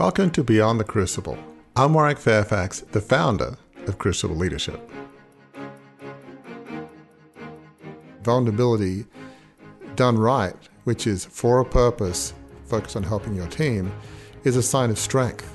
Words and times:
Welcome 0.00 0.30
to 0.30 0.42
Beyond 0.42 0.80
the 0.80 0.84
Crucible. 0.84 1.36
I'm 1.76 1.92
Warwick 1.92 2.16
Fairfax, 2.16 2.80
the 2.80 3.02
founder 3.02 3.58
of 3.86 3.98
Crucible 3.98 4.34
Leadership. 4.34 4.80
Vulnerability 8.22 9.04
done 9.96 10.16
right, 10.16 10.56
which 10.84 11.06
is 11.06 11.26
for 11.26 11.60
a 11.60 11.66
purpose, 11.66 12.32
focused 12.64 12.96
on 12.96 13.02
helping 13.02 13.34
your 13.34 13.46
team, 13.48 13.92
is 14.44 14.56
a 14.56 14.62
sign 14.62 14.88
of 14.88 14.98
strength. 14.98 15.54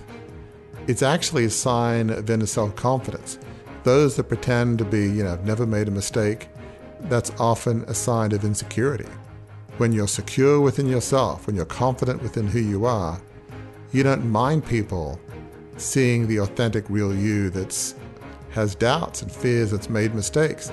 It's 0.85 1.01
actually 1.01 1.45
a 1.45 1.49
sign 1.49 2.11
of 2.11 2.29
inner 2.29 2.45
self 2.45 2.75
confidence. 2.75 3.39
Those 3.81 4.15
that 4.17 4.25
pretend 4.25 4.77
to 4.77 4.85
be, 4.85 5.07
you 5.07 5.23
know, 5.23 5.31
have 5.31 5.47
never 5.47 5.65
made 5.65 5.87
a 5.87 5.91
mistake, 5.91 6.49
that's 7.05 7.31
often 7.39 7.83
a 7.87 7.95
sign 7.95 8.31
of 8.31 8.45
insecurity. 8.45 9.09
When 9.77 9.91
you're 9.91 10.07
secure 10.07 10.61
within 10.61 10.85
yourself, 10.85 11.47
when 11.47 11.55
you're 11.55 11.65
confident 11.65 12.21
within 12.21 12.45
who 12.45 12.59
you 12.59 12.85
are, 12.85 13.19
you 13.95 14.03
don't 14.03 14.29
mind 14.29 14.65
people 14.65 15.17
seeing 15.77 16.27
the 16.27 16.37
authentic 16.39 16.83
real 16.89 17.15
you 17.15 17.49
that's 17.49 17.95
has 18.49 18.75
doubts 18.75 19.21
and 19.21 19.31
fears 19.31 19.71
that's 19.71 19.89
made 19.89 20.13
mistakes. 20.13 20.69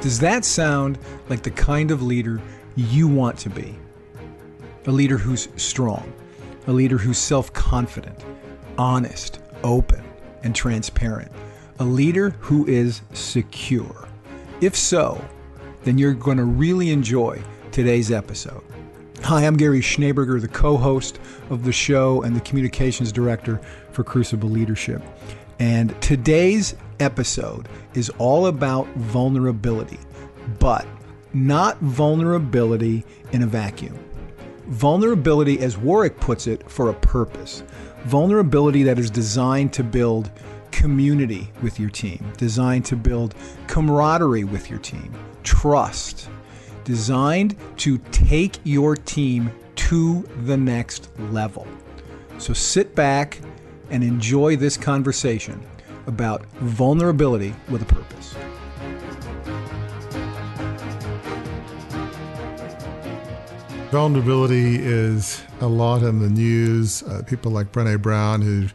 Does 0.00 0.18
that 0.20 0.46
sound 0.46 0.98
like 1.28 1.42
the 1.42 1.50
kind 1.50 1.90
of 1.90 2.02
leader 2.02 2.40
you 2.74 3.06
want 3.06 3.38
to 3.40 3.50
be? 3.50 3.76
A 4.86 4.90
leader 4.90 5.18
who's 5.18 5.50
strong, 5.56 6.10
a 6.66 6.72
leader 6.72 6.96
who's 6.96 7.18
self 7.18 7.52
confident, 7.52 8.24
honest, 8.78 9.40
open, 9.62 10.02
and 10.42 10.54
transparent, 10.54 11.30
a 11.80 11.84
leader 11.84 12.30
who 12.40 12.66
is 12.66 13.02
secure. 13.12 14.08
If 14.62 14.74
so, 14.74 15.22
then 15.84 15.98
you're 15.98 16.14
going 16.14 16.38
to 16.38 16.44
really 16.44 16.90
enjoy 16.90 17.42
today's 17.72 18.10
episode. 18.10 18.62
Hi, 19.22 19.44
I'm 19.44 19.56
Gary 19.56 19.80
Schneeberger, 19.80 20.40
the 20.40 20.48
co 20.48 20.76
host 20.76 21.18
of 21.50 21.64
the 21.64 21.72
show 21.72 22.22
and 22.22 22.34
the 22.34 22.40
communications 22.40 23.12
director 23.12 23.60
for 23.92 24.04
Crucible 24.04 24.48
Leadership. 24.48 25.02
And 25.58 26.00
today's 26.00 26.76
episode 27.00 27.68
is 27.94 28.10
all 28.18 28.46
about 28.46 28.86
vulnerability, 28.94 29.98
but 30.58 30.86
not 31.34 31.78
vulnerability 31.80 33.04
in 33.32 33.42
a 33.42 33.46
vacuum. 33.46 33.98
Vulnerability, 34.68 35.58
as 35.60 35.76
Warwick 35.76 36.18
puts 36.20 36.46
it, 36.46 36.68
for 36.70 36.90
a 36.90 36.94
purpose. 36.94 37.62
Vulnerability 38.04 38.82
that 38.84 38.98
is 38.98 39.10
designed 39.10 39.72
to 39.74 39.82
build 39.82 40.30
community 40.70 41.50
with 41.62 41.80
your 41.80 41.90
team, 41.90 42.32
designed 42.36 42.84
to 42.84 42.96
build 42.96 43.34
camaraderie 43.66 44.44
with 44.44 44.70
your 44.70 44.78
team, 44.78 45.12
trust, 45.42 46.28
designed 46.88 47.54
to 47.76 47.98
take 48.12 48.58
your 48.64 48.96
team 48.96 49.52
to 49.76 50.22
the 50.44 50.56
next 50.56 51.10
level. 51.30 51.66
So 52.38 52.54
sit 52.54 52.94
back 52.94 53.38
and 53.90 54.02
enjoy 54.02 54.56
this 54.56 54.78
conversation 54.78 55.60
about 56.06 56.46
vulnerability 56.60 57.54
with 57.68 57.82
a 57.82 57.84
purpose. 57.84 58.34
Vulnerability 63.90 64.76
is 64.76 65.42
a 65.60 65.66
lot 65.66 66.02
in 66.02 66.20
the 66.20 66.30
news. 66.30 67.02
Uh, 67.02 67.22
people 67.26 67.52
like 67.52 67.70
Brene 67.70 68.00
Brown, 68.00 68.40
who 68.40 68.68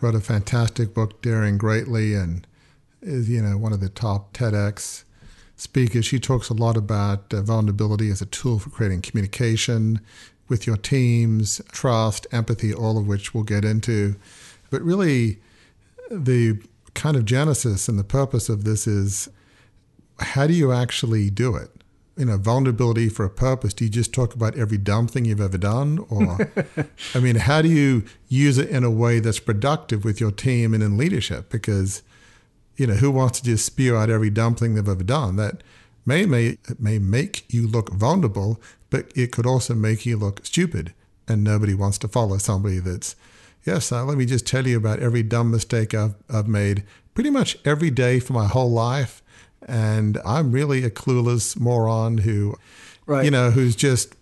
wrote 0.00 0.14
a 0.14 0.20
fantastic 0.20 0.94
book, 0.94 1.20
Daring 1.20 1.58
Greatly, 1.58 2.14
and 2.14 2.46
is 3.02 3.28
you 3.28 3.42
know 3.42 3.58
one 3.58 3.74
of 3.74 3.80
the 3.80 3.90
top 3.90 4.32
TEDx 4.32 5.04
speakers. 5.58 6.06
She 6.06 6.18
talks 6.18 6.48
a 6.48 6.54
lot 6.54 6.76
about 6.76 7.32
uh, 7.34 7.42
vulnerability 7.42 8.10
as 8.10 8.22
a 8.22 8.26
tool 8.26 8.58
for 8.58 8.70
creating 8.70 9.02
communication 9.02 10.00
with 10.48 10.66
your 10.66 10.76
teams, 10.76 11.60
trust, 11.72 12.26
empathy, 12.32 12.72
all 12.72 12.96
of 12.96 13.06
which 13.06 13.34
we'll 13.34 13.44
get 13.44 13.64
into. 13.64 14.16
But 14.70 14.80
really, 14.82 15.38
the 16.10 16.62
kind 16.94 17.16
of 17.16 17.24
genesis 17.24 17.88
and 17.88 17.98
the 17.98 18.04
purpose 18.04 18.48
of 18.48 18.64
this 18.64 18.86
is 18.86 19.28
how 20.20 20.46
do 20.46 20.54
you 20.54 20.72
actually 20.72 21.30
do 21.30 21.54
it? 21.54 21.70
You 22.16 22.24
know, 22.24 22.36
vulnerability 22.36 23.08
for 23.08 23.24
a 23.24 23.30
purpose. 23.30 23.72
Do 23.72 23.84
you 23.84 23.90
just 23.90 24.12
talk 24.12 24.34
about 24.34 24.56
every 24.56 24.78
dumb 24.78 25.06
thing 25.06 25.24
you've 25.24 25.40
ever 25.40 25.58
done? 25.58 26.04
Or, 26.08 26.50
I 27.14 27.20
mean, 27.20 27.36
how 27.36 27.62
do 27.62 27.68
you 27.68 28.04
use 28.28 28.58
it 28.58 28.68
in 28.70 28.82
a 28.82 28.90
way 28.90 29.20
that's 29.20 29.38
productive 29.38 30.04
with 30.04 30.20
your 30.20 30.32
team 30.32 30.74
and 30.74 30.82
in 30.82 30.96
leadership? 30.96 31.50
Because 31.50 32.02
you 32.78 32.86
know, 32.86 32.94
who 32.94 33.10
wants 33.10 33.40
to 33.40 33.44
just 33.44 33.66
spew 33.66 33.96
out 33.96 34.08
every 34.08 34.30
dumb 34.30 34.54
thing 34.54 34.74
they've 34.74 34.88
ever 34.88 35.02
done? 35.02 35.36
That 35.36 35.62
may, 36.06 36.24
may, 36.24 36.56
may 36.78 36.98
make 36.98 37.44
you 37.52 37.66
look 37.66 37.92
vulnerable, 37.92 38.62
but 38.88 39.12
it 39.14 39.32
could 39.32 39.46
also 39.46 39.74
make 39.74 40.06
you 40.06 40.16
look 40.16 40.46
stupid. 40.46 40.94
And 41.26 41.44
nobody 41.44 41.74
wants 41.74 41.98
to 41.98 42.08
follow 42.08 42.38
somebody 42.38 42.78
that's, 42.78 43.14
yes, 43.66 43.92
uh, 43.92 44.04
let 44.04 44.16
me 44.16 44.24
just 44.24 44.46
tell 44.46 44.66
you 44.66 44.78
about 44.78 45.00
every 45.00 45.22
dumb 45.22 45.50
mistake 45.50 45.92
I've, 45.92 46.14
I've 46.30 46.48
made 46.48 46.84
pretty 47.12 47.30
much 47.30 47.58
every 47.66 47.90
day 47.90 48.20
for 48.20 48.32
my 48.32 48.46
whole 48.46 48.70
life. 48.70 49.22
And 49.66 50.18
I'm 50.24 50.52
really 50.52 50.84
a 50.84 50.90
clueless 50.90 51.58
moron 51.58 52.18
who, 52.18 52.54
right. 53.06 53.24
you 53.24 53.30
know, 53.30 53.50
who's 53.50 53.74
just, 53.74 54.14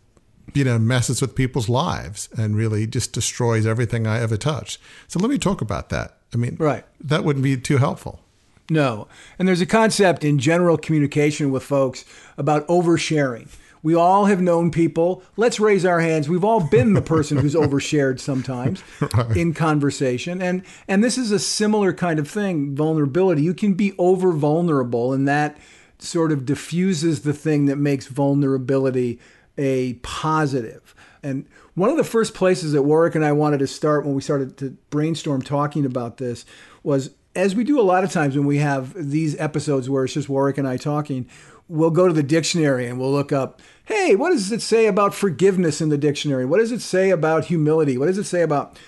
you 0.55 0.65
know, 0.65 0.78
messes 0.78 1.21
with 1.21 1.37
people's 1.37 1.69
lives 1.69 2.31
and 2.37 2.56
really 2.56 2.87
just 2.87 3.12
destroys 3.12 3.66
everything 3.66 4.06
I 4.06 4.21
ever 4.21 4.39
touch. 4.39 4.81
So 5.09 5.21
let 5.21 5.31
me 5.31 5.39
talk 5.39 5.61
about 5.61 5.91
that. 5.91 6.16
I 6.33 6.39
mean, 6.39 6.56
right. 6.59 6.84
that 7.00 7.22
wouldn't 7.22 7.43
be 7.43 7.56
too 7.59 7.77
helpful. 7.77 8.21
No. 8.69 9.09
And 9.38 9.47
there's 9.47 9.60
a 9.60 9.66
concept 9.66 10.25
in 10.25 10.38
general 10.38 10.77
communication 10.77 11.50
with 11.50 11.62
folks 11.62 12.04
about 12.37 12.66
oversharing. 12.69 13.49
We 13.82 13.94
all 13.94 14.25
have 14.25 14.41
known 14.41 14.72
people. 14.72 15.22
Let's 15.37 15.60
raise 15.60 15.84
our 15.84 16.00
hands. 16.00 16.28
We've 16.28 16.44
all 16.44 16.60
been 16.60 16.94
the 16.94 17.03
person 17.03 17.38
who's 17.38 17.54
overshared 17.56 18.19
sometimes 18.19 18.82
right. 19.00 19.37
in 19.37 19.54
conversation. 19.54 20.43
And 20.43 20.65
and 20.88 21.04
this 21.04 21.16
is 21.16 21.31
a 21.31 21.38
similar 21.38 21.93
kind 21.93 22.19
of 22.19 22.28
thing, 22.28 22.75
vulnerability. 22.75 23.43
You 23.43 23.54
can 23.54 23.75
be 23.75 23.94
over 23.97 24.32
vulnerable 24.32 25.12
and 25.12 25.28
that 25.28 25.56
sort 25.98 26.33
of 26.33 26.44
diffuses 26.44 27.22
the 27.22 27.33
thing 27.33 27.66
that 27.66 27.77
makes 27.77 28.09
vulnerability 28.09 29.21
a 29.56 29.94
positive. 30.03 30.94
And 31.22 31.47
one 31.75 31.91
of 31.91 31.97
the 31.97 32.04
first 32.04 32.34
places 32.34 32.72
that 32.72 32.83
Warwick 32.83 33.15
and 33.15 33.25
I 33.25 33.33
wanted 33.33 33.59
to 33.59 33.66
start 33.66 34.04
when 34.04 34.15
we 34.15 34.22
started 34.22 34.56
to 34.59 34.77
brainstorm 34.91 35.43
talking 35.43 35.84
about 35.87 36.16
this 36.16 36.44
was 36.83 37.10
as 37.37 37.55
we 37.55 37.65
do 37.65 37.79
a 37.79 37.83
lot 37.83 38.03
of 38.03 38.11
times 38.11 38.37
when 38.37 38.47
we 38.47 38.59
have 38.59 38.95
these 38.95 39.39
episodes 39.39 39.89
where 39.89 40.05
it's 40.05 40.15
just 40.15 40.29
Warwick 40.29 40.59
and 40.59 40.67
I 40.67 40.79
talking, 40.79 41.29
we'll 41.69 41.91
go 41.91 42.09
to 42.09 42.15
the 42.15 42.23
dictionary 42.23 42.87
and 42.87 42.99
we'll 42.99 43.13
look 43.13 43.31
up, 43.31 43.61
hey, 43.85 44.17
what 44.17 44.31
does 44.31 44.51
it 44.51 44.63
say 44.63 44.87
about 44.87 45.15
forgiveness 45.15 45.81
in 45.81 45.91
the 45.91 45.99
dictionary? 45.99 46.47
What 46.47 46.59
does 46.59 46.73
it 46.73 46.81
say 46.81 47.11
about 47.11 47.45
humility? 47.45 47.99
What 47.99 48.07
does 48.07 48.19
it 48.19 48.25
say 48.25 48.43
about. 48.43 48.79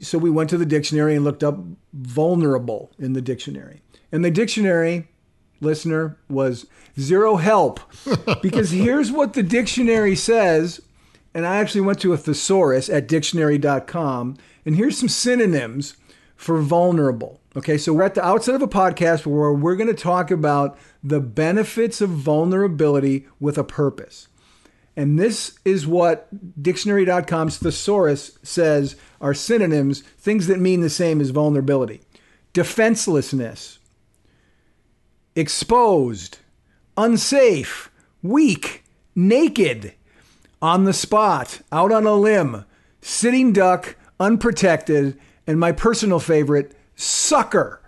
So 0.00 0.16
we 0.16 0.30
went 0.30 0.48
to 0.50 0.58
the 0.58 0.66
dictionary 0.66 1.14
and 1.14 1.24
looked 1.24 1.44
up 1.44 1.58
vulnerable 1.92 2.92
in 2.98 3.12
the 3.12 3.20
dictionary. 3.20 3.82
And 4.10 4.24
the 4.24 4.30
dictionary, 4.30 5.08
listener, 5.60 6.16
was 6.28 6.66
zero 6.98 7.36
help. 7.36 7.80
because 8.42 8.70
here's 8.70 9.12
what 9.12 9.34
the 9.34 9.42
dictionary 9.42 10.14
says. 10.14 10.80
And 11.34 11.46
I 11.46 11.56
actually 11.56 11.82
went 11.82 12.00
to 12.00 12.12
a 12.12 12.16
thesaurus 12.16 12.88
at 12.88 13.08
dictionary.com. 13.08 14.36
And 14.64 14.76
here's 14.76 14.98
some 14.98 15.08
synonyms 15.08 15.96
for 16.36 16.60
vulnerable. 16.62 17.40
Okay, 17.58 17.76
so 17.76 17.92
we're 17.92 18.04
at 18.04 18.14
the 18.14 18.24
outset 18.24 18.54
of 18.54 18.62
a 18.62 18.68
podcast 18.68 19.26
where 19.26 19.52
we're 19.52 19.74
going 19.74 19.88
to 19.88 20.02
talk 20.02 20.30
about 20.30 20.78
the 21.02 21.18
benefits 21.18 22.00
of 22.00 22.08
vulnerability 22.08 23.26
with 23.40 23.58
a 23.58 23.64
purpose. 23.64 24.28
And 24.96 25.18
this 25.18 25.58
is 25.64 25.84
what 25.84 26.28
dictionary.com's 26.62 27.58
thesaurus 27.58 28.38
says 28.44 28.94
are 29.20 29.34
synonyms, 29.34 30.02
things 30.02 30.46
that 30.46 30.60
mean 30.60 30.82
the 30.82 30.88
same 30.88 31.20
as 31.20 31.30
vulnerability 31.30 32.00
defenselessness, 32.52 33.80
exposed, 35.34 36.38
unsafe, 36.96 37.90
weak, 38.22 38.84
naked, 39.16 39.94
on 40.62 40.84
the 40.84 40.92
spot, 40.92 41.60
out 41.72 41.90
on 41.90 42.06
a 42.06 42.14
limb, 42.14 42.64
sitting 43.00 43.52
duck, 43.52 43.96
unprotected, 44.20 45.18
and 45.44 45.58
my 45.58 45.72
personal 45.72 46.20
favorite, 46.20 46.77
sucker. 46.98 47.80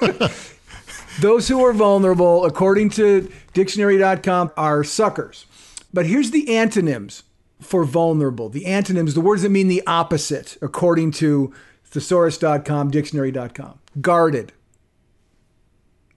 Those 1.20 1.48
who 1.48 1.64
are 1.64 1.72
vulnerable, 1.72 2.46
according 2.46 2.90
to 2.90 3.30
dictionary.com, 3.52 4.52
are 4.56 4.82
suckers. 4.82 5.46
But 5.92 6.06
here's 6.06 6.30
the 6.30 6.56
antonyms 6.56 7.24
for 7.60 7.84
vulnerable. 7.84 8.48
The 8.48 8.66
antonyms, 8.66 9.14
the 9.14 9.20
words 9.20 9.42
that 9.42 9.50
mean 9.50 9.68
the 9.68 9.82
opposite, 9.86 10.56
according 10.62 11.12
to 11.12 11.52
thesaurus.com, 11.90 12.90
dictionary.com. 12.90 13.78
Guarded, 14.00 14.52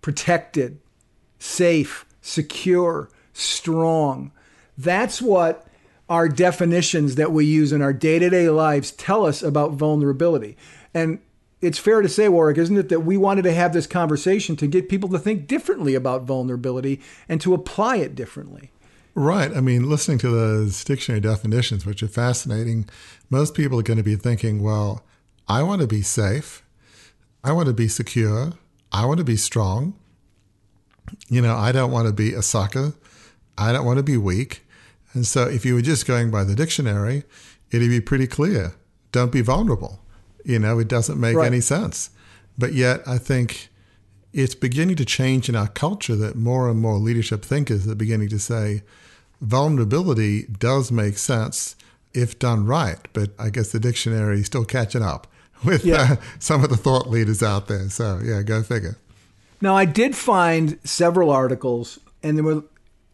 protected, 0.02 0.80
safe, 1.40 2.06
secure, 2.22 3.10
strong. 3.34 4.31
That's 4.78 5.22
what 5.22 5.68
our 6.08 6.30
definitions 6.30 7.16
that 7.16 7.31
we 7.31 7.46
use 7.46 7.74
in 7.74 7.81
our 7.81 7.94
day 7.94 8.19
to 8.19 8.30
day 8.30 8.50
lives 8.50 8.92
tell 8.92 9.26
us 9.26 9.42
about 9.42 9.72
vulnerability. 9.72 10.56
And 10.94 11.19
it's 11.63 11.80
fair 11.80 12.01
to 12.01 12.10
say, 12.10 12.27
Warwick, 12.30 12.57
isn't 12.57 12.77
it, 12.77 12.89
that 12.89 13.01
we 13.01 13.18
wanted 13.18 13.44
to 13.44 13.54
have 13.54 13.74
this 13.74 13.88
conversation 13.88 14.56
to 14.57 14.68
get 14.68 14.89
people 14.89 15.10
to 15.10 15.19
think 15.19 15.48
differently 15.48 15.95
about 15.95 16.24
vulnerability 16.24 17.01
and 17.30 17.39
to 17.42 17.54
apply 17.54 17.98
it 17.98 18.15
differently. 18.15 18.69
Right. 19.15 19.56
I 19.56 19.62
mean, 19.62 19.89
listening 19.89 20.18
to 20.19 20.30
those 20.30 20.83
dictionary 20.83 21.21
definitions, 21.21 21.86
which 21.86 22.04
are 22.04 22.07
fascinating, 22.07 22.89
most 23.30 23.54
people 23.54 23.80
are 23.80 23.83
going 23.83 23.98
to 23.98 24.04
be 24.04 24.15
thinking, 24.15 24.62
well, 24.62 25.04
I 25.48 25.63
want 25.63 25.81
to 25.81 25.88
be 25.88 26.01
safe. 26.01 26.63
I 27.44 27.51
want 27.51 27.68
to 27.68 27.74
be 27.74 27.88
secure. 27.88 28.54
I 28.92 29.06
want 29.06 29.19
to 29.19 29.24
be 29.24 29.38
strong. 29.38 29.95
You 31.30 31.42
know, 31.42 31.56
I 31.56 31.71
don't 31.71 31.92
want 31.92 32.07
to 32.07 32.13
be 32.13 32.33
a 32.33 32.42
sucker. 32.42 32.94
I 33.57 33.71
don't 33.71 33.86
want 33.86 33.98
to 33.98 34.04
be 34.04 34.18
weak. 34.18 34.66
And 35.13 35.27
so 35.27 35.48
if 35.48 35.63
you 35.66 35.75
were 35.75 35.81
just 35.81 36.07
going 36.07 36.31
by 36.31 36.44
the 36.44 36.56
dictionary, 36.56 37.24
it'd 37.71 37.89
be 37.89 38.01
pretty 38.01 38.27
clear. 38.27 38.74
Don't 39.12 39.31
be 39.31 39.42
vulnerable. 39.42 40.03
You 40.44 40.60
know, 40.60 40.80
it 40.80 40.88
doesn't 40.88 41.19
make 41.19 41.36
right. 41.36 41.48
any 41.48 41.62
sense. 41.62 42.10
But 42.57 42.74
yet, 42.74 43.01
I 43.07 43.18
think 43.18 43.69
it's 44.34 44.56
beginning 44.56 44.95
to 44.98 45.06
change 45.06 45.48
in 45.48 45.56
our 45.56 45.68
culture 45.68 46.16
that 46.16 46.36
more 46.36 46.69
and 46.69 46.80
more 46.80 46.98
leadership 46.98 47.45
thinkers 47.45 47.88
are 47.88 47.95
beginning 47.95 48.30
to 48.30 48.40
say 48.40 48.81
vulnerability 49.42 50.44
does 50.44 50.92
make 50.92 51.18
sense 51.18 51.75
if 52.13 52.40
done 52.40 52.66
right. 52.66 52.98
But 53.13 53.31
I 53.38 53.50
guess 53.50 53.72
the 53.72 53.80
dictionary 53.80 54.40
is 54.40 54.48
still 54.48 54.66
catching 54.66 55.04
up 55.04 55.28
with 55.63 55.86
yeah. 55.86 56.13
uh, 56.13 56.16
some 56.40 56.63
of 56.63 56.69
the 56.69 56.78
thought 56.78 57.10
leaders 57.10 57.44
out 57.44 57.68
there. 57.68 57.90
So, 57.90 58.19
yeah, 58.24 58.42
go 58.42 58.63
figure. 58.63 58.98
Now, 59.62 59.78
I 59.78 59.86
did 59.86 60.16
find 60.16 60.78
several 60.84 61.30
articles, 61.30 62.00
and 62.22 62.38
there 62.38 62.44
were 62.44 62.63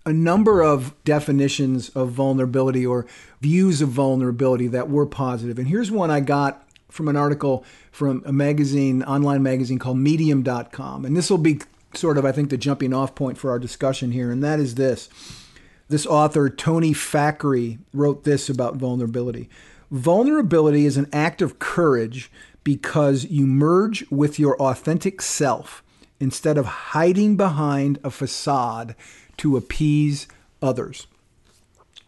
a 0.06 0.14
number 0.14 0.64
of 0.64 0.96
definitions 1.04 1.90
of 1.90 2.10
vulnerability 2.10 2.86
or 2.86 3.06
views 3.42 3.82
of 3.82 3.90
vulnerability 3.90 4.68
that 4.68 4.90
were 4.90 5.06
positive. 5.06 5.60
And 5.60 5.68
here's 5.68 5.92
one 5.92 6.10
I 6.10 6.22
got 6.22 6.68
from 6.90 7.08
an 7.08 7.16
article 7.16 7.64
from 7.92 8.24
a 8.26 8.34
magazine, 8.34 9.04
online 9.04 9.44
magazine 9.44 9.80
called 9.80 9.98
medium.com. 9.98 11.06
And 11.06 11.16
this 11.16 11.30
will 11.30 11.38
be 11.38 11.60
sort 11.94 12.18
of, 12.18 12.26
I 12.26 12.32
think, 12.32 12.50
the 12.50 12.58
jumping 12.58 12.94
off 12.94 13.16
point 13.16 13.38
for 13.38 13.52
our 13.52 13.60
discussion 13.60 14.12
here. 14.12 14.32
And 14.32 14.44
that 14.44 14.60
is 14.60 14.76
this. 14.76 15.10
This 15.88 16.06
author, 16.06 16.50
Tony 16.50 16.94
Fahkry, 16.94 17.80
wrote 17.94 18.24
this 18.24 18.50
about 18.50 18.76
vulnerability. 18.76 19.50
Vulnerability 19.90 20.86
is 20.86 20.98
an 20.98 21.10
act 21.12 21.42
of 21.42 21.58
courage 21.58 22.32
because 22.64 23.26
you 23.26 23.48
merge 23.48 24.08
with 24.12 24.38
your 24.38 24.60
authentic 24.62 25.22
self 25.22 25.82
instead 26.20 26.58
of 26.58 26.66
hiding 26.66 27.38
behind 27.38 27.98
a 28.04 28.12
facade 28.12 28.96
to 29.38 29.58
appease 29.58 30.28
others. 30.62 31.08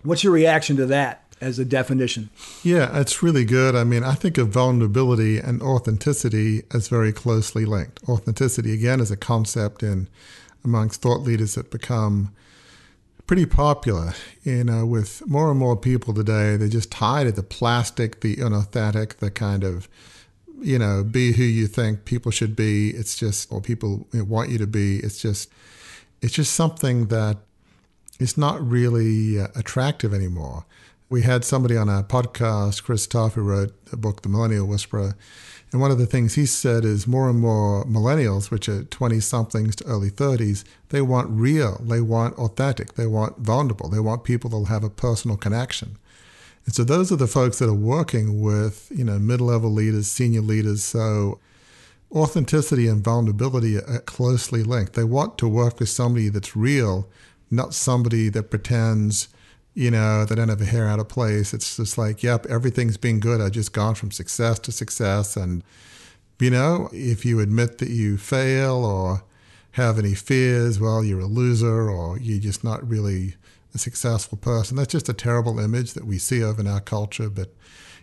What's 0.04 0.24
your 0.24 0.34
reaction 0.34 0.76
to 0.78 0.86
that 0.88 1.21
as 1.42 1.60
a 1.60 1.66
definition? 1.66 2.30
Yeah, 2.64 3.00
it's 3.00 3.22
really 3.22 3.44
good. 3.44 3.76
I 3.76 3.84
mean, 3.84 4.04
I 4.04 4.14
think 4.14 4.38
of 4.38 4.50
vulnerability 4.50 5.38
and 5.38 5.62
authenticity 5.62 6.64
as 6.74 6.88
very 6.88 7.12
closely 7.12 7.66
linked. 7.66 8.00
Authenticity, 8.08 8.74
again, 8.74 9.00
is 9.00 9.12
a 9.12 9.18
concept 9.18 9.84
in 9.84 10.08
amongst 10.64 11.02
thought 11.02 11.22
leaders 11.22 11.56
that 11.56 11.72
become 11.72 12.32
pretty 13.26 13.46
popular. 13.46 14.14
You 14.44 14.64
know, 14.64 14.86
with 14.86 15.28
more 15.28 15.50
and 15.50 15.60
more 15.60 15.76
people 15.76 16.14
today, 16.14 16.56
they're 16.56 16.68
just 16.68 16.92
tired 16.92 17.28
of 17.28 17.36
the 17.36 17.44
plastic, 17.44 18.22
the 18.22 18.42
unauthentic, 18.42 19.18
the 19.18 19.32
kind 19.32 19.64
of 19.64 19.90
you 20.62 20.78
know, 20.78 21.04
be 21.04 21.34
who 21.34 21.44
you 21.44 21.68
think 21.68 22.06
people 22.06 22.32
should 22.32 22.56
be. 22.56 22.92
It's 22.92 23.18
just, 23.18 23.52
or 23.52 23.62
people 23.62 24.08
want 24.14 24.50
you 24.52 24.58
to 24.60 24.68
be. 24.68 24.98
It's 25.00 25.20
just, 25.20 25.50
it's 26.22 26.34
just 26.34 26.54
something 26.54 27.08
that 27.08 27.38
is 28.20 28.38
not 28.38 28.66
really 28.66 29.40
uh, 29.40 29.48
attractive 29.56 30.14
anymore. 30.14 30.66
We 31.12 31.24
had 31.24 31.44
somebody 31.44 31.76
on 31.76 31.90
our 31.90 32.04
podcast, 32.04 32.84
Chris 32.84 33.06
Tuff, 33.06 33.34
who 33.34 33.42
wrote 33.42 33.88
the 33.88 33.98
book, 33.98 34.22
The 34.22 34.30
Millennial 34.30 34.66
Whisperer. 34.66 35.18
And 35.74 35.82
one 35.82 35.92
of 35.92 35.98
the 35.98 36.06
things 36.06 36.36
he 36.36 36.46
said 36.46 36.86
is 36.86 37.06
more 37.06 37.30
and 37.30 37.38
more 37.38 37.84
millennials, 37.84 38.50
which 38.50 38.70
are 38.70 38.86
20 38.86 39.20
somethings 39.20 39.76
to 39.76 39.86
early 39.88 40.10
30s, 40.10 40.64
they 40.88 41.02
want 41.02 41.30
real, 41.30 41.82
they 41.84 42.00
want 42.00 42.36
authentic, 42.36 42.94
they 42.94 43.08
want 43.08 43.40
vulnerable, 43.40 43.90
they 43.90 44.00
want 44.00 44.24
people 44.24 44.50
that'll 44.50 44.68
have 44.68 44.86
a 44.86 44.90
personal 44.90 45.36
connection. 45.36 45.98
And 46.66 46.74
so 46.74 46.86
those 46.86 47.12
are 47.12 47.18
the 47.18 47.28
folks 47.28 47.60
that 47.60 47.68
are 47.68 47.74
working 47.74 48.40
with, 48.40 48.90
you 48.90 49.04
know, 49.04 49.20
mid-level 49.20 49.70
leaders, 49.70 50.08
senior 50.08 50.40
leaders. 50.40 50.82
So 50.82 51.42
authenticity 52.14 52.88
and 52.88 53.04
vulnerability 53.04 53.76
are 53.76 54.00
closely 54.06 54.64
linked. 54.64 54.94
They 54.94 55.04
want 55.04 55.38
to 55.40 55.50
work 55.50 55.82
with 55.82 55.90
somebody 55.90 56.30
that's 56.30 56.56
real, 56.56 57.10
not 57.50 57.74
somebody 57.74 58.30
that 58.30 58.50
pretends, 58.50 59.28
you 59.74 59.90
know, 59.90 60.26
they 60.26 60.36
don't 60.36 60.50
have 60.50 60.62
a 60.62 60.66
hair 60.66 60.88
out 60.88 61.00
of 61.00 61.08
place. 61.08 61.54
It's 61.54 61.78
just 61.78 61.98
like, 61.98 62.24
yep, 62.24 62.46
everything's 62.48 62.98
been 62.98 63.20
good. 63.20 63.40
I've 63.40 63.52
just 63.52 63.74
gone 63.74 63.96
from 63.96 64.12
success 64.12 64.60
to 64.60 64.72
success. 64.72 65.38
And, 65.38 65.64
you 66.40 66.50
know, 66.50 66.90
if 66.92 67.26
you 67.26 67.40
admit 67.40 67.78
that 67.78 67.90
you 67.90 68.18
fail 68.18 68.84
or 68.84 69.24
have 69.72 69.98
any 69.98 70.14
fears, 70.14 70.80
well, 70.80 71.04
you're 71.04 71.22
a 71.22 71.26
loser 71.26 71.90
or 71.90 72.20
you're 72.20 72.40
just 72.40 72.64
not 72.64 72.88
really 72.88 73.36
a 73.74 73.78
successful 73.78 74.38
person. 74.38 74.76
That's 74.76 74.92
just 74.92 75.08
a 75.08 75.14
terrible 75.14 75.60
image 75.60 75.94
that 75.94 76.06
we 76.06 76.18
see 76.18 76.42
of 76.42 76.60
in 76.60 76.68
our 76.68 76.82
culture. 76.82 77.30
But 77.30 77.54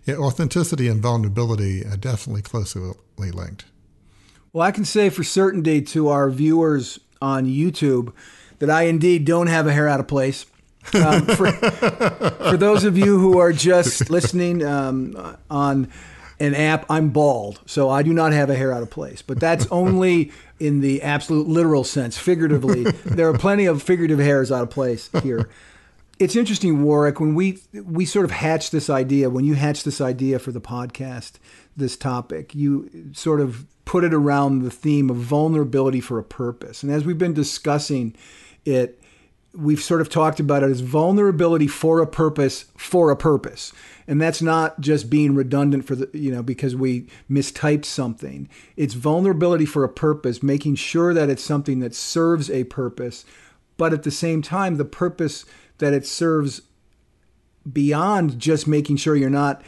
yeah, 0.06 0.16
authenticity 0.16 0.88
and 0.88 1.02
vulnerability 1.02 1.84
are 1.84 1.98
definitely 1.98 2.40
closely 2.40 2.92
linked. 3.18 3.66
Well, 4.54 4.66
I 4.66 4.72
can 4.72 4.86
say 4.86 5.10
for 5.10 5.22
certainty 5.22 5.82
to 5.82 6.08
our 6.08 6.30
viewers 6.30 6.98
on 7.20 7.44
YouTube 7.44 8.14
that 8.60 8.70
I 8.70 8.84
indeed 8.84 9.26
don't 9.26 9.48
have 9.48 9.66
a 9.66 9.72
hair 9.72 9.86
out 9.86 10.00
of 10.00 10.08
place. 10.08 10.46
Um, 10.94 11.26
for, 11.26 11.50
for, 11.52 12.56
those 12.56 12.84
of 12.84 12.96
you 12.96 13.18
who 13.18 13.38
are 13.38 13.52
just 13.52 14.10
listening 14.10 14.64
um, 14.64 15.36
on 15.50 15.90
an 16.40 16.54
app, 16.54 16.86
I'm 16.88 17.10
bald, 17.10 17.60
so 17.66 17.90
I 17.90 18.02
do 18.02 18.12
not 18.12 18.32
have 18.32 18.50
a 18.50 18.54
hair 18.54 18.72
out 18.72 18.82
of 18.82 18.90
place. 18.90 19.22
But 19.22 19.40
that's 19.40 19.66
only 19.70 20.32
in 20.60 20.80
the 20.80 21.02
absolute 21.02 21.48
literal 21.48 21.84
sense. 21.84 22.16
Figuratively, 22.16 22.84
there 23.04 23.28
are 23.28 23.36
plenty 23.36 23.66
of 23.66 23.82
figurative 23.82 24.18
hairs 24.18 24.50
out 24.50 24.62
of 24.62 24.70
place 24.70 25.10
here. 25.22 25.48
It's 26.18 26.34
interesting, 26.34 26.82
Warwick, 26.82 27.20
when 27.20 27.34
we 27.34 27.60
we 27.72 28.04
sort 28.04 28.24
of 28.24 28.32
hatched 28.32 28.72
this 28.72 28.90
idea, 28.90 29.30
when 29.30 29.44
you 29.44 29.54
hatched 29.54 29.84
this 29.84 30.00
idea 30.00 30.38
for 30.38 30.50
the 30.50 30.60
podcast, 30.60 31.34
this 31.76 31.96
topic, 31.96 32.54
you 32.54 32.90
sort 33.12 33.40
of 33.40 33.66
put 33.84 34.04
it 34.04 34.12
around 34.12 34.62
the 34.62 34.70
theme 34.70 35.08
of 35.08 35.16
vulnerability 35.16 36.00
for 36.00 36.18
a 36.18 36.24
purpose. 36.24 36.82
And 36.82 36.92
as 36.92 37.04
we've 37.04 37.18
been 37.18 37.32
discussing 37.32 38.14
it, 38.64 38.97
we've 39.58 39.82
sort 39.82 40.00
of 40.00 40.08
talked 40.08 40.38
about 40.38 40.62
it 40.62 40.70
as 40.70 40.80
vulnerability 40.80 41.66
for 41.66 42.00
a 42.00 42.06
purpose 42.06 42.66
for 42.76 43.10
a 43.10 43.16
purpose. 43.16 43.72
And 44.06 44.20
that's 44.20 44.40
not 44.40 44.80
just 44.80 45.10
being 45.10 45.34
redundant 45.34 45.84
for 45.84 45.96
the 45.96 46.08
you 46.12 46.30
know 46.30 46.42
because 46.42 46.76
we 46.76 47.08
mistyped 47.30 47.84
something. 47.84 48.48
It's 48.76 48.94
vulnerability 48.94 49.66
for 49.66 49.84
a 49.84 49.88
purpose 49.88 50.42
making 50.42 50.76
sure 50.76 51.12
that 51.12 51.28
it's 51.28 51.42
something 51.42 51.80
that 51.80 51.94
serves 51.94 52.50
a 52.50 52.64
purpose 52.64 53.24
but 53.76 53.92
at 53.92 54.02
the 54.02 54.10
same 54.10 54.42
time 54.42 54.76
the 54.76 54.84
purpose 54.84 55.46
that 55.78 55.94
it 55.94 56.06
serves 56.06 56.62
beyond 57.70 58.38
just 58.38 58.66
making 58.66 58.96
sure 58.96 59.16
you're 59.16 59.30
not 59.30 59.62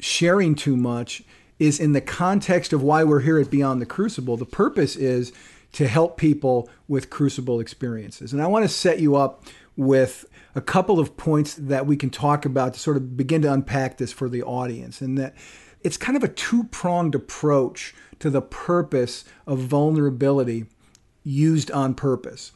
sharing 0.00 0.54
too 0.54 0.76
much 0.76 1.22
is 1.58 1.80
in 1.80 1.92
the 1.92 2.00
context 2.00 2.72
of 2.72 2.82
why 2.82 3.02
we're 3.02 3.20
here 3.20 3.38
at 3.38 3.50
beyond 3.50 3.80
the 3.80 3.86
crucible. 3.86 4.36
The 4.36 4.44
purpose 4.44 4.94
is 4.94 5.32
to 5.78 5.88
help 5.88 6.16
people 6.16 6.68
with 6.86 7.10
crucible 7.10 7.60
experiences 7.60 8.32
and 8.32 8.42
i 8.42 8.46
want 8.46 8.64
to 8.64 8.68
set 8.68 9.00
you 9.00 9.16
up 9.16 9.44
with 9.78 10.26
a 10.58 10.60
couple 10.60 10.98
of 10.98 11.16
points 11.16 11.54
that 11.54 11.86
we 11.86 11.96
can 11.96 12.10
talk 12.10 12.44
about 12.44 12.74
to 12.74 12.80
sort 12.80 12.96
of 12.96 13.16
begin 13.16 13.42
to 13.42 13.52
unpack 13.52 13.96
this 13.96 14.12
for 14.12 14.28
the 14.28 14.42
audience. 14.42 15.00
And 15.00 15.16
that 15.16 15.36
it's 15.82 15.96
kind 15.96 16.16
of 16.16 16.24
a 16.24 16.28
two 16.28 16.64
pronged 16.64 17.14
approach 17.14 17.94
to 18.18 18.28
the 18.28 18.42
purpose 18.42 19.24
of 19.46 19.60
vulnerability 19.60 20.66
used 21.22 21.70
on 21.70 21.94
purpose. 21.94 22.50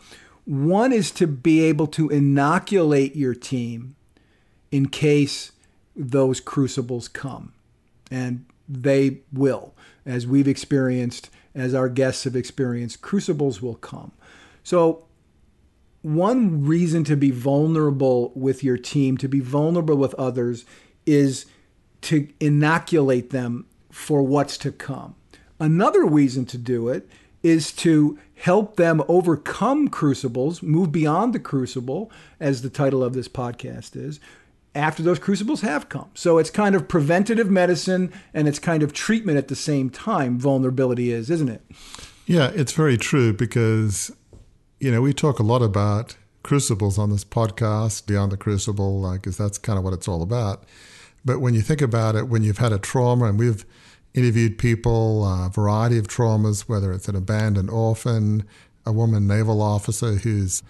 One 0.44 0.92
is 0.92 1.12
to 1.12 1.28
be 1.28 1.62
able 1.62 1.86
to 1.88 2.08
inoculate 2.08 3.14
your 3.14 3.34
team 3.34 3.94
in 4.72 4.88
case 4.88 5.52
those 5.94 6.40
crucibles 6.40 7.06
come. 7.06 7.52
And 8.10 8.46
they 8.68 9.20
will, 9.32 9.74
as 10.04 10.26
we've 10.26 10.48
experienced, 10.48 11.30
as 11.54 11.74
our 11.74 11.88
guests 11.88 12.24
have 12.24 12.36
experienced, 12.36 13.02
crucibles 13.02 13.60
will 13.60 13.74
come. 13.74 14.12
So 14.62 15.06
one 16.02 16.64
reason 16.64 17.04
to 17.04 17.16
be 17.16 17.30
vulnerable 17.30 18.32
with 18.34 18.64
your 18.64 18.76
team, 18.76 19.16
to 19.18 19.28
be 19.28 19.40
vulnerable 19.40 19.96
with 19.96 20.14
others, 20.14 20.64
is 21.06 21.46
to 22.02 22.28
inoculate 22.40 23.30
them 23.30 23.66
for 23.90 24.22
what's 24.22 24.58
to 24.58 24.72
come. 24.72 25.14
Another 25.60 26.04
reason 26.04 26.44
to 26.46 26.58
do 26.58 26.88
it 26.88 27.08
is 27.42 27.72
to 27.72 28.18
help 28.34 28.76
them 28.76 29.02
overcome 29.06 29.88
crucibles, 29.88 30.62
move 30.62 30.90
beyond 30.90 31.32
the 31.32 31.38
crucible, 31.38 32.10
as 32.40 32.62
the 32.62 32.70
title 32.70 33.04
of 33.04 33.14
this 33.14 33.28
podcast 33.28 33.94
is, 33.94 34.18
after 34.74 35.02
those 35.02 35.18
crucibles 35.18 35.60
have 35.60 35.88
come. 35.88 36.10
So 36.14 36.38
it's 36.38 36.50
kind 36.50 36.74
of 36.74 36.88
preventative 36.88 37.50
medicine 37.50 38.12
and 38.32 38.48
it's 38.48 38.58
kind 38.58 38.82
of 38.82 38.92
treatment 38.92 39.38
at 39.38 39.48
the 39.48 39.56
same 39.56 39.90
time, 39.90 40.38
vulnerability 40.38 41.12
is, 41.12 41.30
isn't 41.30 41.48
it? 41.48 41.62
Yeah, 42.26 42.50
it's 42.54 42.72
very 42.72 42.96
true 42.96 43.32
because 43.32 44.10
you 44.82 44.90
know, 44.90 45.00
we 45.00 45.12
talk 45.12 45.38
a 45.38 45.44
lot 45.44 45.62
about 45.62 46.16
crucibles 46.42 46.98
on 46.98 47.10
this 47.10 47.24
podcast, 47.24 48.04
Beyond 48.04 48.32
the 48.32 48.36
Crucible, 48.36 49.08
because 49.12 49.36
that's 49.36 49.56
kind 49.56 49.78
of 49.78 49.84
what 49.84 49.92
it's 49.92 50.08
all 50.08 50.22
about. 50.22 50.64
But 51.24 51.38
when 51.38 51.54
you 51.54 51.60
think 51.60 51.80
about 51.80 52.16
it, 52.16 52.26
when 52.26 52.42
you've 52.42 52.58
had 52.58 52.72
a 52.72 52.80
trauma, 52.80 53.26
and 53.26 53.38
we've 53.38 53.64
interviewed 54.12 54.58
people, 54.58 55.22
uh, 55.22 55.46
a 55.46 55.50
variety 55.50 55.98
of 55.98 56.08
traumas, 56.08 56.62
whether 56.62 56.92
it's 56.92 57.08
an 57.08 57.14
abandoned 57.14 57.70
orphan, 57.70 58.44
a 58.84 58.90
woman 58.90 59.28
naval 59.28 59.62
officer 59.62 60.16
whose 60.16 60.64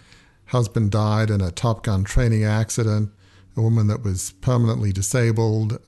husband 0.47 0.91
died 0.91 1.31
in 1.31 1.41
a 1.41 1.51
Top 1.51 1.83
Gun 1.83 2.05
training 2.05 2.45
accident, 2.45 3.11
a 3.57 3.63
woman 3.63 3.87
that 3.89 4.03
was 4.03 4.33
permanently 4.41 4.93
disabled, 4.93 5.79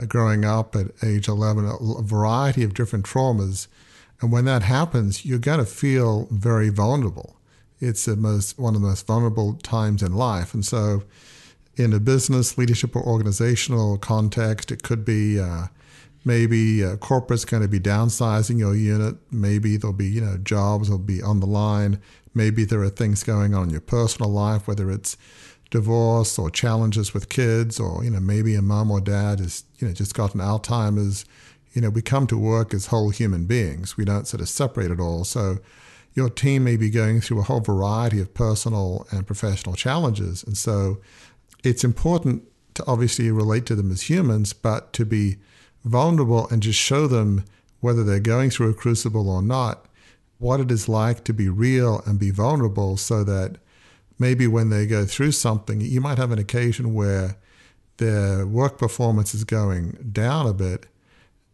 uh, 0.00 0.06
growing 0.06 0.44
up 0.44 0.74
at 0.74 0.86
age 1.02 1.28
11, 1.28 1.64
a 1.64 2.02
variety 2.02 2.62
of 2.64 2.74
different 2.74 3.04
traumas. 3.04 3.68
And 4.20 4.32
when 4.32 4.44
that 4.46 4.62
happens, 4.62 5.24
you're 5.24 5.38
going 5.38 5.58
to 5.58 5.66
feel 5.66 6.28
very 6.30 6.68
vulnerable. 6.68 7.36
It's 7.80 8.04
the 8.04 8.16
most, 8.16 8.58
one 8.58 8.74
of 8.74 8.80
the 8.80 8.88
most 8.88 9.06
vulnerable 9.06 9.54
times 9.54 10.02
in 10.02 10.14
life. 10.14 10.54
And 10.54 10.64
so, 10.64 11.02
in 11.76 11.92
a 11.92 12.00
business, 12.00 12.56
leadership, 12.56 12.94
or 12.94 13.02
organizational 13.02 13.98
context, 13.98 14.70
it 14.70 14.82
could 14.82 15.04
be 15.04 15.40
uh, 15.40 15.66
maybe 16.24 16.82
a 16.82 16.96
corporate's 16.96 17.44
going 17.44 17.62
to 17.62 17.68
be 17.68 17.80
downsizing 17.80 18.58
your 18.58 18.74
unit. 18.74 19.16
Maybe 19.30 19.76
there'll 19.76 19.92
be, 19.92 20.06
you 20.06 20.20
know, 20.20 20.38
jobs 20.38 20.88
will 20.88 20.98
be 20.98 21.20
on 21.22 21.40
the 21.40 21.46
line. 21.46 22.00
Maybe 22.32 22.64
there 22.64 22.82
are 22.82 22.90
things 22.90 23.22
going 23.22 23.54
on 23.54 23.64
in 23.64 23.70
your 23.70 23.80
personal 23.80 24.30
life, 24.30 24.66
whether 24.66 24.90
it's 24.90 25.16
divorce 25.74 26.38
or 26.38 26.50
challenges 26.50 27.12
with 27.12 27.28
kids, 27.28 27.80
or 27.80 28.04
you 28.04 28.10
know 28.10 28.20
maybe 28.20 28.54
a 28.54 28.62
mom 28.62 28.92
or 28.92 29.00
dad 29.00 29.40
has 29.40 29.64
you 29.78 29.88
know 29.88 29.92
just 29.92 30.14
gotten 30.14 30.40
Alzheimer's. 30.40 31.24
You 31.72 31.82
know 31.82 31.90
we 31.90 32.00
come 32.00 32.28
to 32.28 32.38
work 32.38 32.72
as 32.72 32.86
whole 32.86 33.10
human 33.10 33.44
beings. 33.46 33.96
We 33.96 34.04
don't 34.04 34.28
sort 34.28 34.40
of 34.40 34.48
separate 34.48 34.92
it 34.92 35.00
all. 35.00 35.24
So 35.24 35.58
your 36.14 36.30
team 36.30 36.62
may 36.62 36.76
be 36.76 36.90
going 36.90 37.20
through 37.20 37.40
a 37.40 37.42
whole 37.42 37.58
variety 37.58 38.20
of 38.20 38.32
personal 38.34 39.04
and 39.10 39.26
professional 39.26 39.74
challenges, 39.74 40.44
and 40.44 40.56
so 40.56 41.00
it's 41.64 41.82
important 41.82 42.44
to 42.74 42.84
obviously 42.86 43.28
relate 43.32 43.66
to 43.66 43.74
them 43.74 43.90
as 43.90 44.02
humans, 44.02 44.52
but 44.52 44.92
to 44.92 45.04
be 45.04 45.38
vulnerable 45.84 46.46
and 46.50 46.62
just 46.62 46.78
show 46.78 47.08
them 47.08 47.44
whether 47.80 48.04
they're 48.04 48.20
going 48.20 48.50
through 48.50 48.70
a 48.70 48.74
crucible 48.74 49.28
or 49.28 49.42
not, 49.42 49.86
what 50.38 50.60
it 50.60 50.70
is 50.70 50.88
like 50.88 51.24
to 51.24 51.32
be 51.32 51.48
real 51.48 52.00
and 52.06 52.18
be 52.20 52.30
vulnerable 52.30 52.96
so 52.96 53.24
that 53.24 53.56
maybe 54.18 54.46
when 54.46 54.70
they 54.70 54.86
go 54.86 55.04
through 55.04 55.32
something, 55.32 55.80
you 55.80 56.00
might 56.00 56.18
have 56.18 56.30
an 56.30 56.38
occasion 56.38 56.94
where 56.94 57.36
their 57.98 58.46
work 58.46 58.78
performance 58.78 59.34
is 59.34 59.44
going 59.44 60.10
down 60.12 60.46
a 60.46 60.52
bit 60.52 60.86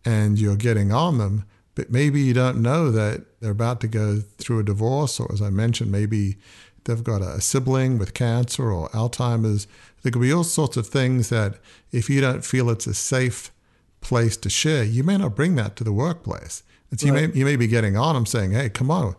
and 0.04 0.38
you're 0.38 0.56
getting 0.56 0.92
on 0.92 1.18
them, 1.18 1.44
but 1.74 1.90
maybe 1.90 2.20
you 2.20 2.32
don't 2.32 2.62
know 2.62 2.90
that 2.90 3.24
they're 3.40 3.50
about 3.50 3.80
to 3.82 3.88
go 3.88 4.20
through 4.38 4.60
a 4.60 4.64
divorce, 4.64 5.20
or 5.20 5.30
as 5.32 5.42
I 5.42 5.50
mentioned, 5.50 5.92
maybe 5.92 6.36
they've 6.84 7.04
got 7.04 7.22
a 7.22 7.40
sibling 7.40 7.98
with 7.98 8.14
cancer 8.14 8.72
or 8.72 8.88
Alzheimer's. 8.90 9.66
There 10.02 10.12
could 10.12 10.22
be 10.22 10.32
all 10.32 10.44
sorts 10.44 10.76
of 10.76 10.86
things 10.86 11.28
that 11.28 11.58
if 11.92 12.08
you 12.08 12.20
don't 12.20 12.44
feel 12.44 12.70
it's 12.70 12.86
a 12.86 12.94
safe 12.94 13.52
place 14.00 14.36
to 14.38 14.50
share, 14.50 14.82
you 14.84 15.04
may 15.04 15.18
not 15.18 15.36
bring 15.36 15.56
that 15.56 15.76
to 15.76 15.84
the 15.84 15.92
workplace. 15.92 16.62
And 16.90 16.98
so 16.98 17.10
right. 17.10 17.22
you 17.22 17.28
may 17.28 17.38
you 17.38 17.44
may 17.44 17.56
be 17.56 17.66
getting 17.66 17.96
on 17.96 18.14
them 18.14 18.26
saying, 18.26 18.52
"Hey, 18.52 18.68
come 18.68 18.90
on, 18.90 19.14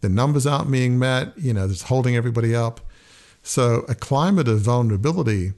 the 0.00 0.08
numbers 0.08 0.46
aren't 0.46 0.70
being 0.70 0.98
met. 0.98 1.36
You 1.38 1.54
know, 1.54 1.64
it's 1.64 1.82
holding 1.82 2.16
everybody 2.16 2.54
up." 2.54 2.80
So 3.46 3.84
a 3.88 3.94
climate 3.94 4.48
of 4.48 4.58
vulnerability 4.58 5.52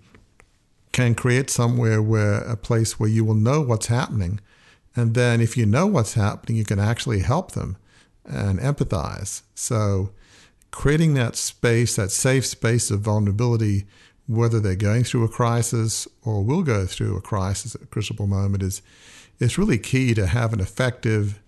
can 0.92 1.14
create 1.14 1.49
somewhere 1.49 2.02
where 2.02 2.40
a 2.42 2.54
place 2.54 3.00
where 3.00 3.09
you 3.09 3.25
will 3.25 3.35
know 3.35 3.62
what's 3.62 3.87
happening. 3.87 4.40
And 4.95 5.14
then 5.14 5.40
if 5.40 5.57
you 5.57 5.64
know 5.64 5.87
what's 5.87 6.12
happening, 6.12 6.59
you 6.59 6.66
can 6.66 6.78
actually 6.78 7.21
help 7.21 7.52
them 7.52 7.78
and 8.26 8.59
empathize. 8.61 9.40
So 9.54 10.11
creating 10.71 11.14
that 11.14 11.35
space, 11.35 11.97
that 11.97 12.11
safe 12.11 12.45
space 12.45 12.90
of 12.90 13.00
vulnerability, 13.00 13.87
whether 14.26 14.61
they're 14.61 14.76
going 14.76 15.04
through 15.04 15.25
a 15.25 15.28
crisis 15.28 16.07
or 16.23 16.45
will 16.45 16.62
go 16.62 16.85
through 16.85 17.16
a 17.16 17.23
crisis 17.23 17.75
at 17.75 17.80
a 17.80 17.87
crucial 17.87 18.26
moment, 18.26 18.62
is, 18.62 18.83
is 19.40 19.57
really 19.57 19.78
key 19.78 20.12
to 20.12 20.26
have 20.26 20.52
an 20.52 20.61
effective 20.61 21.40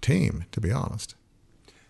team, 0.00 0.44
to 0.52 0.60
be 0.60 0.70
honest. 0.70 1.16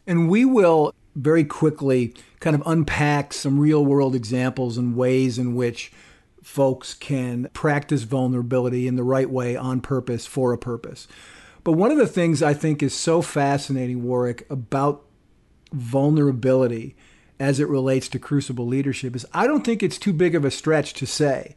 And 0.07 0.31
we 0.31 0.47
will 0.47 0.95
very 1.19 1.45
quickly 1.45 2.15
kind 2.41 2.55
of 2.55 2.63
unpack 2.67 3.33
some 3.33 3.59
real 3.59 3.85
world 3.85 4.15
examples 4.15 4.79
and 4.79 4.97
ways 4.97 5.39
in 5.39 5.55
which 5.55 5.93
folks 6.43 6.95
can 6.95 7.49
practice 7.53 8.05
vulnerability 8.05 8.87
in 8.87 8.97
the 8.97 9.03
right 9.03 9.29
way 9.29 9.57
on 9.57 9.81
purpose 9.81 10.27
for 10.27 10.53
a 10.53 10.59
purpose. 10.59 11.09
But 11.65 11.73
one 11.73 11.91
of 11.91 11.99
the 11.99 12.07
things 12.07 12.43
I 12.43 12.55
think 12.55 12.83
is 12.83 12.95
so 12.95 13.21
fascinating, 13.21 14.05
Warwick, 14.05 14.47
about 14.49 15.05
vulnerability 15.73 16.97
as 17.41 17.61
it 17.61 17.69
relates 17.69 18.09
to 18.09 18.19
crucible 18.19 18.67
leadership 18.67 19.15
is 19.15 19.27
I 19.35 19.47
don't 19.47 19.65
think 19.65 19.83
it's 19.83 19.99
too 19.99 20.13
big 20.13 20.35
of 20.35 20.45
a 20.45 20.51
stretch 20.51 20.95
to 20.95 21.07
say 21.07 21.57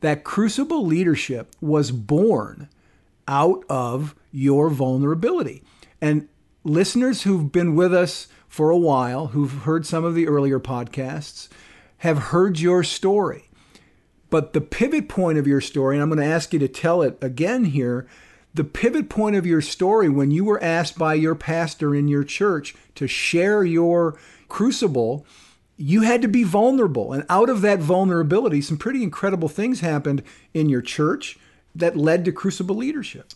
that 0.00 0.24
crucible 0.24 0.84
leadership 0.84 1.54
was 1.60 1.90
born 1.90 2.68
out 3.28 3.64
of 3.68 4.14
your 4.32 4.70
vulnerability. 4.70 5.62
And 6.00 6.28
listeners 6.64 7.22
who've 7.22 7.52
been 7.52 7.74
with 7.74 7.92
us 7.94 8.28
for 8.50 8.70
a 8.70 8.76
while, 8.76 9.28
who've 9.28 9.62
heard 9.62 9.86
some 9.86 10.04
of 10.04 10.16
the 10.16 10.26
earlier 10.26 10.58
podcasts, 10.58 11.48
have 11.98 12.18
heard 12.18 12.58
your 12.58 12.82
story. 12.82 13.48
But 14.28 14.52
the 14.52 14.60
pivot 14.60 15.08
point 15.08 15.38
of 15.38 15.46
your 15.46 15.60
story, 15.60 15.96
and 15.96 16.02
I'm 16.02 16.08
going 16.08 16.18
to 16.18 16.34
ask 16.34 16.52
you 16.52 16.58
to 16.58 16.68
tell 16.68 17.00
it 17.00 17.16
again 17.22 17.66
here 17.66 18.08
the 18.52 18.64
pivot 18.64 19.08
point 19.08 19.36
of 19.36 19.46
your 19.46 19.60
story 19.60 20.08
when 20.08 20.32
you 20.32 20.44
were 20.44 20.62
asked 20.62 20.98
by 20.98 21.14
your 21.14 21.36
pastor 21.36 21.94
in 21.94 22.08
your 22.08 22.24
church 22.24 22.74
to 22.96 23.06
share 23.06 23.62
your 23.62 24.18
crucible, 24.48 25.24
you 25.76 26.02
had 26.02 26.20
to 26.22 26.28
be 26.28 26.42
vulnerable. 26.42 27.12
And 27.12 27.24
out 27.28 27.48
of 27.48 27.60
that 27.60 27.78
vulnerability, 27.78 28.60
some 28.62 28.76
pretty 28.76 29.04
incredible 29.04 29.48
things 29.48 29.78
happened 29.78 30.24
in 30.52 30.68
your 30.68 30.82
church 30.82 31.38
that 31.72 31.96
led 31.96 32.24
to 32.24 32.32
crucible 32.32 32.74
leadership. 32.74 33.32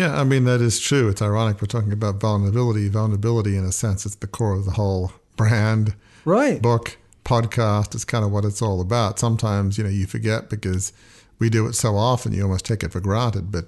Yeah, 0.00 0.18
I 0.18 0.24
mean, 0.24 0.44
that 0.44 0.62
is 0.62 0.80
true. 0.80 1.10
It's 1.10 1.20
ironic 1.20 1.60
we're 1.60 1.66
talking 1.66 1.92
about 1.92 2.22
vulnerability. 2.22 2.88
Vulnerability, 2.88 3.54
in 3.54 3.66
a 3.66 3.70
sense, 3.70 4.06
it's 4.06 4.14
the 4.14 4.26
core 4.26 4.54
of 4.54 4.64
the 4.64 4.70
whole 4.70 5.12
brand, 5.36 5.94
right? 6.24 6.62
book, 6.62 6.96
podcast. 7.22 7.94
It's 7.94 8.06
kind 8.06 8.24
of 8.24 8.32
what 8.32 8.46
it's 8.46 8.62
all 8.62 8.80
about. 8.80 9.18
Sometimes, 9.18 9.76
you 9.76 9.84
know, 9.84 9.90
you 9.90 10.06
forget 10.06 10.48
because 10.48 10.94
we 11.38 11.50
do 11.50 11.66
it 11.66 11.74
so 11.74 11.96
often, 11.96 12.32
you 12.32 12.42
almost 12.44 12.64
take 12.64 12.82
it 12.82 12.92
for 12.92 13.00
granted. 13.00 13.52
But 13.52 13.66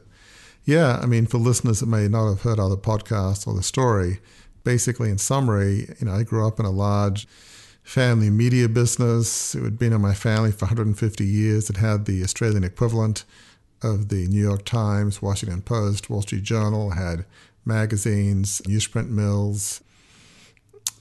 yeah, 0.65 0.99
I 1.03 1.05
mean, 1.05 1.27
for 1.27 1.37
listeners 1.37 1.81
that 1.81 1.87
may 1.87 2.09
not 2.09 2.31
have 2.31 2.41
heard 2.41 2.59
other 2.59 2.77
podcasts 2.77 3.47
or 3.47 3.53
the 3.55 3.63
story, 3.63 4.21
basically, 4.65 5.11
in 5.11 5.19
summary, 5.19 5.95
you 6.01 6.07
know, 6.07 6.15
I 6.15 6.23
grew 6.23 6.47
up 6.47 6.59
in 6.59 6.65
a 6.65 6.71
large 6.71 7.29
family 7.83 8.31
media 8.31 8.71
business. 8.71 9.55
It 9.55 9.65
had 9.65 9.79
been 9.79 9.93
in 9.93 10.01
my 10.01 10.15
family 10.15 10.51
for 10.51 10.65
150 10.65 11.27
years. 11.27 11.69
It 11.69 11.77
had 11.77 12.07
the 12.07 12.23
Australian 12.23 12.65
equivalent 12.65 13.27
of 13.83 14.09
the 14.09 14.27
New 14.29 14.43
York 14.43 14.65
Times, 14.65 15.21
Washington 15.21 15.63
Post, 15.63 16.09
Wall 16.09 16.23
Street 16.23 16.43
Journal, 16.43 16.91
had 16.91 17.25
magazines, 17.65 18.61
newsprint 18.63 19.09
mills, 19.09 19.83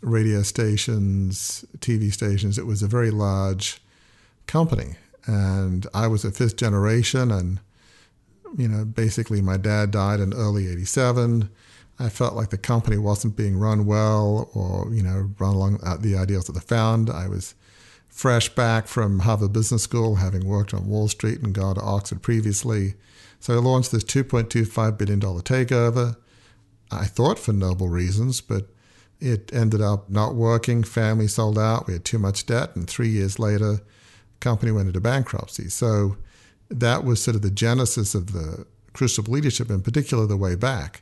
radio 0.01 0.41
stations, 0.41 1.65
TV 1.79 2.11
stations. 2.11 2.57
It 2.57 2.65
was 2.65 2.81
a 2.81 2.87
very 2.87 3.11
large 3.11 3.81
company. 4.47 4.95
And 5.25 5.85
I 5.93 6.07
was 6.07 6.25
a 6.25 6.31
fifth 6.31 6.55
generation, 6.55 7.31
and, 7.31 7.59
you 8.57 8.67
know, 8.67 8.85
basically 8.85 9.41
my 9.41 9.57
dad 9.57 9.91
died 9.91 10.19
in 10.19 10.33
early 10.33 10.67
87. 10.67 11.49
I 11.99 12.09
felt 12.09 12.33
like 12.33 12.49
the 12.49 12.57
company 12.57 12.97
wasn't 12.97 13.35
being 13.35 13.59
run 13.59 13.85
well 13.85 14.49
or, 14.55 14.91
you 14.91 15.03
know, 15.03 15.29
run 15.37 15.53
along 15.53 15.77
the 15.99 16.15
ideals 16.15 16.49
of 16.49 16.55
the 16.55 16.61
found. 16.61 17.11
I 17.11 17.27
was 17.27 17.53
fresh 18.11 18.49
back 18.49 18.87
from 18.87 19.19
Harvard 19.19 19.53
Business 19.53 19.83
School, 19.83 20.15
having 20.15 20.45
worked 20.45 20.73
on 20.73 20.87
Wall 20.87 21.07
Street 21.07 21.41
and 21.41 21.55
gone 21.55 21.75
to 21.75 21.81
Oxford 21.81 22.21
previously. 22.21 22.93
So 23.39 23.55
I 23.55 23.57
launched 23.57 23.91
this 23.91 24.03
$2.25 24.03 24.97
billion 24.97 25.19
takeover. 25.19 26.17
I 26.91 27.05
thought 27.05 27.39
for 27.39 27.53
noble 27.53 27.89
reasons, 27.89 28.41
but 28.41 28.67
it 29.19 29.49
ended 29.53 29.81
up 29.81 30.09
not 30.09 30.35
working. 30.35 30.83
Family 30.83 31.27
sold 31.27 31.57
out. 31.57 31.87
We 31.87 31.93
had 31.93 32.05
too 32.05 32.19
much 32.19 32.45
debt. 32.45 32.75
And 32.75 32.87
three 32.87 33.09
years 33.09 33.39
later, 33.39 33.79
company 34.41 34.71
went 34.71 34.87
into 34.87 34.99
bankruptcy. 34.99 35.69
So 35.69 36.17
that 36.69 37.05
was 37.05 37.23
sort 37.23 37.35
of 37.35 37.41
the 37.41 37.49
genesis 37.49 38.13
of 38.13 38.33
the 38.33 38.67
Crucible 38.93 39.31
leadership, 39.31 39.69
in 39.69 39.81
particular, 39.81 40.27
the 40.27 40.35
way 40.35 40.55
back. 40.55 41.01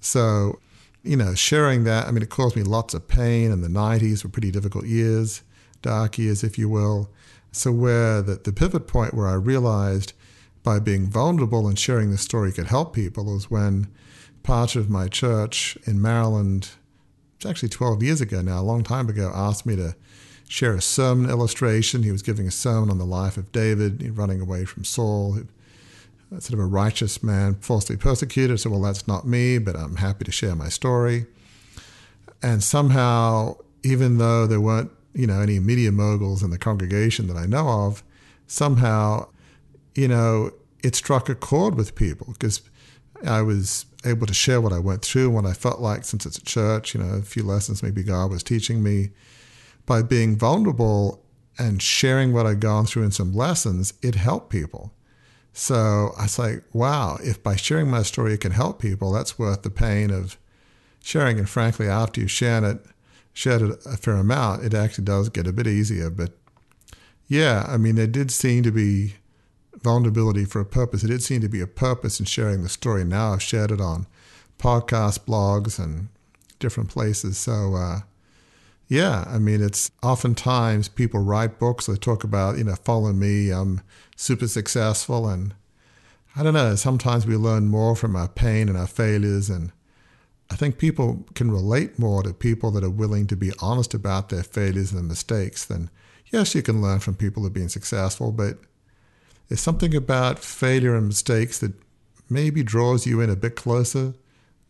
So, 0.00 0.60
you 1.02 1.16
know, 1.16 1.34
sharing 1.34 1.84
that, 1.84 2.06
I 2.06 2.10
mean, 2.10 2.22
it 2.22 2.30
caused 2.30 2.56
me 2.56 2.62
lots 2.62 2.94
of 2.94 3.06
pain, 3.06 3.52
and 3.52 3.62
the 3.62 3.68
90s 3.68 4.24
were 4.24 4.30
pretty 4.30 4.50
difficult 4.50 4.86
years 4.86 5.42
dark 5.82 6.18
years, 6.18 6.44
if 6.44 6.58
you 6.58 6.68
will. 6.68 7.10
So, 7.52 7.72
where 7.72 8.22
the, 8.22 8.34
the 8.36 8.52
pivot 8.52 8.86
point 8.86 9.14
where 9.14 9.26
I 9.26 9.34
realized 9.34 10.12
by 10.62 10.78
being 10.78 11.06
vulnerable 11.06 11.66
and 11.66 11.78
sharing 11.78 12.10
the 12.10 12.18
story 12.18 12.52
could 12.52 12.66
help 12.66 12.94
people 12.94 13.24
was 13.24 13.50
when 13.50 13.88
part 14.42 14.76
of 14.76 14.90
my 14.90 15.08
church 15.08 15.78
in 15.84 16.00
Maryland, 16.00 16.70
it's 17.36 17.46
actually 17.46 17.68
12 17.68 18.02
years 18.02 18.20
ago 18.20 18.42
now, 18.42 18.60
a 18.60 18.62
long 18.62 18.82
time 18.82 19.08
ago, 19.08 19.30
asked 19.34 19.66
me 19.66 19.76
to 19.76 19.94
share 20.48 20.74
a 20.74 20.82
sermon 20.82 21.30
illustration. 21.30 22.02
He 22.02 22.12
was 22.12 22.22
giving 22.22 22.46
a 22.46 22.50
sermon 22.50 22.90
on 22.90 22.98
the 22.98 23.04
life 23.04 23.36
of 23.36 23.52
David, 23.52 24.16
running 24.16 24.40
away 24.40 24.64
from 24.64 24.84
Saul, 24.84 25.38
uh, 25.38 26.40
sort 26.40 26.54
of 26.54 26.60
a 26.60 26.66
righteous 26.66 27.22
man, 27.22 27.54
falsely 27.56 27.96
persecuted. 27.96 28.60
So, 28.60 28.70
well, 28.70 28.82
that's 28.82 29.06
not 29.06 29.26
me, 29.26 29.58
but 29.58 29.76
I'm 29.76 29.96
happy 29.96 30.24
to 30.24 30.32
share 30.32 30.54
my 30.54 30.68
story. 30.68 31.26
And 32.42 32.62
somehow, 32.62 33.56
even 33.82 34.18
though 34.18 34.46
there 34.46 34.60
weren't 34.60 34.90
you 35.14 35.26
know, 35.26 35.40
any 35.40 35.58
media 35.58 35.92
moguls 35.92 36.42
in 36.42 36.50
the 36.50 36.58
congregation 36.58 37.26
that 37.28 37.36
I 37.36 37.46
know 37.46 37.68
of, 37.68 38.02
somehow, 38.46 39.28
you 39.94 40.08
know, 40.08 40.50
it 40.82 40.94
struck 40.94 41.28
a 41.28 41.34
chord 41.34 41.74
with 41.74 41.94
people 41.94 42.28
because 42.32 42.62
I 43.26 43.42
was 43.42 43.86
able 44.04 44.26
to 44.26 44.34
share 44.34 44.60
what 44.60 44.72
I 44.72 44.78
went 44.78 45.02
through, 45.02 45.30
what 45.30 45.44
I 45.44 45.52
felt 45.52 45.80
like 45.80 46.04
since 46.04 46.24
it's 46.24 46.38
a 46.38 46.44
church, 46.44 46.94
you 46.94 47.02
know, 47.02 47.14
a 47.16 47.22
few 47.22 47.42
lessons 47.42 47.82
maybe 47.82 48.02
God 48.04 48.30
was 48.30 48.42
teaching 48.42 48.82
me. 48.82 49.10
by 49.88 50.02
being 50.02 50.36
vulnerable 50.36 51.24
and 51.58 51.80
sharing 51.82 52.32
what 52.32 52.46
I'd 52.46 52.60
gone 52.60 52.84
through 52.84 53.04
in 53.04 53.10
some 53.10 53.32
lessons, 53.32 53.94
it 54.02 54.14
helped 54.14 54.50
people. 54.50 54.92
So 55.54 56.12
I 56.16 56.24
was 56.24 56.38
like, 56.38 56.62
wow, 56.74 57.18
if 57.24 57.42
by 57.42 57.56
sharing 57.56 57.90
my 57.90 58.02
story 58.02 58.34
it 58.34 58.42
can 58.42 58.52
help 58.52 58.80
people, 58.80 59.10
that's 59.10 59.38
worth 59.38 59.62
the 59.62 59.70
pain 59.70 60.10
of 60.10 60.36
sharing. 61.02 61.38
And 61.38 61.48
frankly, 61.48 61.88
after 61.88 62.20
you 62.20 62.28
share 62.28 62.62
it, 62.64 62.84
shared 63.38 63.62
it 63.62 63.86
a 63.86 63.96
fair 63.96 64.16
amount, 64.16 64.64
it 64.64 64.74
actually 64.74 65.04
does 65.04 65.28
get 65.28 65.46
a 65.46 65.52
bit 65.52 65.68
easier. 65.68 66.10
But 66.10 66.32
yeah, 67.28 67.64
I 67.68 67.76
mean, 67.76 67.94
there 67.94 68.08
did 68.08 68.32
seem 68.32 68.64
to 68.64 68.72
be 68.72 69.14
vulnerability 69.80 70.44
for 70.44 70.60
a 70.60 70.64
purpose. 70.64 71.04
It 71.04 71.06
did 71.08 71.22
seem 71.22 71.40
to 71.42 71.48
be 71.48 71.60
a 71.60 71.68
purpose 71.68 72.18
in 72.18 72.26
sharing 72.26 72.64
the 72.64 72.68
story. 72.68 73.04
Now 73.04 73.34
I've 73.34 73.42
shared 73.42 73.70
it 73.70 73.80
on 73.80 74.08
podcasts, 74.58 75.20
blogs, 75.20 75.78
and 75.78 76.08
different 76.58 76.90
places. 76.90 77.38
So, 77.38 77.76
uh, 77.76 78.00
yeah, 78.88 79.24
I 79.28 79.38
mean, 79.38 79.62
it's 79.62 79.92
oftentimes 80.02 80.88
people 80.88 81.20
write 81.20 81.60
books 81.60 81.86
that 81.86 82.00
talk 82.00 82.24
about, 82.24 82.58
you 82.58 82.64
know, 82.64 82.74
follow 82.74 83.12
me, 83.12 83.50
I'm 83.50 83.82
super 84.16 84.48
successful. 84.48 85.28
And 85.28 85.54
I 86.34 86.42
don't 86.42 86.54
know, 86.54 86.74
sometimes 86.74 87.24
we 87.24 87.36
learn 87.36 87.68
more 87.68 87.94
from 87.94 88.16
our 88.16 88.26
pain 88.26 88.68
and 88.68 88.76
our 88.76 88.88
failures. 88.88 89.48
And 89.48 89.70
I 90.50 90.56
think 90.56 90.78
people 90.78 91.26
can 91.34 91.50
relate 91.50 91.98
more 91.98 92.22
to 92.22 92.32
people 92.32 92.70
that 92.72 92.84
are 92.84 92.90
willing 92.90 93.26
to 93.26 93.36
be 93.36 93.52
honest 93.60 93.94
about 93.94 94.28
their 94.28 94.42
failures 94.42 94.92
and 94.92 95.06
mistakes 95.06 95.64
than, 95.64 95.90
yes, 96.26 96.54
you 96.54 96.62
can 96.62 96.80
learn 96.80 97.00
from 97.00 97.14
people 97.14 97.42
who 97.42 97.48
have 97.48 97.54
been 97.54 97.68
successful, 97.68 98.32
but 98.32 98.58
there's 99.48 99.60
something 99.60 99.94
about 99.94 100.38
failure 100.38 100.94
and 100.94 101.06
mistakes 101.06 101.58
that 101.58 101.72
maybe 102.30 102.62
draws 102.62 103.06
you 103.06 103.20
in 103.20 103.30
a 103.30 103.36
bit 103.36 103.56
closer. 103.56 104.14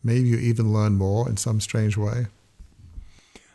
Maybe 0.03 0.29
you 0.29 0.37
even 0.39 0.73
learn 0.73 0.95
more 0.95 1.29
in 1.29 1.37
some 1.37 1.61
strange 1.61 1.97
way. 1.97 2.27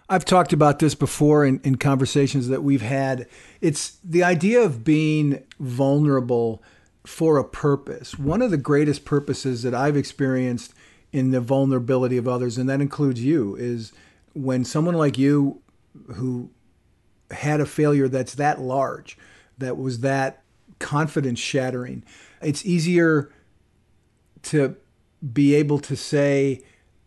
I've 0.09 0.25
talked 0.25 0.53
about 0.53 0.79
this 0.79 0.95
before 0.95 1.45
in, 1.45 1.59
in 1.63 1.77
conversations 1.77 2.49
that 2.49 2.61
we've 2.61 2.81
had. 2.81 3.27
It's 3.61 3.97
the 4.03 4.23
idea 4.23 4.61
of 4.61 4.83
being 4.83 5.43
vulnerable 5.59 6.61
for 7.05 7.37
a 7.37 7.43
purpose. 7.43 8.17
One 8.19 8.41
of 8.41 8.51
the 8.51 8.57
greatest 8.57 9.05
purposes 9.05 9.63
that 9.63 9.73
I've 9.73 9.97
experienced 9.97 10.73
in 11.13 11.31
the 11.31 11.39
vulnerability 11.39 12.17
of 12.17 12.27
others, 12.27 12.57
and 12.57 12.67
that 12.67 12.81
includes 12.81 13.21
you, 13.21 13.55
is 13.55 13.93
when 14.33 14.65
someone 14.65 14.95
like 14.95 15.17
you 15.17 15.61
who 16.15 16.49
had 17.31 17.61
a 17.61 17.65
failure 17.65 18.07
that's 18.07 18.35
that 18.35 18.59
large, 18.59 19.17
that 19.57 19.77
was 19.77 19.99
that 19.99 20.41
confidence 20.79 21.39
shattering. 21.39 22.03
It's 22.41 22.65
easier 22.65 23.31
to 24.43 24.75
be 25.31 25.55
able 25.55 25.79
to 25.79 25.95
say, 25.95 26.63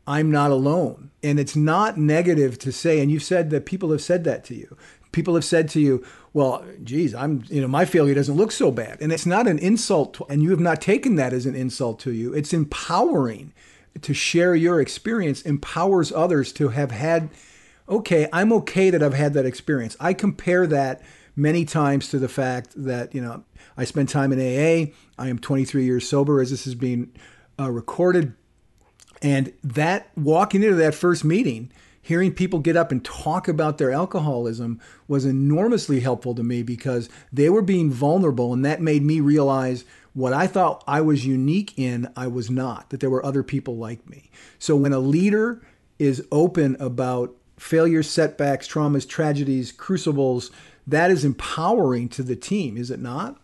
I'm 0.06 0.30
not 0.30 0.52
alone. 0.52 1.10
And 1.22 1.40
it's 1.40 1.56
not 1.56 1.98
negative 1.98 2.58
to 2.60 2.72
say, 2.72 3.00
and 3.00 3.10
you've 3.10 3.24
said 3.24 3.50
that 3.50 3.66
people 3.66 3.90
have 3.90 4.00
said 4.00 4.24
that 4.24 4.44
to 4.44 4.54
you. 4.54 4.76
People 5.10 5.34
have 5.34 5.44
said 5.44 5.68
to 5.70 5.80
you, 5.80 6.04
well, 6.32 6.64
geez, 6.84 7.14
I'm, 7.14 7.42
you 7.48 7.60
know, 7.60 7.68
my 7.68 7.84
failure 7.84 8.14
doesn't 8.14 8.36
look 8.36 8.52
so 8.52 8.70
bad. 8.70 8.98
And 9.00 9.10
it's 9.10 9.26
not 9.26 9.48
an 9.48 9.58
insult, 9.58 10.14
to, 10.14 10.26
and 10.26 10.42
you 10.42 10.50
have 10.50 10.60
not 10.60 10.80
taken 10.80 11.16
that 11.16 11.32
as 11.32 11.44
an 11.44 11.54
insult 11.54 11.98
to 12.00 12.12
you. 12.12 12.32
It's 12.32 12.52
empowering 12.52 13.52
to 14.02 14.14
share 14.14 14.54
your 14.54 14.80
experience, 14.80 15.42
empowers 15.42 16.12
others 16.12 16.52
to 16.54 16.68
have 16.68 16.90
had, 16.90 17.30
okay, 17.88 18.28
I'm 18.32 18.52
okay 18.52 18.90
that 18.90 19.02
I've 19.02 19.14
had 19.14 19.34
that 19.34 19.46
experience. 19.46 19.96
I 20.00 20.12
compare 20.12 20.66
that 20.66 21.02
many 21.34 21.64
times 21.64 22.08
to 22.08 22.18
the 22.18 22.28
fact 22.28 22.72
that, 22.76 23.14
you 23.14 23.20
know, 23.20 23.44
I 23.76 23.84
spent 23.84 24.08
time 24.08 24.32
in 24.32 24.38
AA. 24.38 24.92
I 25.18 25.28
am 25.28 25.38
23 25.38 25.84
years 25.84 26.08
sober 26.08 26.40
as 26.40 26.50
this 26.50 26.66
is 26.66 26.74
being 26.74 27.12
uh, 27.60 27.70
recorded. 27.70 28.34
And 29.22 29.52
that 29.62 30.10
walking 30.16 30.62
into 30.62 30.76
that 30.76 30.94
first 30.94 31.24
meeting, 31.24 31.70
hearing 32.00 32.32
people 32.32 32.60
get 32.60 32.76
up 32.76 32.92
and 32.92 33.04
talk 33.04 33.48
about 33.48 33.78
their 33.78 33.90
alcoholism 33.90 34.80
was 35.08 35.24
enormously 35.24 36.00
helpful 36.00 36.34
to 36.34 36.42
me 36.42 36.62
because 36.62 37.08
they 37.32 37.50
were 37.50 37.62
being 37.62 37.90
vulnerable. 37.90 38.52
And 38.52 38.64
that 38.64 38.80
made 38.80 39.02
me 39.02 39.20
realize 39.20 39.84
what 40.16 40.32
I 40.32 40.46
thought 40.46 40.82
I 40.88 41.02
was 41.02 41.26
unique 41.26 41.78
in, 41.78 42.10
I 42.16 42.26
was 42.26 42.50
not, 42.50 42.88
that 42.88 43.00
there 43.00 43.10
were 43.10 43.24
other 43.24 43.42
people 43.42 43.76
like 43.76 44.08
me. 44.08 44.30
So 44.58 44.74
when 44.74 44.94
a 44.94 44.98
leader 44.98 45.60
is 45.98 46.26
open 46.32 46.74
about 46.80 47.36
failures, 47.58 48.08
setbacks, 48.08 48.66
traumas, 48.66 49.06
tragedies, 49.06 49.72
crucibles, 49.72 50.50
that 50.86 51.10
is 51.10 51.22
empowering 51.22 52.08
to 52.08 52.22
the 52.22 52.34
team, 52.34 52.78
is 52.78 52.90
it 52.90 52.98
not? 52.98 53.38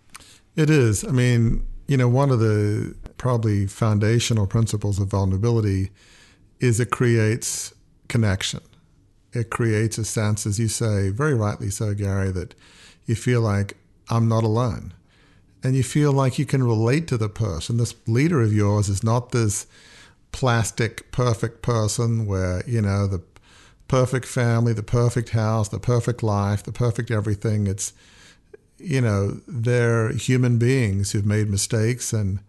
It 0.56 0.70
is. 0.70 1.04
I 1.04 1.10
mean, 1.10 1.66
you 1.88 1.98
know, 1.98 2.08
one 2.08 2.30
of 2.30 2.40
the 2.40 2.96
probably 3.18 3.66
foundational 3.66 4.46
principles 4.46 4.98
of 4.98 5.08
vulnerability 5.08 5.90
is 6.58 6.80
it 6.80 6.90
creates 6.90 7.74
connection. 8.08 8.60
It 9.34 9.50
creates 9.50 9.98
a 9.98 10.06
sense, 10.06 10.46
as 10.46 10.58
you 10.58 10.68
say, 10.68 11.10
very 11.10 11.34
rightly 11.34 11.68
so, 11.68 11.92
Gary, 11.92 12.30
that 12.30 12.54
you 13.04 13.14
feel 13.14 13.42
like 13.42 13.76
I'm 14.08 14.26
not 14.26 14.42
alone. 14.42 14.94
And 15.62 15.76
you 15.76 15.82
feel 15.82 16.12
like 16.12 16.38
you 16.38 16.46
can 16.46 16.64
relate 16.64 17.06
to 17.08 17.16
the 17.16 17.28
person. 17.28 17.76
This 17.76 17.94
leader 18.06 18.40
of 18.40 18.52
yours 18.52 18.88
is 18.88 19.04
not 19.04 19.30
this 19.30 19.66
plastic, 20.32 21.12
perfect 21.12 21.62
person 21.62 22.26
where, 22.26 22.64
you 22.66 22.82
know, 22.82 23.06
the 23.06 23.22
perfect 23.86 24.26
family, 24.26 24.72
the 24.72 24.82
perfect 24.82 25.30
house, 25.30 25.68
the 25.68 25.78
perfect 25.78 26.22
life, 26.22 26.62
the 26.62 26.72
perfect 26.72 27.10
everything. 27.10 27.66
It's 27.66 27.92
you 28.82 29.00
know, 29.00 29.40
they're 29.46 30.12
human 30.12 30.58
beings 30.58 31.12
who've 31.12 31.24
made 31.24 31.48
mistakes 31.48 32.12
and 32.12 32.40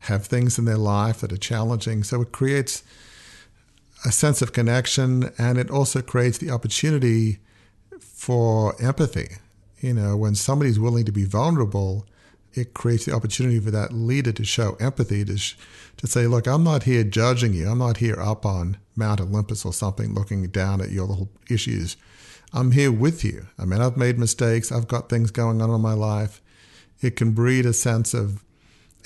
have 0.00 0.26
things 0.26 0.58
in 0.58 0.64
their 0.64 0.76
life 0.76 1.20
that 1.20 1.32
are 1.32 1.38
challenging. 1.38 2.02
So 2.02 2.22
it 2.22 2.32
creates 2.32 2.82
a 4.04 4.12
sense 4.12 4.42
of 4.42 4.52
connection 4.52 5.32
and 5.38 5.58
it 5.58 5.70
also 5.70 6.02
creates 6.02 6.38
the 6.38 6.50
opportunity 6.50 7.38
for 8.00 8.74
empathy. 8.82 9.36
You 9.80 9.94
know, 9.94 10.16
when 10.16 10.34
somebody's 10.34 10.78
willing 10.78 11.04
to 11.04 11.12
be 11.12 11.24
vulnerable, 11.24 12.06
it 12.56 12.74
creates 12.74 13.04
the 13.04 13.14
opportunity 13.14 13.60
for 13.60 13.70
that 13.70 13.92
leader 13.92 14.32
to 14.32 14.44
show 14.44 14.76
empathy, 14.80 15.24
to, 15.24 15.36
sh- 15.36 15.56
to 15.98 16.06
say, 16.06 16.26
look, 16.26 16.46
I'm 16.46 16.64
not 16.64 16.84
here 16.84 17.04
judging 17.04 17.52
you. 17.52 17.68
I'm 17.68 17.78
not 17.78 17.98
here 17.98 18.18
up 18.20 18.46
on 18.46 18.78
Mount 18.96 19.20
Olympus 19.20 19.64
or 19.64 19.72
something 19.72 20.14
looking 20.14 20.46
down 20.48 20.80
at 20.80 20.90
your 20.90 21.06
little 21.06 21.28
issues. 21.50 21.96
I'm 22.52 22.72
here 22.72 22.90
with 22.90 23.24
you. 23.24 23.46
I 23.58 23.66
mean, 23.66 23.82
I've 23.82 23.96
made 23.96 24.18
mistakes, 24.18 24.72
I've 24.72 24.88
got 24.88 25.08
things 25.08 25.30
going 25.30 25.60
on 25.60 25.70
in 25.70 25.80
my 25.80 25.92
life. 25.92 26.40
It 27.02 27.16
can 27.16 27.32
breed 27.32 27.66
a 27.66 27.74
sense 27.74 28.14
of 28.14 28.42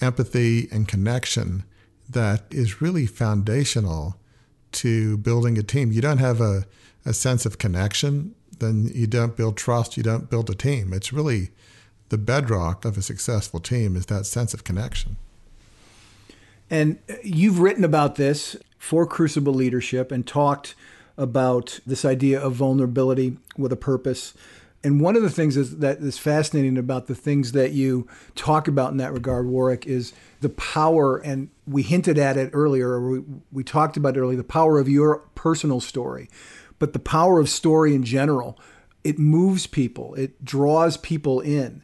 empathy 0.01 0.69
and 0.71 0.87
connection 0.87 1.65
that 2.09 2.45
is 2.51 2.81
really 2.81 3.07
foundational 3.07 4.17
to 4.73 5.17
building 5.19 5.59
a 5.59 5.63
team. 5.63 5.91
You 5.91 6.01
don't 6.01 6.19
have 6.19 6.41
a, 6.41 6.65
a 7.05 7.13
sense 7.13 7.45
of 7.47 7.59
connection, 7.59 8.35
then 8.59 8.91
you 8.95 9.07
don't 9.07 9.37
build 9.37 9.57
trust, 9.57 9.97
you 9.97 10.03
don't 10.03 10.31
build 10.31 10.51
a 10.51 10.55
team. 10.55 10.93
It's 10.93 11.13
really 11.13 11.51
the 12.11 12.19
bedrock 12.19 12.85
of 12.85 12.99
a 12.99 13.03
successful 13.03 13.59
team 13.61 13.97
is 13.97 14.07
that 14.07 14.27
sense 14.27 14.53
of 14.53 14.63
connection. 14.63 15.17
And 16.69 16.99
you've 17.25 17.59
written 17.59 17.83
about 17.83 18.17
this 18.17 18.57
for 18.79 19.07
Crucible 19.07 19.55
Leadership 19.55 20.13
and 20.13 20.27
talked 20.27 20.75
about 21.17 21.81
this 21.87 22.05
idea 22.05 22.41
of 22.41 22.55
vulnerability 22.55 23.39
with 23.57 23.73
a 23.73 23.77
purpose. 23.77 24.35
And 24.83 25.01
one 25.01 25.17
of 25.17 25.23
the 25.23 25.31
things 25.31 25.57
is, 25.57 25.79
that 25.79 25.99
is 25.99 26.19
fascinating 26.19 26.79
about 26.79 27.07
the 27.07 27.15
things 27.15 27.53
that 27.53 27.73
you 27.73 28.09
talk 28.35 28.69
about 28.69 28.93
in 28.93 28.97
that 28.99 29.13
regard, 29.13 29.47
Warwick, 29.47 29.87
is 29.87 30.13
the 30.41 30.49
power, 30.49 31.19
and 31.19 31.51
we 31.67 31.83
hinted 31.83 32.19
at 32.19 32.37
it 32.37 32.51
earlier, 32.53 33.01
we, 33.01 33.23
we 33.53 33.63
talked 33.63 33.97
about 33.97 34.17
it 34.17 34.21
earlier, 34.21 34.39
the 34.39 34.45
power 34.45 34.79
of 34.79 34.89
your 34.89 35.19
personal 35.35 35.81
story, 35.81 36.31
but 36.79 36.93
the 36.93 36.99
power 36.99 37.39
of 37.39 37.49
story 37.49 37.95
in 37.95 38.05
general. 38.05 38.59
It 39.05 39.19
moves 39.19 39.67
people, 39.67 40.15
it 40.15 40.45
draws 40.45 40.97
people 40.97 41.41
in. 41.41 41.83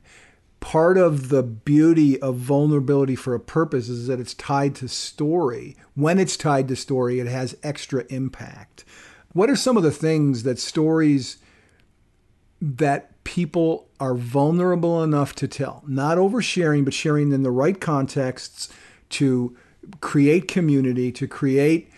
Part 0.66 0.98
of 0.98 1.28
the 1.28 1.44
beauty 1.44 2.20
of 2.20 2.38
vulnerability 2.38 3.14
for 3.14 3.36
a 3.36 3.40
purpose 3.40 3.88
is 3.88 4.08
that 4.08 4.18
it's 4.18 4.34
tied 4.34 4.74
to 4.74 4.88
story. 4.88 5.76
When 5.94 6.18
it's 6.18 6.36
tied 6.36 6.66
to 6.66 6.74
story, 6.74 7.20
it 7.20 7.28
has 7.28 7.56
extra 7.62 8.04
impact. 8.08 8.84
What 9.32 9.48
are 9.48 9.54
some 9.54 9.76
of 9.76 9.84
the 9.84 9.92
things 9.92 10.42
that 10.42 10.58
stories 10.58 11.36
that 12.60 13.22
people 13.22 13.86
are 14.00 14.16
vulnerable 14.16 15.04
enough 15.04 15.36
to 15.36 15.46
tell? 15.46 15.84
Not 15.86 16.18
oversharing, 16.18 16.84
but 16.84 16.94
sharing 16.94 17.30
in 17.30 17.44
the 17.44 17.52
right 17.52 17.80
contexts 17.80 18.68
to 19.10 19.56
create 20.00 20.48
community, 20.48 21.12
to 21.12 21.28
create 21.28 21.92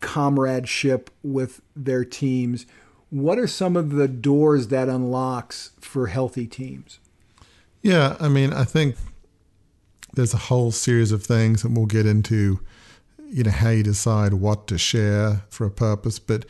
comradeship 0.00 1.08
with 1.22 1.60
their 1.76 2.04
teams. 2.04 2.66
What 3.10 3.38
are 3.38 3.46
some 3.46 3.76
of 3.76 3.90
the 3.90 4.08
doors 4.08 4.66
that 4.68 4.88
unlocks 4.88 5.70
for 5.78 6.08
healthy 6.08 6.48
teams? 6.48 6.98
Yeah, 7.82 8.16
I 8.20 8.28
mean, 8.28 8.52
I 8.52 8.64
think 8.64 8.96
there's 10.14 10.34
a 10.34 10.38
whole 10.38 10.70
series 10.70 11.12
of 11.12 11.24
things, 11.24 11.64
and 11.64 11.76
we'll 11.76 11.86
get 11.86 12.06
into 12.06 12.60
you 13.28 13.42
know 13.44 13.50
how 13.50 13.70
you 13.70 13.82
decide 13.82 14.34
what 14.34 14.66
to 14.66 14.76
share 14.76 15.42
for 15.48 15.66
a 15.66 15.70
purpose. 15.70 16.18
But 16.18 16.44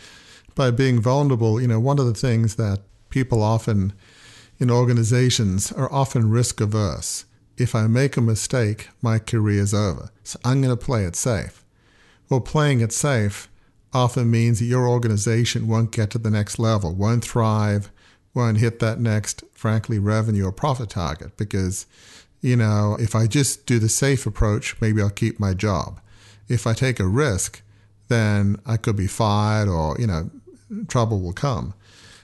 by 0.55 0.71
being 0.71 1.01
vulnerable 1.01 1.61
you 1.61 1.67
know 1.69 1.81
one 1.81 1.99
of 1.99 2.07
the 2.07 2.15
things 2.15 2.57
that 2.57 2.81
people 3.09 3.43
often 3.43 3.93
in 4.59 4.71
organizations 4.71 5.73
are 5.73 5.93
often 5.93 6.31
risk 6.31 6.61
averse 6.61 7.25
if 7.57 7.75
i 7.75 7.87
make 7.87 8.17
a 8.17 8.21
mistake 8.21 8.89
my 9.01 9.19
career 9.19 9.61
is 9.63 9.75
over. 9.75 10.11
So 10.25 10.39
i'm 10.45 10.61
going 10.63 10.77
to 10.77 10.85
play 10.85 11.05
it 11.05 11.17
safe. 11.17 11.65
Well 12.29 12.41
playing 12.41 12.81
it 12.81 12.93
safe 12.93 13.49
often 13.93 14.31
means 14.31 14.59
that 14.59 14.67
your 14.67 14.89
organization 14.89 15.69
won't 15.69 15.93
get 15.93 16.11
to 16.11 16.19
the 16.19 16.31
next 16.31 16.59
level 16.59 16.95
won't 16.95 17.25
thrive 17.25 17.91
won't 18.35 18.59
hit 18.59 18.79
that 18.79 18.99
next, 18.99 19.45
frankly, 19.53 19.99
revenue 19.99 20.47
or 20.47 20.53
profit 20.53 20.91
target 20.91 21.37
because, 21.37 21.87
you 22.41 22.57
know, 22.57 22.97
if 22.99 23.15
I 23.15 23.27
just 23.27 23.67
do 23.67 23.79
the 23.79 23.89
safe 23.89 24.27
approach, 24.27 24.81
maybe 24.81 25.03
I'll 25.03 25.11
keep 25.11 25.39
my 25.39 25.55
job. 25.55 26.01
If 26.49 26.67
I 26.67 26.73
take 26.73 26.99
a 26.99 27.07
risk, 27.07 27.63
then 28.09 28.57
I 28.67 28.77
could 28.77 28.97
be 28.97 29.07
fired 29.07 29.69
or, 29.69 29.97
you 29.99 30.07
know, 30.07 30.31
trouble 30.89 31.21
will 31.21 31.33
come. 31.33 31.75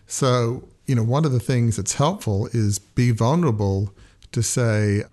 So, 0.06 0.68
you 0.86 0.94
know, 0.94 1.02
one 1.02 1.24
of 1.24 1.32
the 1.32 1.40
things 1.40 1.76
that's 1.76 1.94
helpful 1.94 2.48
is 2.52 2.78
be 2.78 3.10
vulnerable 3.10 3.92
to 4.32 4.42
say, 4.42 5.04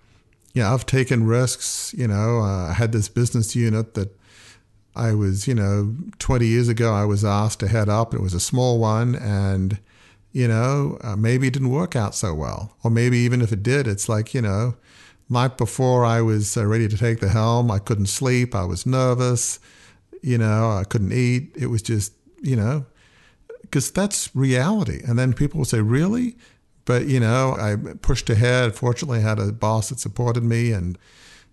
yeah, 0.54 0.74
I've 0.74 0.86
taken 0.86 1.28
risks. 1.28 1.94
You 1.98 2.08
know, 2.08 2.40
uh, 2.40 2.70
I 2.70 2.74
had 2.74 2.94
this 2.94 3.10
business 3.10 3.56
unit 3.56 3.94
that 3.96 4.18
I 4.96 5.14
was, 5.14 5.48
you 5.48 5.54
know, 5.54 5.96
20 6.20 6.46
years 6.46 6.70
ago, 6.70 6.94
I 6.94 7.04
was 7.04 7.26
asked 7.26 7.60
to 7.60 7.68
head 7.68 7.90
up. 7.90 8.14
It 8.14 8.22
was 8.22 8.34
a 8.34 8.40
small 8.40 8.80
one. 8.80 9.16
And, 9.16 9.80
you 10.36 10.50
know, 10.50 10.98
uh, 11.00 11.16
maybe 11.16 11.48
it 11.48 11.54
didn't 11.54 11.70
work 11.70 11.96
out 11.96 12.14
so 12.14 12.34
well. 12.34 12.76
Or 12.84 12.92
maybe 12.92 13.18
even 13.20 13.42
if 13.42 13.54
it 13.54 13.64
did, 13.64 13.88
it's 13.88 14.10
like, 14.10 14.34
you 14.34 14.42
know, 14.42 14.76
night 15.30 15.58
before 15.58 16.04
I 16.04 16.20
was 16.20 16.58
uh, 16.58 16.66
ready 16.66 16.90
to 16.90 16.98
take 16.98 17.22
the 17.22 17.30
helm, 17.30 17.72
I 17.72 17.80
couldn't 17.80 18.08
sleep. 18.08 18.54
I 18.54 18.66
was 18.66 18.86
nervous. 18.86 19.62
You 20.22 20.38
know, 20.38 20.72
I 20.72 20.84
couldn't 20.84 21.14
eat. 21.14 21.54
It 21.56 21.68
was 21.68 21.82
just, 21.82 22.12
you 22.42 22.58
know, 22.58 22.86
because 23.62 23.92
that's 23.92 24.30
reality. 24.36 25.00
And 25.08 25.18
then 25.18 25.32
people 25.32 25.60
will 25.60 25.66
say, 25.66 25.80
really? 25.80 26.36
But, 26.84 27.06
you 27.06 27.22
know, 27.22 27.56
I 27.58 27.78
pushed 28.02 28.30
ahead. 28.30 28.76
Fortunately, 28.76 29.20
I 29.20 29.22
had 29.22 29.40
a 29.40 29.54
boss 29.54 29.88
that 29.88 30.02
supported 30.02 30.44
me. 30.44 30.74
And 30.74 30.98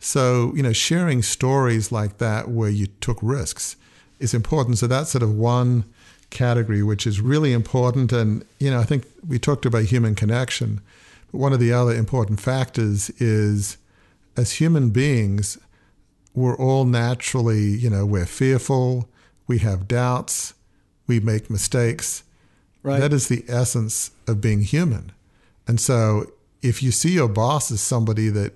so, 0.00 0.52
you 0.56 0.62
know, 0.64 0.72
sharing 0.72 1.22
stories 1.22 1.92
like 1.92 2.18
that 2.18 2.48
where 2.48 2.68
you 2.68 2.88
took 3.00 3.20
risks 3.22 3.76
is 4.18 4.34
important. 4.34 4.78
So 4.78 4.88
that's 4.88 5.12
sort 5.12 5.22
of 5.22 5.32
one 5.32 5.84
category 6.32 6.82
which 6.82 7.06
is 7.06 7.20
really 7.20 7.52
important. 7.52 8.12
And, 8.12 8.44
you 8.58 8.70
know, 8.70 8.80
I 8.80 8.84
think 8.84 9.04
we 9.26 9.38
talked 9.38 9.64
about 9.64 9.84
human 9.84 10.14
connection. 10.14 10.80
But 11.30 11.38
one 11.38 11.52
of 11.52 11.60
the 11.60 11.72
other 11.72 11.94
important 11.94 12.40
factors 12.40 13.10
is 13.20 13.76
as 14.36 14.52
human 14.52 14.90
beings, 14.90 15.58
we're 16.34 16.56
all 16.56 16.84
naturally, 16.84 17.68
you 17.68 17.90
know, 17.90 18.04
we're 18.04 18.26
fearful, 18.26 19.08
we 19.46 19.58
have 19.58 19.86
doubts, 19.86 20.54
we 21.06 21.20
make 21.20 21.50
mistakes. 21.50 22.24
Right. 22.82 22.98
That 22.98 23.12
is 23.12 23.28
the 23.28 23.44
essence 23.48 24.10
of 24.26 24.40
being 24.40 24.62
human. 24.62 25.12
And 25.68 25.80
so 25.80 26.32
if 26.62 26.82
you 26.82 26.90
see 26.90 27.12
your 27.12 27.28
boss 27.28 27.70
as 27.70 27.80
somebody 27.80 28.28
that 28.30 28.54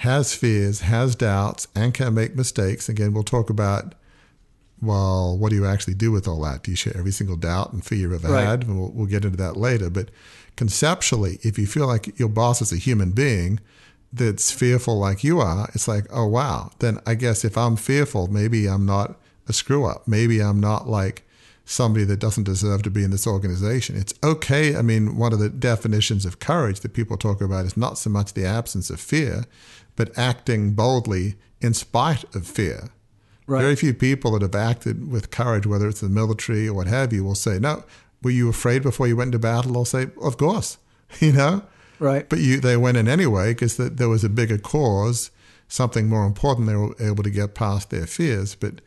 has 0.00 0.34
fears, 0.34 0.80
has 0.80 1.16
doubts, 1.16 1.66
and 1.74 1.94
can 1.94 2.14
make 2.14 2.36
mistakes, 2.36 2.88
again, 2.88 3.14
we'll 3.14 3.24
talk 3.24 3.48
about, 3.48 3.94
well, 4.80 5.36
what 5.36 5.50
do 5.50 5.56
you 5.56 5.66
actually 5.66 5.94
do 5.94 6.10
with 6.10 6.28
all 6.28 6.42
that? 6.42 6.62
Do 6.62 6.70
you 6.70 6.76
share 6.76 6.96
every 6.96 7.12
single 7.12 7.36
doubt 7.36 7.72
and 7.72 7.84
fear 7.84 7.98
you've 7.98 8.24
ever 8.24 8.32
right. 8.32 8.44
had? 8.44 8.64
And 8.64 8.78
we'll, 8.78 8.90
we'll 8.92 9.06
get 9.06 9.24
into 9.24 9.36
that 9.38 9.56
later. 9.56 9.88
But 9.88 10.10
conceptually, 10.56 11.38
if 11.42 11.58
you 11.58 11.66
feel 11.66 11.86
like 11.86 12.18
your 12.18 12.28
boss 12.28 12.60
is 12.60 12.72
a 12.72 12.76
human 12.76 13.12
being 13.12 13.60
that's 14.12 14.50
fearful 14.50 14.98
like 14.98 15.24
you 15.24 15.40
are, 15.40 15.68
it's 15.74 15.88
like, 15.88 16.06
oh, 16.10 16.26
wow. 16.26 16.70
Then 16.78 16.98
I 17.06 17.14
guess 17.14 17.44
if 17.44 17.56
I'm 17.56 17.76
fearful, 17.76 18.28
maybe 18.28 18.68
I'm 18.68 18.84
not 18.84 19.18
a 19.48 19.52
screw 19.52 19.86
up. 19.86 20.06
Maybe 20.06 20.42
I'm 20.42 20.60
not 20.60 20.88
like 20.88 21.26
somebody 21.64 22.04
that 22.04 22.20
doesn't 22.20 22.44
deserve 22.44 22.82
to 22.82 22.90
be 22.90 23.02
in 23.02 23.10
this 23.10 23.26
organization. 23.26 23.96
It's 23.96 24.14
okay. 24.22 24.76
I 24.76 24.82
mean, 24.82 25.16
one 25.16 25.32
of 25.32 25.40
the 25.40 25.48
definitions 25.48 26.24
of 26.24 26.38
courage 26.38 26.80
that 26.80 26.94
people 26.94 27.16
talk 27.16 27.40
about 27.40 27.64
is 27.64 27.76
not 27.76 27.98
so 27.98 28.10
much 28.10 28.34
the 28.34 28.44
absence 28.46 28.90
of 28.90 29.00
fear, 29.00 29.44
but 29.96 30.16
acting 30.16 30.74
boldly 30.74 31.34
in 31.60 31.74
spite 31.74 32.24
of 32.34 32.46
fear. 32.46 32.90
Right. 33.46 33.62
Very 33.62 33.76
few 33.76 33.94
people 33.94 34.32
that 34.32 34.42
have 34.42 34.54
acted 34.54 35.10
with 35.10 35.30
courage, 35.30 35.66
whether 35.66 35.88
it's 35.88 36.00
the 36.00 36.08
military 36.08 36.68
or 36.68 36.74
what 36.74 36.88
have 36.88 37.12
you, 37.12 37.24
will 37.24 37.34
say, 37.34 37.58
No, 37.58 37.84
were 38.22 38.30
you 38.30 38.48
afraid 38.48 38.82
before 38.82 39.06
you 39.06 39.16
went 39.16 39.28
into 39.28 39.38
battle? 39.38 39.72
They'll 39.72 39.84
say, 39.84 40.08
Of 40.20 40.36
course, 40.36 40.78
you 41.20 41.32
know? 41.32 41.62
Right. 41.98 42.28
But 42.28 42.40
you, 42.40 42.60
they 42.60 42.76
went 42.76 42.96
in 42.96 43.08
anyway 43.08 43.54
because 43.54 43.76
the, 43.76 43.84
there 43.84 44.08
was 44.08 44.24
a 44.24 44.28
bigger 44.28 44.58
cause, 44.58 45.30
something 45.68 46.08
more 46.08 46.26
important. 46.26 46.66
They 46.66 46.76
were 46.76 46.94
able 47.00 47.22
to 47.22 47.30
get 47.30 47.54
past 47.54 47.90
their 47.90 48.06
fears. 48.06 48.54
But 48.54 48.80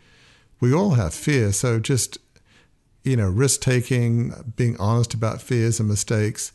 we 0.59 0.73
all 0.73 0.91
have 0.91 1.13
fear. 1.13 1.51
So 1.51 1.79
just 1.79 2.19
you 3.03 3.15
know, 3.15 3.29
risk 3.29 3.61
taking, 3.61 4.33
being 4.55 4.77
honest 4.79 5.13
about 5.13 5.41
fears 5.41 5.79
and 5.79 5.89
mistakes. 5.89 6.51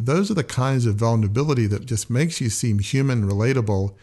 Those 0.00 0.30
are 0.30 0.34
the 0.34 0.44
kinds 0.44 0.86
of 0.86 0.94
vulnerability 0.94 1.66
that 1.66 1.86
just 1.86 2.08
makes 2.08 2.40
you 2.40 2.50
seem 2.50 2.78
human, 2.78 3.28
relatable, 3.28 3.94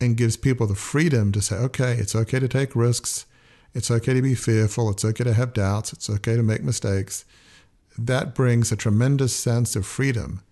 and 0.00 0.16
gives 0.16 0.36
people 0.36 0.66
the 0.66 0.74
freedom 0.74 1.32
to 1.32 1.40
say, 1.40 1.56
okay, 1.56 1.94
it's 1.94 2.14
okay 2.14 2.38
to 2.38 2.48
take 2.48 2.76
risks. 2.76 3.26
It's 3.74 3.90
okay 3.90 4.14
to 4.14 4.22
be 4.22 4.34
fearful. 4.34 4.90
It's 4.90 5.04
okay 5.04 5.24
to 5.24 5.34
have 5.34 5.52
doubts. 5.52 5.92
It's 5.92 6.10
okay 6.10 6.36
to 6.36 6.42
make 6.42 6.62
mistakes. 6.62 7.24
That 7.98 8.34
brings 8.34 8.70
a 8.70 8.76
tremendous 8.76 9.34
sense 9.34 9.76
of 9.76 9.86
freedom 9.86 10.42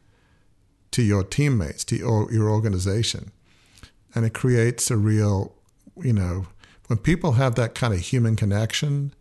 to 0.93 1.03
your 1.03 1.25
teammates, 1.25 1.85
to 1.87 1.97
your, 1.97 2.33
your 2.33 2.49
organization. 2.49 3.33
And 4.15 4.25
it 4.25 4.33
creates 4.33 4.91
a 4.91 4.97
real, 4.97 5.55
you 5.97 6.13
know, 6.13 6.47
when 6.87 6.99
people 6.99 7.33
have 7.33 7.55
that 7.57 7.75
kind 7.75 7.93
of 7.93 8.01
human 8.01 8.37
connection, 8.37 9.13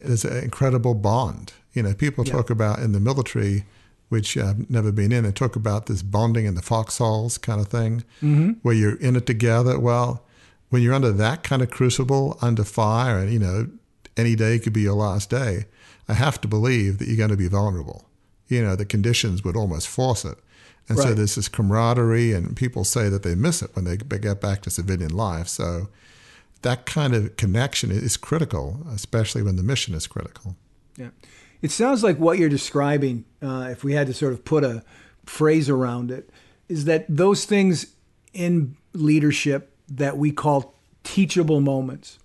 is 0.00 0.24
an 0.24 0.44
incredible 0.44 0.94
bond. 0.94 1.52
You 1.72 1.82
know, 1.82 1.94
people 1.94 2.24
yeah. 2.24 2.32
talk 2.32 2.50
about 2.50 2.78
in 2.78 2.92
the 2.92 3.00
military, 3.00 3.64
which 4.08 4.36
I've 4.36 4.70
never 4.70 4.90
been 4.90 5.12
in, 5.12 5.24
they 5.24 5.32
talk 5.32 5.56
about 5.56 5.86
this 5.86 6.02
bonding 6.02 6.46
in 6.46 6.54
the 6.54 6.62
foxholes 6.62 7.38
kind 7.38 7.60
of 7.60 7.68
thing, 7.68 8.04
mm-hmm. 8.22 8.52
where 8.62 8.74
you're 8.74 8.96
in 8.96 9.16
it 9.16 9.26
together. 9.26 9.78
Well, 9.78 10.24
when 10.70 10.82
you're 10.82 10.94
under 10.94 11.12
that 11.12 11.42
kind 11.42 11.62
of 11.62 11.70
crucible, 11.70 12.38
under 12.40 12.64
fire, 12.64 13.18
and 13.18 13.32
you 13.32 13.38
know, 13.38 13.68
any 14.16 14.34
day 14.34 14.58
could 14.58 14.72
be 14.72 14.82
your 14.82 14.94
last 14.94 15.30
day, 15.30 15.66
I 16.08 16.14
have 16.14 16.40
to 16.40 16.48
believe 16.48 16.98
that 16.98 17.08
you're 17.08 17.16
going 17.16 17.30
to 17.30 17.36
be 17.36 17.48
vulnerable. 17.48 18.06
You 18.48 18.62
know, 18.62 18.76
the 18.76 18.86
conditions 18.86 19.44
would 19.44 19.56
almost 19.56 19.88
force 19.88 20.24
it. 20.24 20.38
And 20.88 20.96
right. 20.96 21.08
so 21.08 21.14
there's 21.14 21.34
this 21.34 21.48
camaraderie, 21.48 22.32
and 22.32 22.56
people 22.56 22.84
say 22.84 23.10
that 23.10 23.22
they 23.22 23.34
miss 23.34 23.60
it 23.60 23.70
when 23.74 23.84
they 23.84 23.96
get 23.96 24.40
back 24.40 24.62
to 24.62 24.70
civilian 24.70 25.14
life. 25.14 25.48
So 25.48 25.88
that 26.62 26.86
kind 26.86 27.14
of 27.14 27.36
connection 27.36 27.90
is 27.90 28.16
critical, 28.16 28.86
especially 28.90 29.42
when 29.42 29.56
the 29.56 29.62
mission 29.62 29.94
is 29.94 30.06
critical. 30.06 30.56
Yeah. 30.96 31.10
It 31.60 31.70
sounds 31.70 32.02
like 32.04 32.18
what 32.18 32.38
you're 32.38 32.48
describing, 32.48 33.24
uh, 33.42 33.68
if 33.70 33.82
we 33.82 33.94
had 33.94 34.06
to 34.06 34.14
sort 34.14 34.32
of 34.32 34.44
put 34.44 34.64
a 34.64 34.84
phrase 35.26 35.68
around 35.68 36.10
it, 36.10 36.30
is 36.68 36.84
that 36.84 37.04
those 37.08 37.44
things 37.44 37.94
in 38.32 38.76
leadership 38.92 39.74
that 39.88 40.16
we 40.16 40.30
call 40.30 40.74
teachable 41.02 41.60
moments, 41.60 42.18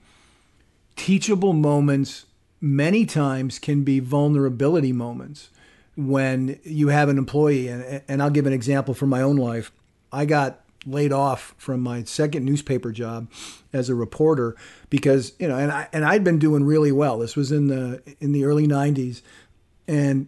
teachable 0.95 1.53
moments 1.53 2.25
many 2.61 3.05
times 3.05 3.59
can 3.59 3.83
be 3.83 3.99
vulnerability 3.99 4.93
moments 4.93 5.49
when 5.95 6.59
you 6.63 6.89
have 6.89 7.09
an 7.09 7.17
employee. 7.17 7.67
And, 7.67 8.01
and 8.07 8.21
I'll 8.21 8.29
give 8.29 8.45
an 8.45 8.53
example 8.53 8.93
from 8.93 9.09
my 9.09 9.21
own 9.21 9.37
life. 9.37 9.71
I 10.11 10.25
got 10.25 10.62
laid 10.85 11.11
off 11.11 11.53
from 11.57 11.81
my 11.81 12.03
second 12.03 12.45
newspaper 12.45 12.91
job 12.91 13.29
as 13.71 13.89
a 13.89 13.95
reporter 13.95 14.55
because 14.89 15.33
you 15.39 15.47
know 15.47 15.57
and 15.57 15.71
I 15.71 15.87
and 15.93 16.05
I'd 16.05 16.23
been 16.23 16.39
doing 16.39 16.63
really 16.63 16.91
well. 16.91 17.19
This 17.19 17.35
was 17.35 17.51
in 17.51 17.67
the 17.67 18.01
in 18.19 18.31
the 18.31 18.45
early 18.45 18.67
90s 18.67 19.21
and 19.87 20.27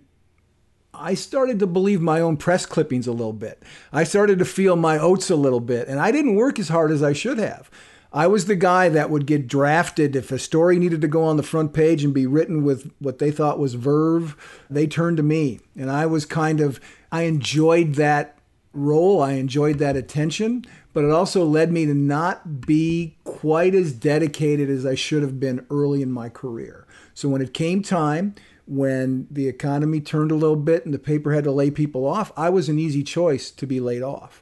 I 0.93 1.13
started 1.13 1.59
to 1.59 1.67
believe 1.67 2.01
my 2.01 2.21
own 2.21 2.37
press 2.37 2.65
clippings 2.65 3.05
a 3.05 3.11
little 3.11 3.33
bit. 3.33 3.61
I 3.91 4.05
started 4.05 4.39
to 4.39 4.45
feel 4.45 4.75
my 4.75 4.97
oats 4.97 5.29
a 5.29 5.35
little 5.35 5.59
bit 5.59 5.87
and 5.87 5.99
I 5.99 6.11
didn't 6.11 6.35
work 6.35 6.57
as 6.59 6.69
hard 6.69 6.91
as 6.91 7.03
I 7.03 7.13
should 7.13 7.37
have. 7.37 7.69
I 8.13 8.27
was 8.27 8.45
the 8.45 8.55
guy 8.55 8.87
that 8.87 9.09
would 9.09 9.25
get 9.25 9.45
drafted 9.45 10.15
if 10.15 10.31
a 10.31 10.39
story 10.39 10.79
needed 10.79 11.01
to 11.01 11.07
go 11.09 11.23
on 11.23 11.35
the 11.35 11.43
front 11.43 11.73
page 11.73 12.01
and 12.01 12.13
be 12.13 12.25
written 12.25 12.63
with 12.63 12.89
what 12.99 13.19
they 13.19 13.29
thought 13.29 13.59
was 13.59 13.73
verve, 13.73 14.37
they 14.69 14.87
turned 14.87 15.17
to 15.17 15.23
me. 15.23 15.59
And 15.75 15.91
I 15.91 16.05
was 16.05 16.25
kind 16.25 16.61
of 16.61 16.79
I 17.11 17.23
enjoyed 17.23 17.95
that 17.95 18.34
role. 18.75 19.21
I 19.21 19.33
enjoyed 19.33 19.79
that 19.79 19.95
attention, 19.95 20.65
but 20.93 21.03
it 21.03 21.11
also 21.11 21.43
led 21.43 21.71
me 21.71 21.85
to 21.85 21.93
not 21.93 22.61
be 22.61 23.17
quite 23.23 23.73
as 23.73 23.93
dedicated 23.93 24.69
as 24.69 24.85
I 24.85 24.95
should 24.95 25.23
have 25.23 25.39
been 25.39 25.65
early 25.69 26.01
in 26.01 26.11
my 26.11 26.29
career. 26.29 26.85
So 27.13 27.29
when 27.29 27.41
it 27.41 27.53
came 27.53 27.81
time, 27.81 28.35
when 28.67 29.27
the 29.31 29.47
economy 29.47 30.01
turned 30.01 30.31
a 30.31 30.35
little 30.35 30.55
bit 30.55 30.85
and 30.85 30.93
the 30.93 30.99
paper 30.99 31.33
had 31.33 31.43
to 31.45 31.51
lay 31.51 31.71
people 31.71 32.05
off, 32.05 32.31
I 32.35 32.49
was 32.49 32.69
an 32.69 32.79
easy 32.79 33.03
choice 33.03 33.51
to 33.51 33.65
be 33.65 33.79
laid 33.79 34.01
off. 34.01 34.41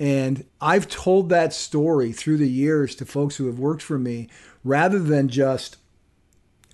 And 0.00 0.44
I've 0.60 0.88
told 0.88 1.28
that 1.28 1.52
story 1.52 2.12
through 2.12 2.38
the 2.38 2.48
years 2.48 2.94
to 2.96 3.04
folks 3.04 3.36
who 3.36 3.46
have 3.46 3.58
worked 3.58 3.82
for 3.82 3.98
me 3.98 4.28
rather 4.64 4.98
than 4.98 5.28
just, 5.28 5.76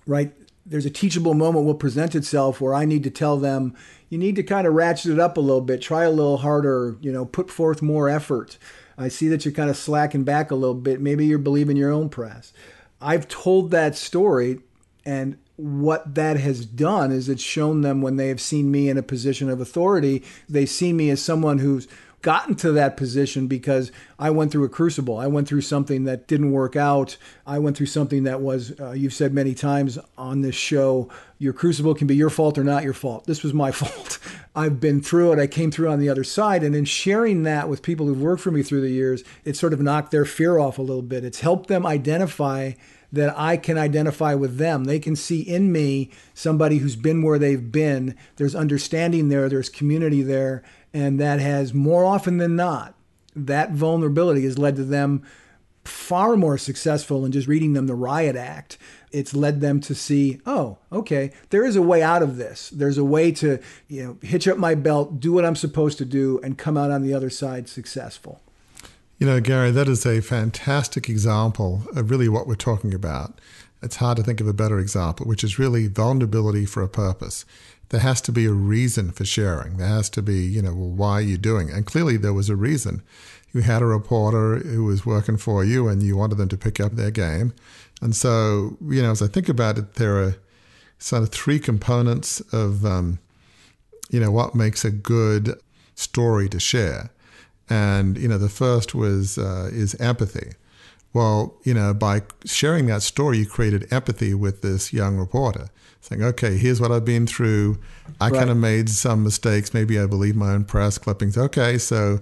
right, 0.05 0.33
there's 0.65 0.85
a 0.85 0.91
teachable 0.91 1.33
moment 1.33 1.65
will 1.65 1.75
present 1.75 2.15
itself 2.15 2.59
where 2.59 2.73
I 2.73 2.85
need 2.85 3.03
to 3.03 3.09
tell 3.09 3.37
them, 3.37 3.75
you 4.15 4.19
need 4.19 4.37
to 4.37 4.43
kind 4.43 4.65
of 4.65 4.73
ratchet 4.73 5.11
it 5.11 5.19
up 5.19 5.35
a 5.35 5.41
little 5.41 5.59
bit, 5.59 5.81
try 5.81 6.05
a 6.05 6.09
little 6.09 6.37
harder, 6.37 6.95
you 7.01 7.11
know, 7.11 7.25
put 7.25 7.51
forth 7.51 7.81
more 7.81 8.07
effort. 8.07 8.57
I 8.97 9.09
see 9.09 9.27
that 9.27 9.43
you're 9.43 9.53
kind 9.53 9.69
of 9.69 9.75
slacking 9.75 10.23
back 10.23 10.51
a 10.51 10.55
little 10.55 10.73
bit. 10.73 11.01
Maybe 11.01 11.25
you're 11.25 11.37
believing 11.37 11.75
your 11.75 11.91
own 11.91 12.07
press. 12.07 12.53
I've 13.01 13.27
told 13.27 13.71
that 13.71 13.97
story, 13.97 14.61
and 15.05 15.37
what 15.57 16.15
that 16.15 16.37
has 16.37 16.65
done 16.65 17.11
is 17.11 17.27
it's 17.27 17.43
shown 17.43 17.81
them 17.81 18.01
when 18.01 18.15
they 18.15 18.29
have 18.29 18.39
seen 18.39 18.71
me 18.71 18.87
in 18.87 18.97
a 18.97 19.03
position 19.03 19.49
of 19.49 19.59
authority, 19.59 20.23
they 20.47 20.65
see 20.65 20.93
me 20.93 21.09
as 21.09 21.21
someone 21.21 21.57
who's 21.57 21.85
gotten 22.25 22.55
to 22.55 22.71
that 22.71 22.97
position 22.97 23.45
because 23.45 23.91
I 24.17 24.31
went 24.31 24.51
through 24.51 24.63
a 24.63 24.69
crucible. 24.69 25.17
I 25.17 25.27
went 25.27 25.47
through 25.47 25.61
something 25.61 26.05
that 26.05 26.25
didn't 26.25 26.53
work 26.53 26.75
out. 26.75 27.17
I 27.45 27.59
went 27.59 27.77
through 27.77 27.85
something 27.85 28.23
that 28.23 28.41
was, 28.41 28.73
uh, 28.79 28.93
you've 28.93 29.13
said 29.13 29.31
many 29.31 29.53
times 29.53 29.99
on 30.17 30.41
this 30.41 30.55
show, 30.55 31.07
your 31.37 31.53
crucible 31.53 31.95
can 31.95 32.07
be 32.07 32.15
your 32.15 32.29
fault 32.29 32.57
or 32.57 32.63
not 32.63 32.83
your 32.83 32.93
fault. 32.93 33.25
This 33.25 33.43
was 33.43 33.53
my 33.53 33.71
fault. 33.71 34.19
I've 34.55 34.79
been 34.79 35.01
through 35.01 35.33
it. 35.33 35.39
I 35.39 35.47
came 35.47 35.71
through 35.71 35.89
on 35.89 35.99
the 35.99 36.09
other 36.09 36.23
side. 36.23 36.63
And 36.63 36.75
in 36.75 36.85
sharing 36.85 37.43
that 37.43 37.67
with 37.67 37.81
people 37.81 38.05
who've 38.05 38.21
worked 38.21 38.41
for 38.41 38.51
me 38.51 38.63
through 38.63 38.81
the 38.81 38.89
years, 38.89 39.23
it 39.43 39.57
sort 39.57 39.73
of 39.73 39.81
knocked 39.81 40.11
their 40.11 40.25
fear 40.25 40.57
off 40.57 40.77
a 40.77 40.83
little 40.83 41.01
bit. 41.01 41.25
It's 41.25 41.41
helped 41.41 41.67
them 41.67 41.85
identify 41.85 42.73
that 43.11 43.37
I 43.37 43.57
can 43.57 43.77
identify 43.77 44.33
with 44.33 44.57
them. 44.57 44.85
They 44.85 44.99
can 44.99 45.15
see 45.15 45.41
in 45.41 45.71
me 45.71 46.11
somebody 46.33 46.77
who's 46.77 46.95
been 46.95 47.21
where 47.21 47.39
they've 47.39 47.71
been. 47.71 48.15
There's 48.35 48.55
understanding 48.55 49.29
there, 49.29 49.47
there's 49.47 49.69
community 49.69 50.21
there, 50.21 50.63
and 50.93 51.19
that 51.19 51.39
has 51.39 51.73
more 51.73 52.03
often 52.03 52.37
than 52.37 52.55
not, 52.55 52.95
that 53.35 53.71
vulnerability 53.71 54.43
has 54.43 54.57
led 54.57 54.75
to 54.77 54.83
them 54.83 55.23
far 55.85 56.35
more 56.35 56.57
successful 56.57 57.25
in 57.25 57.31
just 57.31 57.47
reading 57.47 57.73
them 57.73 57.87
the 57.87 57.95
riot 57.95 58.35
act. 58.35 58.77
It's 59.15 59.33
led 59.33 59.61
them 59.61 59.79
to 59.81 59.95
see, 59.95 60.41
oh, 60.45 60.77
okay, 60.91 61.31
there 61.49 61.65
is 61.65 61.75
a 61.75 61.81
way 61.81 62.03
out 62.03 62.21
of 62.21 62.37
this. 62.37 62.69
There's 62.69 62.97
a 62.97 63.05
way 63.05 63.31
to, 63.33 63.59
you 63.87 64.03
know, 64.03 64.17
hitch 64.21 64.47
up 64.47 64.57
my 64.57 64.75
belt, 64.75 65.19
do 65.19 65.31
what 65.31 65.45
I'm 65.45 65.55
supposed 65.55 65.97
to 65.99 66.05
do, 66.05 66.39
and 66.43 66.57
come 66.57 66.77
out 66.77 66.91
on 66.91 67.01
the 67.01 67.13
other 67.13 67.29
side 67.29 67.69
successful. 67.69 68.41
You 69.17 69.25
know, 69.27 69.39
Gary, 69.39 69.71
that 69.71 69.87
is 69.87 70.05
a 70.05 70.21
fantastic 70.21 71.07
example 71.07 71.83
of 71.95 72.09
really 72.09 72.27
what 72.27 72.47
we're 72.47 72.55
talking 72.55 72.93
about. 72.93 73.39
It's 73.81 73.97
hard 73.97 74.17
to 74.17 74.23
think 74.23 74.41
of 74.41 74.47
a 74.47 74.53
better 74.53 74.79
example, 74.79 75.25
which 75.25 75.43
is 75.43 75.59
really 75.59 75.87
vulnerability 75.87 76.65
for 76.65 76.83
a 76.83 76.89
purpose 76.89 77.45
there 77.89 77.99
has 77.99 78.21
to 78.21 78.31
be 78.31 78.45
a 78.45 78.51
reason 78.51 79.11
for 79.11 79.25
sharing. 79.25 79.77
There 79.77 79.87
has 79.87 80.09
to 80.11 80.21
be, 80.21 80.39
you 80.39 80.61
know, 80.61 80.73
well, 80.73 80.89
why 80.89 81.13
are 81.13 81.21
you 81.21 81.37
doing 81.37 81.69
it? 81.69 81.75
And 81.75 81.85
clearly 81.85 82.17
there 82.17 82.33
was 82.33 82.49
a 82.49 82.55
reason. 82.55 83.03
You 83.55 83.61
had 83.61 83.81
a 83.81 83.85
reporter 83.85 84.57
who 84.57 84.83
was 84.83 85.05
working 85.05 85.37
for 85.37 85.63
you 85.63 85.87
and 85.87 86.03
you 86.03 86.17
wanted 86.17 86.35
them 86.35 86.49
to 86.49 86.57
pick 86.57 86.81
up 86.81 86.91
their 86.91 87.09
game. 87.09 87.53
And 88.01 88.13
so, 88.13 88.75
you 88.85 89.01
know, 89.01 89.11
as 89.11 89.21
I 89.21 89.27
think 89.27 89.47
about 89.47 89.77
it, 89.77 89.93
there 89.93 90.21
are 90.21 90.35
sort 90.99 91.23
of 91.23 91.29
three 91.29 91.59
components 91.59 92.41
of, 92.51 92.85
um, 92.85 93.17
you 94.09 94.19
know, 94.19 94.29
what 94.29 94.55
makes 94.55 94.83
a 94.83 94.91
good 94.91 95.57
story 95.95 96.49
to 96.49 96.59
share. 96.59 97.11
And, 97.69 98.17
you 98.17 98.27
know, 98.27 98.37
the 98.37 98.49
first 98.49 98.93
was, 98.93 99.37
uh, 99.37 99.69
is 99.71 99.95
empathy. 100.01 100.51
Well, 101.13 101.55
you 101.63 101.73
know, 101.73 101.93
by 101.93 102.23
sharing 102.43 102.87
that 102.87 103.03
story, 103.03 103.37
you 103.37 103.45
created 103.45 103.87
empathy 103.89 104.33
with 104.33 104.63
this 104.63 104.91
young 104.91 105.15
reporter 105.15 105.69
saying, 106.01 106.21
okay, 106.21 106.57
here's 106.57 106.81
what 106.81 106.91
I've 106.91 107.05
been 107.05 107.25
through. 107.25 107.79
I 108.19 108.27
right. 108.27 108.37
kind 108.37 108.49
of 108.49 108.57
made 108.57 108.89
some 108.89 109.23
mistakes. 109.23 109.73
Maybe 109.73 109.97
I 109.97 110.07
believe 110.07 110.35
my 110.35 110.51
own 110.51 110.65
press 110.65 110.97
clippings. 110.97 111.37
Okay, 111.37 111.77
so 111.77 112.19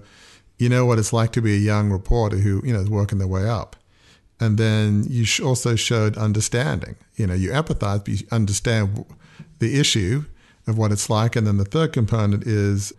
you 0.58 0.68
know 0.68 0.86
what 0.86 0.98
it's 0.98 1.12
like 1.12 1.32
to 1.32 1.42
be 1.42 1.54
a 1.54 1.58
young 1.58 1.90
reporter 1.90 2.36
who, 2.38 2.62
you 2.64 2.72
know, 2.72 2.80
is 2.80 2.90
working 2.90 3.18
their 3.18 3.28
way 3.28 3.48
up. 3.48 3.76
And 4.40 4.58
then 4.58 5.04
you 5.08 5.24
also 5.44 5.76
showed 5.76 6.16
understanding. 6.16 6.96
You 7.16 7.26
know, 7.26 7.34
you 7.34 7.50
empathize, 7.50 8.04
but 8.04 8.08
you 8.08 8.26
understand 8.30 9.04
the 9.58 9.78
issue 9.78 10.24
of 10.66 10.76
what 10.76 10.92
it's 10.92 11.08
like. 11.08 11.36
And 11.36 11.46
then 11.46 11.56
the 11.56 11.64
third 11.64 11.92
component 11.92 12.46
is, 12.46 12.92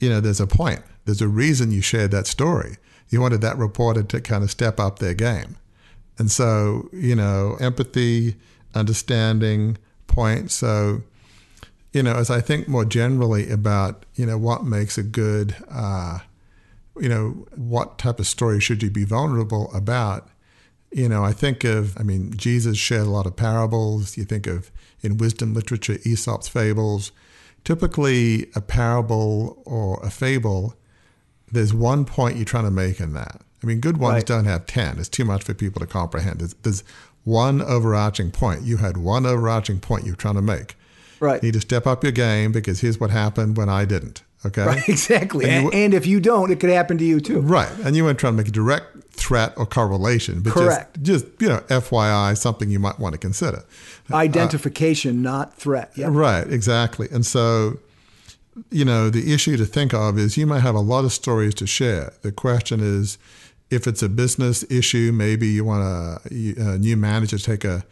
you 0.00 0.08
know, 0.08 0.20
there's 0.20 0.40
a 0.40 0.46
point. 0.46 0.82
There's 1.04 1.20
a 1.20 1.28
reason 1.28 1.72
you 1.72 1.80
shared 1.80 2.10
that 2.12 2.26
story. 2.26 2.76
You 3.08 3.20
wanted 3.20 3.40
that 3.40 3.58
reporter 3.58 4.02
to 4.02 4.20
kind 4.20 4.44
of 4.44 4.50
step 4.50 4.78
up 4.78 4.98
their 4.98 5.14
game. 5.14 5.56
And 6.18 6.30
so, 6.30 6.88
you 6.92 7.14
know, 7.14 7.56
empathy, 7.60 8.36
understanding, 8.74 9.78
point. 10.06 10.50
So, 10.50 11.02
you 11.92 12.02
know, 12.02 12.14
as 12.14 12.30
I 12.30 12.40
think 12.40 12.68
more 12.68 12.84
generally 12.84 13.48
about, 13.48 14.04
you 14.14 14.26
know, 14.26 14.36
what 14.36 14.64
makes 14.64 14.98
a 14.98 15.02
good, 15.02 15.56
uh, 15.70 16.18
you 17.00 17.08
know, 17.08 17.46
what 17.56 17.98
type 17.98 18.18
of 18.18 18.26
story 18.26 18.60
should 18.60 18.82
you 18.82 18.90
be 18.90 19.04
vulnerable 19.04 19.70
about? 19.74 20.28
You 20.90 21.08
know, 21.08 21.24
I 21.24 21.32
think 21.32 21.64
of, 21.64 21.96
I 21.98 22.02
mean, 22.02 22.32
Jesus 22.36 22.78
shared 22.78 23.06
a 23.06 23.10
lot 23.10 23.26
of 23.26 23.36
parables. 23.36 24.16
You 24.16 24.24
think 24.24 24.46
of 24.46 24.70
in 25.02 25.18
wisdom 25.18 25.54
literature, 25.54 25.98
Aesop's 26.04 26.48
fables. 26.48 27.12
Typically, 27.64 28.46
a 28.54 28.60
parable 28.60 29.62
or 29.66 30.00
a 30.02 30.10
fable, 30.10 30.74
there's 31.52 31.74
one 31.74 32.04
point 32.04 32.36
you're 32.36 32.44
trying 32.44 32.64
to 32.64 32.70
make 32.70 33.00
in 33.00 33.12
that. 33.14 33.42
I 33.62 33.66
mean, 33.66 33.80
good 33.80 33.96
ones 33.96 34.14
right. 34.14 34.26
don't 34.26 34.44
have 34.44 34.66
10. 34.66 34.98
It's 34.98 35.08
too 35.08 35.24
much 35.24 35.42
for 35.42 35.52
people 35.52 35.80
to 35.80 35.86
comprehend. 35.86 36.40
There's, 36.40 36.54
there's 36.54 36.84
one 37.24 37.60
overarching 37.60 38.30
point. 38.30 38.62
You 38.62 38.78
had 38.78 38.96
one 38.96 39.26
overarching 39.26 39.80
point 39.80 40.06
you're 40.06 40.16
trying 40.16 40.36
to 40.36 40.42
make. 40.42 40.76
Right. 41.20 41.42
You 41.42 41.48
need 41.48 41.54
to 41.54 41.60
step 41.60 41.86
up 41.86 42.02
your 42.02 42.12
game 42.12 42.52
because 42.52 42.80
here's 42.80 43.00
what 43.00 43.10
happened 43.10 43.56
when 43.56 43.68
I 43.68 43.84
didn't. 43.84 44.22
Okay. 44.46 44.62
Right, 44.62 44.82
exactly. 44.88 45.48
And, 45.48 45.72
and, 45.74 45.94
if 45.94 46.06
you 46.06 46.20
don't, 46.20 46.50
it 46.50 46.60
could 46.60 46.70
happen 46.70 46.98
to 46.98 47.04
you 47.04 47.20
too. 47.20 47.40
Right. 47.40 47.70
And 47.82 47.96
you 47.96 48.04
weren't 48.04 48.18
trying 48.18 48.34
to 48.34 48.36
make 48.36 48.48
a 48.48 48.52
direct 48.52 49.12
threat 49.12 49.52
or 49.56 49.66
correlation, 49.66 50.42
but 50.42 50.52
Correct. 50.52 51.02
Just, 51.02 51.24
just 51.24 51.42
you 51.42 51.48
know, 51.48 51.58
FYI, 51.68 52.36
something 52.36 52.70
you 52.70 52.78
might 52.78 53.00
want 53.00 53.14
to 53.14 53.18
consider. 53.18 53.64
Identification, 54.12 55.26
uh, 55.26 55.30
not 55.30 55.54
threat. 55.54 55.90
Yep. 55.96 56.10
Right. 56.12 56.46
Exactly. 56.46 57.08
And 57.10 57.26
so, 57.26 57.78
you 58.70 58.84
know, 58.84 59.10
the 59.10 59.32
issue 59.32 59.56
to 59.56 59.66
think 59.66 59.92
of 59.92 60.18
is 60.18 60.36
you 60.36 60.46
might 60.46 60.60
have 60.60 60.76
a 60.76 60.80
lot 60.80 61.04
of 61.04 61.12
stories 61.12 61.54
to 61.56 61.66
share. 61.66 62.12
The 62.22 62.30
question 62.30 62.80
is, 62.80 63.18
if 63.70 63.86
it's 63.86 64.02
a 64.02 64.08
business 64.08 64.64
issue, 64.70 65.12
maybe 65.12 65.48
you 65.48 65.64
want 65.64 65.82
a, 65.82 66.20
a 66.30 66.78
new 66.78 66.96
manager 66.96 67.38
to 67.38 67.44
take 67.44 67.64
a, 67.64 67.84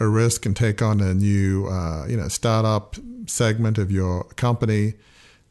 a 0.00 0.06
risk 0.06 0.46
and 0.46 0.56
take 0.56 0.80
on 0.80 1.00
a 1.00 1.12
new 1.12 1.66
uh, 1.66 2.06
you 2.08 2.16
know 2.16 2.28
startup 2.28 2.96
segment 3.26 3.78
of 3.78 3.90
your 3.90 4.24
company. 4.36 4.94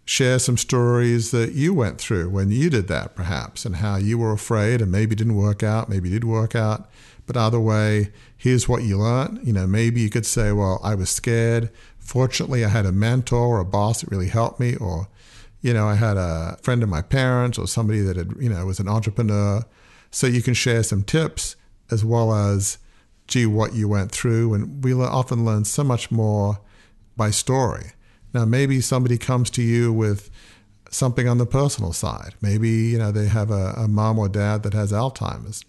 Share 0.09 0.39
some 0.39 0.55
stories 0.55 1.31
that 1.31 1.51
you 1.51 1.73
went 1.73 1.97
through 1.97 2.29
when 2.29 2.49
you 2.49 2.69
did 2.69 2.87
that, 2.87 3.13
perhaps, 3.13 3.65
and 3.65 3.75
how 3.75 3.97
you 3.97 4.17
were 4.17 4.31
afraid 4.31 4.81
and 4.81 4.89
maybe 4.89 5.15
didn't 5.15 5.35
work 5.35 5.63
out, 5.63 5.89
maybe 5.89 6.09
did 6.09 6.23
work 6.23 6.55
out. 6.55 6.89
But 7.25 7.35
either 7.35 7.59
way, 7.59 8.13
here's 8.37 8.69
what 8.69 8.83
you 8.83 8.97
learned. 8.97 9.45
You 9.45 9.51
know, 9.51 9.67
maybe 9.67 9.99
you 9.99 10.09
could 10.09 10.25
say, 10.25 10.53
"Well, 10.53 10.79
I 10.81 10.95
was 10.95 11.09
scared. 11.09 11.69
Fortunately, 11.99 12.63
I 12.63 12.69
had 12.69 12.85
a 12.85 12.93
mentor 12.93 13.37
or 13.37 13.59
a 13.59 13.65
boss 13.65 13.99
that 13.99 14.09
really 14.09 14.29
helped 14.29 14.61
me," 14.61 14.77
or 14.77 15.09
you 15.61 15.73
know, 15.73 15.89
I 15.89 15.95
had 15.95 16.15
a 16.15 16.57
friend 16.61 16.83
of 16.83 16.89
my 16.89 17.01
parents 17.01 17.57
or 17.57 17.67
somebody 17.67 17.99
that 18.01 18.15
had, 18.15 18.33
you 18.39 18.47
know, 18.47 18.65
was 18.65 18.79
an 18.79 18.87
entrepreneur. 18.87 19.65
So 20.09 20.25
you 20.25 20.41
can 20.41 20.53
share 20.53 20.83
some 20.83 21.03
tips 21.03 21.57
as 21.91 22.05
well 22.05 22.33
as, 22.33 22.77
gee, 23.27 23.45
what 23.45 23.73
you 23.73 23.89
went 23.89 24.11
through. 24.11 24.53
And 24.53 24.81
we 24.83 24.93
often 24.93 25.43
learn 25.43 25.65
so 25.65 25.83
much 25.83 26.11
more 26.11 26.59
by 27.17 27.31
story. 27.31 27.91
Now, 28.37 28.45
maybe 28.45 28.81
somebody 28.81 29.17
comes 29.17 29.49
to 29.49 29.63
you 29.63 29.91
with 29.91 30.29
something 30.91 31.27
on 31.27 31.39
the 31.39 31.47
personal 31.47 31.91
side. 31.91 32.35
Maybe, 32.39 32.69
you 32.69 32.99
know, 32.99 33.11
they 33.11 33.25
have 33.25 33.49
a, 33.49 33.73
a 33.75 33.87
mom 33.87 34.19
or 34.19 34.29
dad 34.29 34.61
that 34.61 34.73
has 34.73 34.91
Alzheimer's. 34.91 35.65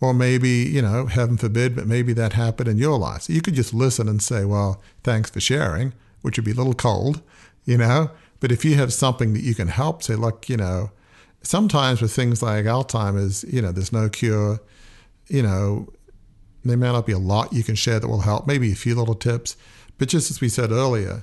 Or 0.00 0.12
maybe, 0.12 0.48
you 0.48 0.82
know, 0.82 1.06
heaven 1.06 1.36
forbid, 1.36 1.76
but 1.76 1.86
maybe 1.86 2.12
that 2.14 2.32
happened 2.32 2.68
in 2.68 2.78
your 2.78 2.98
life. 2.98 3.22
So 3.22 3.32
you 3.32 3.40
could 3.40 3.54
just 3.54 3.72
listen 3.72 4.08
and 4.08 4.20
say, 4.20 4.44
well, 4.44 4.82
thanks 5.04 5.30
for 5.30 5.38
sharing, 5.38 5.92
which 6.22 6.36
would 6.36 6.44
be 6.44 6.50
a 6.50 6.56
little 6.56 6.74
cold, 6.74 7.22
you 7.64 7.78
know, 7.78 8.10
but 8.40 8.50
if 8.50 8.64
you 8.64 8.74
have 8.74 8.92
something 8.92 9.32
that 9.34 9.44
you 9.44 9.54
can 9.54 9.68
help, 9.68 10.02
say, 10.02 10.16
look, 10.16 10.48
you 10.48 10.56
know, 10.56 10.90
sometimes 11.42 12.02
with 12.02 12.12
things 12.12 12.42
like 12.42 12.64
Alzheimer's, 12.64 13.44
you 13.44 13.62
know, 13.62 13.70
there's 13.70 13.92
no 13.92 14.08
cure, 14.08 14.58
you 15.28 15.44
know, 15.44 15.86
there 16.64 16.76
may 16.76 16.90
not 16.90 17.06
be 17.06 17.12
a 17.12 17.18
lot 17.18 17.52
you 17.52 17.62
can 17.62 17.76
share 17.76 18.00
that 18.00 18.08
will 18.08 18.22
help, 18.22 18.48
maybe 18.48 18.72
a 18.72 18.74
few 18.74 18.96
little 18.96 19.14
tips. 19.14 19.56
But 19.96 20.08
just 20.08 20.32
as 20.32 20.40
we 20.40 20.48
said 20.48 20.72
earlier, 20.72 21.22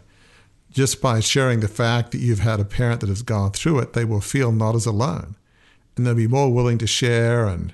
just 0.72 1.02
by 1.02 1.20
sharing 1.20 1.60
the 1.60 1.68
fact 1.68 2.12
that 2.12 2.20
you've 2.20 2.40
had 2.40 2.60
a 2.60 2.66
parent 2.66 3.02
that 3.02 3.10
has 3.10 3.22
gone 3.22 3.52
through 3.52 3.80
it, 3.80 3.94
they 3.94 4.06
will 4.06 4.22
feel 4.22 4.52
not 4.52 4.76
as 4.76 4.86
alone. 4.86 5.36
And 5.96 6.06
they'll 6.06 6.16
be 6.16 6.28
more 6.28 6.52
willing 6.52 6.78
to 6.80 6.88
share. 6.88 7.46
And, 7.46 7.74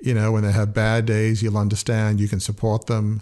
you 0.00 0.14
know, 0.14 0.32
when 0.32 0.42
they 0.42 0.52
have 0.52 0.74
bad 0.74 1.06
days, 1.06 1.42
you'll 1.42 1.56
understand, 1.56 2.20
you 2.20 2.28
can 2.28 2.40
support 2.40 2.86
them. 2.86 3.20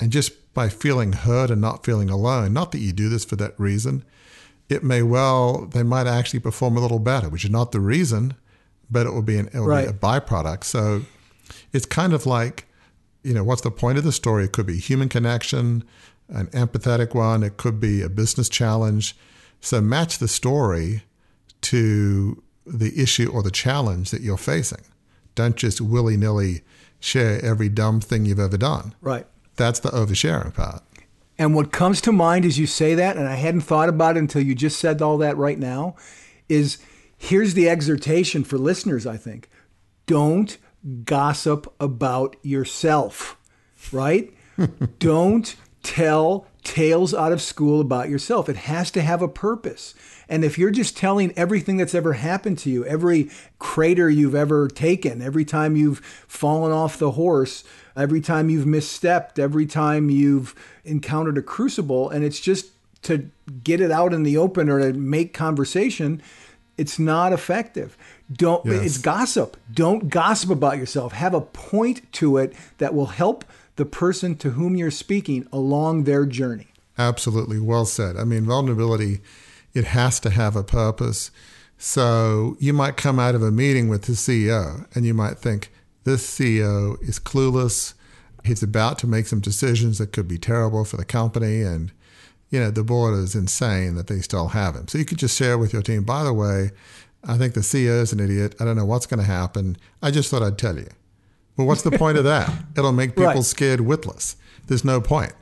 And 0.00 0.10
just 0.10 0.52
by 0.54 0.68
feeling 0.68 1.12
heard 1.12 1.50
and 1.50 1.60
not 1.60 1.84
feeling 1.84 2.10
alone, 2.10 2.52
not 2.52 2.72
that 2.72 2.80
you 2.80 2.92
do 2.92 3.08
this 3.08 3.24
for 3.24 3.36
that 3.36 3.54
reason, 3.58 4.04
it 4.68 4.82
may 4.82 5.02
well 5.02 5.66
they 5.66 5.82
might 5.82 6.06
actually 6.06 6.40
perform 6.40 6.76
a 6.76 6.80
little 6.80 6.98
better, 6.98 7.28
which 7.28 7.44
is 7.44 7.50
not 7.50 7.72
the 7.72 7.80
reason, 7.80 8.34
but 8.90 9.06
it 9.06 9.10
will 9.10 9.22
be 9.22 9.38
an 9.38 9.48
it 9.54 9.60
will 9.60 9.66
right. 9.66 9.84
be 9.86 9.90
a 9.90 9.94
byproduct. 9.94 10.64
So 10.64 11.02
it's 11.72 11.86
kind 11.86 12.12
of 12.12 12.26
like, 12.26 12.66
you 13.22 13.32
know, 13.34 13.44
what's 13.44 13.62
the 13.62 13.70
point 13.70 13.98
of 13.98 14.04
the 14.04 14.12
story? 14.12 14.44
It 14.44 14.52
could 14.52 14.66
be 14.66 14.78
human 14.78 15.08
connection, 15.08 15.84
an 16.28 16.46
empathetic 16.48 17.14
one. 17.14 17.42
It 17.42 17.56
could 17.56 17.80
be 17.80 18.02
a 18.02 18.08
business 18.08 18.48
challenge. 18.48 19.16
So 19.60 19.80
match 19.80 20.18
the 20.18 20.28
story 20.28 21.02
to 21.62 22.42
the 22.66 23.00
issue 23.00 23.30
or 23.32 23.42
the 23.42 23.50
challenge 23.50 24.10
that 24.10 24.22
you're 24.22 24.36
facing. 24.36 24.82
Don't 25.34 25.56
just 25.56 25.80
willy 25.80 26.16
nilly 26.16 26.62
share 27.00 27.44
every 27.44 27.68
dumb 27.68 28.00
thing 28.00 28.26
you've 28.26 28.40
ever 28.40 28.58
done. 28.58 28.94
Right. 29.00 29.26
That's 29.56 29.80
the 29.80 29.90
oversharing 29.90 30.54
part. 30.54 30.82
And 31.38 31.54
what 31.54 31.72
comes 31.72 32.00
to 32.02 32.12
mind 32.12 32.44
as 32.44 32.58
you 32.58 32.66
say 32.66 32.94
that, 32.96 33.16
and 33.16 33.28
I 33.28 33.36
hadn't 33.36 33.60
thought 33.60 33.88
about 33.88 34.16
it 34.16 34.20
until 34.20 34.42
you 34.42 34.54
just 34.54 34.80
said 34.80 35.00
all 35.00 35.18
that 35.18 35.36
right 35.36 35.58
now, 35.58 35.94
is 36.48 36.78
here's 37.16 37.54
the 37.54 37.68
exhortation 37.68 38.42
for 38.42 38.58
listeners, 38.58 39.06
I 39.06 39.16
think. 39.16 39.48
Don't 40.06 40.58
gossip 41.04 41.72
about 41.78 42.36
yourself, 42.42 43.36
right? 43.92 44.32
Don't 44.98 45.54
tell 45.88 46.46
tales 46.64 47.14
out 47.14 47.32
of 47.32 47.40
school 47.40 47.80
about 47.80 48.10
yourself. 48.10 48.50
It 48.50 48.56
has 48.56 48.90
to 48.90 49.00
have 49.00 49.22
a 49.22 49.28
purpose. 49.28 49.94
And 50.28 50.44
if 50.44 50.58
you're 50.58 50.70
just 50.70 50.98
telling 50.98 51.32
everything 51.34 51.78
that's 51.78 51.94
ever 51.94 52.12
happened 52.12 52.58
to 52.58 52.70
you, 52.70 52.84
every 52.84 53.30
crater 53.58 54.10
you've 54.10 54.34
ever 54.34 54.68
taken, 54.68 55.22
every 55.22 55.46
time 55.46 55.76
you've 55.76 56.00
fallen 56.28 56.72
off 56.72 56.98
the 56.98 57.12
horse, 57.12 57.64
every 57.96 58.20
time 58.20 58.50
you've 58.50 58.66
misstepped, 58.66 59.38
every 59.38 59.64
time 59.64 60.10
you've 60.10 60.54
encountered 60.84 61.38
a 61.38 61.42
crucible, 61.42 62.10
and 62.10 62.22
it's 62.22 62.38
just 62.38 62.66
to 63.02 63.30
get 63.64 63.80
it 63.80 63.90
out 63.90 64.12
in 64.12 64.24
the 64.24 64.36
open 64.36 64.68
or 64.68 64.80
to 64.80 64.92
make 64.92 65.32
conversation, 65.32 66.20
it's 66.76 66.98
not 66.98 67.32
effective. 67.32 67.96
Don't 68.30 68.62
yes. 68.66 68.84
it's 68.84 68.98
gossip. 68.98 69.56
Don't 69.72 70.10
gossip 70.10 70.50
about 70.50 70.76
yourself. 70.76 71.14
Have 71.14 71.32
a 71.32 71.40
point 71.40 72.12
to 72.12 72.36
it 72.36 72.52
that 72.76 72.92
will 72.92 73.06
help 73.06 73.46
the 73.78 73.86
person 73.86 74.36
to 74.36 74.50
whom 74.50 74.76
you're 74.76 74.90
speaking 74.90 75.46
along 75.52 76.02
their 76.04 76.26
journey. 76.26 76.66
Absolutely. 76.98 77.60
Well 77.60 77.86
said. 77.86 78.16
I 78.16 78.24
mean, 78.24 78.44
vulnerability, 78.44 79.20
it 79.72 79.84
has 79.84 80.18
to 80.20 80.30
have 80.30 80.56
a 80.56 80.64
purpose. 80.64 81.30
So 81.78 82.56
you 82.58 82.72
might 82.72 82.96
come 82.96 83.20
out 83.20 83.36
of 83.36 83.42
a 83.42 83.52
meeting 83.52 83.88
with 83.88 84.02
the 84.02 84.12
CEO 84.12 84.84
and 84.96 85.06
you 85.06 85.14
might 85.14 85.38
think, 85.38 85.70
this 86.02 86.28
CEO 86.28 87.00
is 87.08 87.20
clueless. 87.20 87.94
He's 88.44 88.64
about 88.64 88.98
to 89.00 89.06
make 89.06 89.26
some 89.26 89.40
decisions 89.40 89.98
that 89.98 90.12
could 90.12 90.26
be 90.26 90.38
terrible 90.38 90.84
for 90.84 90.96
the 90.96 91.04
company. 91.04 91.62
And, 91.62 91.92
you 92.50 92.58
know, 92.58 92.72
the 92.72 92.82
board 92.82 93.14
is 93.14 93.36
insane 93.36 93.94
that 93.94 94.08
they 94.08 94.20
still 94.20 94.48
have 94.48 94.74
him. 94.74 94.88
So 94.88 94.98
you 94.98 95.04
could 95.04 95.18
just 95.18 95.38
share 95.38 95.56
with 95.56 95.72
your 95.72 95.82
team, 95.82 96.02
by 96.02 96.24
the 96.24 96.32
way, 96.32 96.72
I 97.22 97.36
think 97.36 97.54
the 97.54 97.60
CEO 97.60 98.00
is 98.02 98.12
an 98.12 98.20
idiot. 98.20 98.56
I 98.58 98.64
don't 98.64 98.76
know 98.76 98.86
what's 98.86 99.06
going 99.06 99.20
to 99.20 99.26
happen. 99.26 99.76
I 100.02 100.10
just 100.10 100.30
thought 100.30 100.42
I'd 100.42 100.58
tell 100.58 100.78
you. 100.78 100.88
Well, 101.58 101.66
what's 101.66 101.82
the 101.82 101.90
point 101.90 102.16
of 102.16 102.24
that? 102.24 102.50
It'll 102.76 102.92
make 102.92 103.10
people 103.10 103.26
right. 103.26 103.44
scared 103.44 103.80
witless. 103.80 104.36
There's 104.68 104.84
no 104.84 105.00
point, 105.00 105.32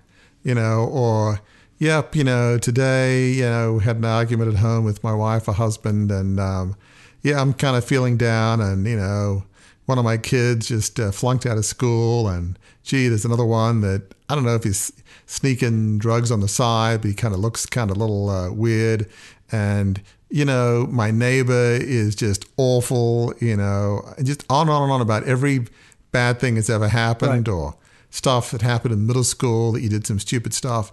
you 0.43 0.55
know, 0.55 0.89
or, 0.91 1.43
yep, 1.79 2.17
you 2.17 2.25
know, 2.25 2.57
today, 2.57 3.29
you 3.33 3.43
know, 3.43 3.75
we 3.75 3.85
had 3.85 3.97
an 3.99 4.07
argument 4.07 4.55
at 4.55 4.59
home 4.61 4.85
with 4.85 5.05
my 5.05 5.13
wife 5.13 5.47
or 5.47 5.53
husband, 5.53 6.11
and 6.11 6.41
um, 6.41 6.75
yeah, 7.23 7.39
I'm 7.39 7.53
kind 7.53 7.77
of 7.77 7.85
feeling 7.85 8.17
down, 8.17 8.63
and, 8.63 8.87
you 8.87 8.97
know, 8.97 9.45
one 9.85 9.99
of 9.99 10.05
my 10.05 10.17
kids 10.17 10.69
just 10.69 10.99
uh, 10.99 11.11
flunked 11.11 11.45
out 11.45 11.59
of 11.59 11.67
school, 11.67 12.29
and 12.29 12.59
gee, 12.83 13.09
there's 13.09 13.27
another 13.27 13.45
one 13.45 13.83
that 13.83 14.15
I 14.31 14.35
don't 14.35 14.45
know 14.45 14.55
if 14.55 14.65
he's 14.65 14.91
sneaking 15.27 15.99
drugs 15.99 16.31
on 16.31 16.41
the 16.41 16.49
side, 16.49 17.03
but 17.03 17.09
he 17.09 17.15
kind 17.15 17.35
of 17.35 17.41
looks 17.41 17.67
kind 17.67 17.91
of 17.91 17.99
a 17.99 18.01
little 18.01 18.31
uh, 18.31 18.51
weird. 18.51 19.07
And, 19.53 20.01
you 20.31 20.45
know, 20.45 20.87
my 20.91 21.11
neighbor 21.11 21.77
is 21.81 22.17
just 22.17 22.47
awful, 22.57 23.35
you 23.39 23.57
know, 23.57 24.03
just 24.23 24.45
on 24.49 24.69
and 24.69 24.71
on 24.71 24.85
and 24.85 24.93
on 24.93 25.01
about 25.03 25.25
every 25.25 25.67
bad 26.17 26.41
thing 26.41 26.55
that's 26.55 26.71
ever 26.71 26.89
happened 26.89 27.47
right. 27.47 27.55
or 27.55 27.77
stuff 28.09 28.51
that 28.51 28.63
happened 28.63 28.95
in 28.95 29.07
middle 29.07 29.25
school 29.25 29.73
that 29.73 29.83
you 29.83 29.91
did 29.91 30.07
some 30.07 30.19
stupid 30.19 30.55
stuff. 30.55 30.93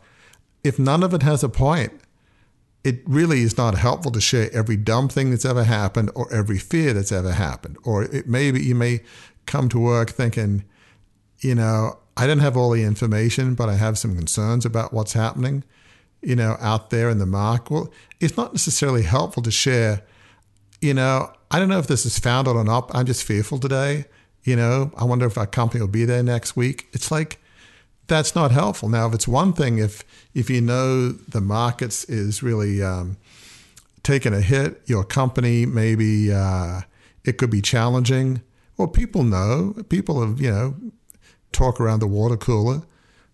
If 0.63 0.77
none 0.77 1.01
of 1.01 1.13
it 1.13 1.23
has 1.23 1.43
a 1.43 1.49
point, 1.49 1.93
it 2.83 3.01
really 3.05 3.41
is 3.41 3.57
not 3.57 3.77
helpful 3.77 4.12
to 4.12 4.19
share 4.19 4.49
every 4.53 4.75
dumb 4.75 5.07
thing 5.07 5.29
that's 5.29 5.45
ever 5.45 5.63
happened 5.63 6.12
or 6.13 6.31
every 6.33 6.57
fear 6.57 6.91
that's 6.93 7.13
ever 7.13 7.31
happened. 7.31 7.77
Or 7.86 8.03
it 8.03 8.27
maybe 8.27 8.62
you 8.62 8.75
may 8.75 9.01
come 9.45 9.69
to 9.69 9.79
work 9.79 10.09
thinking, 10.09 10.65
you 11.39 11.55
know, 11.55 11.99
I 12.17 12.27
don't 12.27 12.39
have 12.39 12.57
all 12.57 12.71
the 12.71 12.83
information, 12.83 13.55
but 13.55 13.69
I 13.69 13.75
have 13.75 13.97
some 13.97 14.15
concerns 14.15 14.65
about 14.65 14.91
what's 14.91 15.13
happening, 15.13 15.63
you 16.21 16.36
know, 16.36 16.57
out 16.59 16.89
there 16.89 17.09
in 17.09 17.19
the 17.19 17.25
market. 17.25 17.71
Well, 17.73 17.93
it's 18.19 18.36
not 18.36 18.51
necessarily 18.51 19.03
helpful 19.03 19.43
to 19.43 19.51
share, 19.51 20.01
you 20.81 20.93
know, 20.93 21.31
I 21.49 21.59
don't 21.59 21.69
know 21.69 21.79
if 21.79 21.88
this 21.88 22.05
is 22.05 22.19
founded 22.19 22.55
or 22.55 22.65
not. 22.65 22.91
I'm 22.93 23.05
just 23.05 23.23
fearful 23.23 23.59
today. 23.59 24.05
You 24.43 24.56
know, 24.56 24.91
I 24.97 25.06
wonder 25.06 25.25
if 25.25 25.38
our 25.38 25.47
company 25.47 25.82
will 25.82 25.88
be 25.88 26.06
there 26.06 26.23
next 26.23 26.56
week. 26.56 26.88
It's 26.91 27.12
like 27.12 27.39
that's 28.08 28.36
not 28.36 28.51
helpful. 28.51 28.89
Now, 28.89 29.08
if 29.08 29.13
it's 29.13 29.27
one 29.27 29.53
thing, 29.53 29.77
if 29.77 30.03
if 30.34 30.49
you 30.49 30.62
know 30.62 31.10
the 31.10 31.41
markets 31.41 32.03
is 32.06 32.43
really 32.43 32.84
um, 32.84 33.17
taking 34.03 34.34
a 34.34 34.41
hit, 34.41 34.82
your 34.86 35.03
company 35.03 35.65
maybe 35.65 36.32
uh, 36.32 36.82
it 37.23 37.38
could 37.38 37.49
be 37.49 37.62
challenging. 37.62 38.41
Well, 38.77 38.88
people 38.88 39.23
know. 39.23 39.75
People 39.89 40.25
have 40.25 40.41
you 40.41 40.51
know 40.51 40.75
talk 41.51 41.79
around 41.79 41.99
the 41.99 42.08
water 42.08 42.38
cooler. 42.38 42.82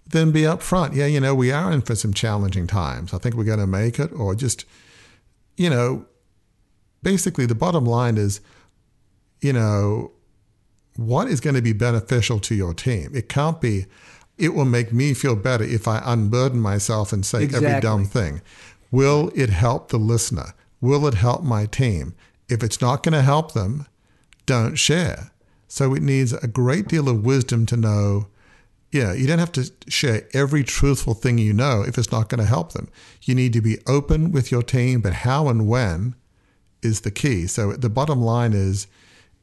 Then 0.05 0.31
be 0.31 0.41
upfront. 0.41 0.95
Yeah, 0.95 1.05
you 1.07 1.19
know 1.19 1.33
we 1.33 1.51
are 1.51 1.71
in 1.71 1.81
for 1.81 1.95
some 1.95 2.13
challenging 2.13 2.67
times. 2.67 3.13
I 3.13 3.17
think 3.17 3.35
we're 3.35 3.43
going 3.43 3.59
to 3.59 3.67
make 3.67 3.99
it, 3.99 4.11
or 4.13 4.35
just 4.35 4.65
you 5.59 5.69
know, 5.69 6.05
basically 7.03 7.45
the 7.45 7.53
bottom 7.53 7.83
line 7.83 8.17
is, 8.17 8.39
you 9.41 9.51
know, 9.51 10.13
what 11.07 11.27
is 11.27 11.39
going 11.39 11.55
to 11.55 11.61
be 11.61 11.73
beneficial 11.73 12.39
to 12.39 12.55
your 12.55 12.73
team. 12.73 13.11
It 13.13 13.29
can't 13.29 13.61
be, 13.61 13.85
it 14.37 14.53
will 14.53 14.65
make 14.65 14.93
me 14.93 15.13
feel 15.13 15.35
better 15.35 15.63
if 15.63 15.87
I 15.87 16.01
unburden 16.03 16.59
myself 16.59 17.13
and 17.13 17.25
say 17.25 17.43
exactly. 17.43 17.67
every 17.67 17.81
dumb 17.81 18.05
thing. 18.05 18.41
Will 18.91 19.31
it 19.35 19.49
help 19.49 19.89
the 19.89 19.97
listener? 19.99 20.53
Will 20.81 21.05
it 21.07 21.15
help 21.15 21.43
my 21.43 21.65
team? 21.65 22.15
If 22.47 22.63
it's 22.63 22.81
not 22.81 23.03
going 23.03 23.13
to 23.13 23.21
help 23.21 23.53
them, 23.53 23.85
don't 24.45 24.75
share. 24.75 25.31
So 25.67 25.93
it 25.93 26.01
needs 26.01 26.33
a 26.33 26.47
great 26.47 26.87
deal 26.87 27.07
of 27.07 27.23
wisdom 27.23 27.65
to 27.67 27.77
know. 27.77 28.27
Yeah, 28.91 29.13
you 29.13 29.27
don't 29.27 29.37
have 29.37 29.51
to 29.51 29.71
share 29.87 30.27
every 30.33 30.63
truthful 30.63 31.13
thing 31.13 31.37
you 31.37 31.53
know 31.53 31.83
if 31.83 31.97
it's 31.97 32.11
not 32.11 32.29
going 32.29 32.39
to 32.39 32.47
help 32.47 32.73
them. 32.73 32.89
You 33.21 33.35
need 33.35 33.53
to 33.53 33.61
be 33.61 33.77
open 33.87 34.31
with 34.31 34.51
your 34.51 34.63
team, 34.63 35.01
but 35.01 35.13
how 35.13 35.47
and 35.47 35.67
when 35.67 36.15
is 36.81 37.01
the 37.01 37.11
key. 37.11 37.45
So 37.45 37.73
the 37.73 37.89
bottom 37.89 38.21
line 38.21 38.53
is 38.53 38.87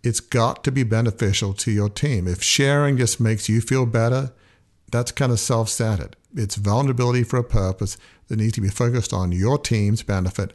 it's 0.06 0.20
got 0.20 0.62
to 0.62 0.70
be 0.70 0.84
beneficial 0.84 1.52
to 1.52 1.72
your 1.72 1.88
team. 1.88 2.28
If 2.28 2.40
sharing 2.40 2.96
just 2.96 3.18
makes 3.18 3.48
you 3.48 3.60
feel 3.60 3.86
better, 3.86 4.32
that's 4.92 5.10
kind 5.10 5.32
of 5.32 5.40
self 5.40 5.68
centered. 5.68 6.14
It's 6.34 6.54
vulnerability 6.54 7.24
for 7.24 7.38
a 7.38 7.44
purpose 7.44 7.98
that 8.28 8.36
needs 8.36 8.52
to 8.52 8.60
be 8.60 8.68
focused 8.68 9.12
on 9.12 9.32
your 9.32 9.58
team's 9.58 10.04
benefit 10.04 10.52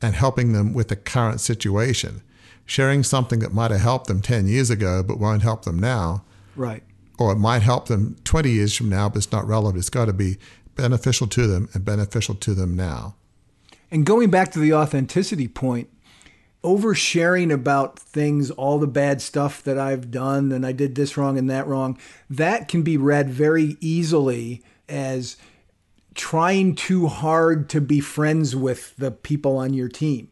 and 0.00 0.14
helping 0.14 0.52
them 0.52 0.72
with 0.72 0.88
the 0.88 0.96
current 0.96 1.40
situation. 1.40 2.22
Sharing 2.64 3.02
something 3.02 3.40
that 3.40 3.52
might 3.52 3.70
have 3.70 3.80
helped 3.80 4.06
them 4.06 4.22
10 4.22 4.48
years 4.48 4.70
ago 4.70 5.02
but 5.02 5.18
won't 5.18 5.42
help 5.42 5.66
them 5.66 5.78
now. 5.78 6.24
Right. 6.56 6.82
Or 7.18 7.32
it 7.32 7.36
might 7.36 7.62
help 7.62 7.88
them 7.88 8.16
20 8.24 8.50
years 8.50 8.74
from 8.74 8.88
now, 8.88 9.10
but 9.10 9.18
it's 9.18 9.32
not 9.32 9.46
relevant. 9.46 9.78
It's 9.78 9.90
got 9.90 10.06
to 10.06 10.14
be 10.14 10.38
beneficial 10.74 11.26
to 11.28 11.46
them 11.46 11.68
and 11.74 11.84
beneficial 11.84 12.34
to 12.34 12.54
them 12.54 12.76
now. 12.76 13.14
And 13.90 14.06
going 14.06 14.30
back 14.30 14.52
to 14.52 14.58
the 14.58 14.72
authenticity 14.72 15.48
point, 15.48 15.88
oversharing 16.62 17.52
about 17.52 17.98
things, 17.98 18.50
all 18.50 18.78
the 18.78 18.86
bad 18.86 19.22
stuff 19.22 19.62
that 19.62 19.78
I've 19.78 20.10
done, 20.10 20.52
and 20.52 20.66
I 20.66 20.72
did 20.72 20.94
this 20.94 21.16
wrong 21.16 21.38
and 21.38 21.48
that 21.50 21.66
wrong, 21.66 21.98
that 22.28 22.68
can 22.68 22.82
be 22.82 22.96
read 22.96 23.30
very 23.30 23.76
easily 23.80 24.62
as 24.88 25.36
trying 26.14 26.74
too 26.74 27.06
hard 27.06 27.68
to 27.68 27.80
be 27.80 28.00
friends 28.00 28.56
with 28.56 28.96
the 28.96 29.10
people 29.10 29.56
on 29.58 29.74
your 29.74 29.88
team 29.88 30.28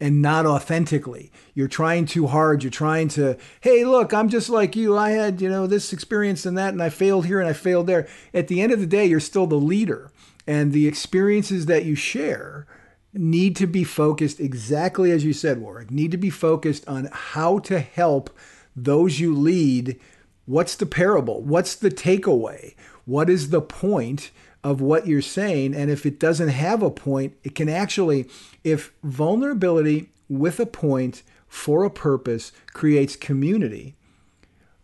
and 0.00 0.22
not 0.22 0.46
authentically. 0.46 1.30
You're 1.54 1.68
trying 1.68 2.06
too 2.06 2.28
hard. 2.28 2.62
You're 2.62 2.70
trying 2.70 3.08
to, 3.08 3.36
hey, 3.60 3.84
look, 3.84 4.14
I'm 4.14 4.28
just 4.28 4.48
like 4.48 4.76
you. 4.76 4.96
I 4.96 5.10
had, 5.10 5.40
you 5.40 5.48
know, 5.48 5.66
this 5.66 5.92
experience 5.92 6.46
and 6.46 6.56
that, 6.56 6.72
and 6.72 6.82
I 6.82 6.88
failed 6.88 7.26
here 7.26 7.40
and 7.40 7.48
I 7.48 7.52
failed 7.52 7.86
there. 7.86 8.08
At 8.32 8.48
the 8.48 8.60
end 8.60 8.72
of 8.72 8.80
the 8.80 8.86
day, 8.86 9.06
you're 9.06 9.20
still 9.20 9.46
the 9.46 9.56
leader. 9.56 10.10
And 10.46 10.72
the 10.72 10.88
experiences 10.88 11.66
that 11.66 11.84
you 11.84 11.94
share 11.94 12.66
need 13.12 13.56
to 13.56 13.66
be 13.66 13.84
focused 13.84 14.40
exactly 14.40 15.10
as 15.10 15.24
you 15.24 15.32
said, 15.32 15.60
Warwick, 15.60 15.90
need 15.90 16.10
to 16.10 16.16
be 16.16 16.30
focused 16.30 16.86
on 16.86 17.08
how 17.12 17.58
to 17.60 17.80
help 17.80 18.30
those 18.76 19.18
you 19.20 19.34
lead. 19.34 19.98
What's 20.46 20.76
the 20.76 20.86
parable? 20.86 21.42
What's 21.42 21.74
the 21.74 21.90
takeaway? 21.90 22.74
What 23.04 23.30
is 23.30 23.50
the 23.50 23.62
point 23.62 24.30
of 24.62 24.80
what 24.80 25.06
you're 25.06 25.22
saying? 25.22 25.74
And 25.74 25.90
if 25.90 26.04
it 26.04 26.20
doesn't 26.20 26.48
have 26.48 26.82
a 26.82 26.90
point, 26.90 27.34
it 27.42 27.54
can 27.54 27.68
actually, 27.68 28.28
if 28.64 28.92
vulnerability 29.02 30.10
with 30.28 30.60
a 30.60 30.66
point 30.66 31.22
for 31.46 31.84
a 31.84 31.90
purpose 31.90 32.52
creates 32.72 33.16
community, 33.16 33.96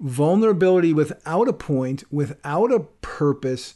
vulnerability 0.01 0.93
without 0.93 1.49
a 1.49 1.53
point, 1.53 2.05
without 2.11 2.73
a 2.73 2.81
purpose, 2.81 3.75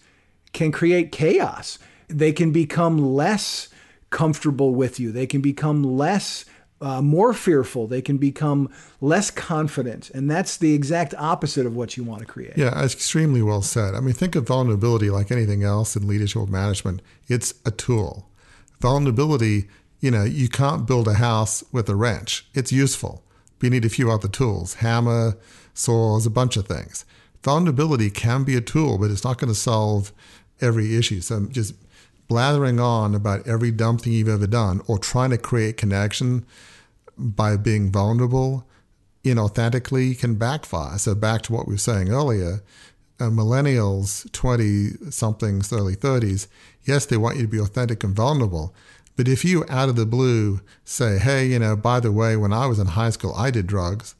can 0.52 0.72
create 0.72 1.12
chaos. 1.12 1.78
They 2.08 2.32
can 2.32 2.52
become 2.52 2.98
less 2.98 3.68
comfortable 4.10 4.74
with 4.74 4.98
you. 4.98 5.12
They 5.12 5.26
can 5.26 5.40
become 5.40 5.82
less, 5.82 6.44
uh, 6.80 7.02
more 7.02 7.32
fearful. 7.34 7.86
They 7.86 8.02
can 8.02 8.18
become 8.18 8.70
less 9.00 9.30
confident. 9.30 10.10
And 10.10 10.30
that's 10.30 10.56
the 10.56 10.74
exact 10.74 11.14
opposite 11.18 11.66
of 11.66 11.76
what 11.76 11.96
you 11.96 12.04
want 12.04 12.20
to 12.20 12.26
create. 12.26 12.56
Yeah, 12.56 12.82
extremely 12.82 13.42
well 13.42 13.62
said. 13.62 13.94
I 13.94 14.00
mean, 14.00 14.14
think 14.14 14.34
of 14.34 14.46
vulnerability 14.46 15.10
like 15.10 15.30
anything 15.30 15.62
else 15.62 15.96
in 15.96 16.06
leadership 16.06 16.48
management. 16.48 17.02
It's 17.26 17.54
a 17.64 17.70
tool. 17.70 18.28
Vulnerability, 18.80 19.68
you 20.00 20.10
know, 20.10 20.24
you 20.24 20.48
can't 20.48 20.86
build 20.86 21.08
a 21.08 21.14
house 21.14 21.64
with 21.72 21.88
a 21.88 21.96
wrench. 21.96 22.46
It's 22.54 22.72
useful. 22.72 23.24
But 23.58 23.66
you 23.66 23.70
need 23.70 23.84
a 23.84 23.90
few 23.90 24.10
other 24.10 24.28
tools 24.28 24.74
hammer, 24.74 25.36
saws, 25.74 26.26
a 26.26 26.30
bunch 26.30 26.56
of 26.56 26.66
things. 26.66 27.04
Vulnerability 27.42 28.10
can 28.10 28.44
be 28.44 28.56
a 28.56 28.60
tool, 28.60 28.98
but 28.98 29.10
it's 29.10 29.24
not 29.24 29.38
going 29.38 29.52
to 29.52 29.58
solve 29.58 30.12
every 30.60 30.96
issue. 30.96 31.20
So 31.20 31.46
just 31.46 31.74
blathering 32.28 32.78
on 32.78 33.14
about 33.14 33.46
every 33.46 33.70
dumb 33.70 33.98
thing 33.98 34.12
you've 34.12 34.28
ever 34.28 34.46
done 34.46 34.80
or 34.86 34.98
trying 34.98 35.30
to 35.30 35.38
create 35.38 35.76
connection 35.76 36.44
by 37.16 37.56
being 37.56 37.90
vulnerable 37.90 38.66
inauthentically 39.24 40.18
can 40.18 40.36
backfire. 40.36 40.98
So 40.98 41.14
back 41.14 41.42
to 41.42 41.52
what 41.52 41.66
we 41.66 41.74
were 41.74 41.78
saying 41.78 42.10
earlier, 42.10 42.62
uh, 43.18 43.24
millennials, 43.24 44.30
20 44.32 45.10
somethings, 45.10 45.72
early 45.72 45.96
30s, 45.96 46.46
Yes, 46.88 47.04
they 47.04 47.18
want 47.18 47.36
you 47.36 47.42
to 47.42 47.48
be 47.48 47.60
authentic 47.60 48.02
and 48.02 48.16
vulnerable. 48.16 48.74
But 49.14 49.28
if 49.28 49.44
you 49.44 49.66
out 49.68 49.90
of 49.90 49.96
the 49.96 50.06
blue 50.06 50.62
say, 50.86 51.18
hey, 51.18 51.46
you 51.46 51.58
know, 51.58 51.76
by 51.76 52.00
the 52.00 52.10
way, 52.10 52.34
when 52.34 52.52
I 52.52 52.66
was 52.66 52.78
in 52.78 52.86
high 52.86 53.10
school, 53.10 53.34
I 53.34 53.50
did 53.50 53.66
drugs, 53.66 54.14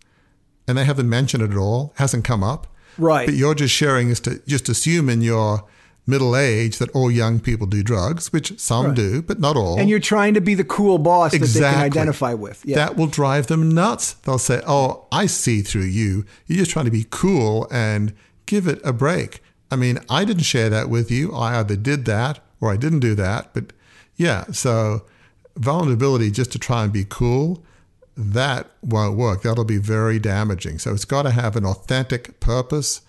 and 0.67 0.77
they 0.77 0.85
haven't 0.85 1.09
mentioned 1.09 1.43
it 1.43 1.51
at 1.51 1.57
all, 1.57 1.95
hasn't 1.97 2.27
come 2.27 2.45
up. 2.45 2.67
Right. 2.99 3.27
But 3.27 3.37
you're 3.37 3.55
just 3.55 3.73
sharing 3.73 4.11
is 4.11 4.21
to 4.21 4.43
just 4.47 4.69
assuming 4.69 5.15
in 5.15 5.23
your 5.23 5.65
middle 6.09 6.35
age 6.35 6.79
that 6.79 6.91
all 6.91 7.11
young 7.11 7.39
people 7.39 7.67
do 7.67 7.83
drugs, 7.83 8.33
which 8.33 8.59
some 8.59 8.87
right. 8.87 8.97
do, 8.97 9.23
but 9.23 9.39
not 9.39 9.57
all. 9.57 9.79
And 9.79 9.89
you're 9.89 10.01
trying 10.01 10.35
to 10.35 10.41
be 10.41 10.55
the 10.55 10.65
cool 10.65 10.99
boss 10.99 11.35
exactly. 11.35 11.61
that 11.61 11.69
they 11.69 11.75
can 11.75 11.85
identify 11.85 12.35
with. 12.35 12.65
Yeah. 12.65 12.77
That 12.77 12.97
will 12.97 13.07
drive 13.07 13.47
them 13.49 13.71
nuts. 13.71 14.15
They'll 14.15 14.39
say, 14.39 14.63
Oh, 14.67 15.07
I 15.13 15.27
see 15.27 15.61
through 15.61 15.83
you. 15.83 16.25
You're 16.47 16.59
just 16.59 16.71
trying 16.71 16.87
to 16.87 16.91
be 16.91 17.07
cool 17.11 17.69
and 17.71 18.15
give 18.47 18.67
it 18.67 18.81
a 18.83 18.93
break. 18.93 19.43
I 19.71 19.77
mean, 19.77 19.99
I 20.09 20.25
didn't 20.25 20.45
share 20.45 20.71
that 20.71 20.89
with 20.89 21.11
you. 21.11 21.33
I 21.35 21.59
either 21.59 21.77
did 21.77 22.07
that 22.07 22.41
or 22.61 22.73
I 22.73 22.77
didn't 22.77 23.01
do 23.01 23.15
that. 23.17 23.53
But 23.53 23.73
yeah, 24.17 24.45
so 24.51 25.03
vulnerability 25.57 26.31
just 26.31 26.53
to 26.53 26.59
try 26.59 26.85
and 26.85 26.93
be 26.93 27.05
cool, 27.05 27.63
that 28.17 28.71
won't 28.83 29.17
work. 29.17 29.43
That'll 29.43 29.65
be 29.65 29.79
very 29.79 30.19
damaging. 30.19 30.79
So 30.79 30.93
it's 30.93 31.05
got 31.05 31.23
to 31.23 31.31
have 31.31 31.55
an 31.55 31.65
authentic 31.65 32.41
purpose. 32.41 33.03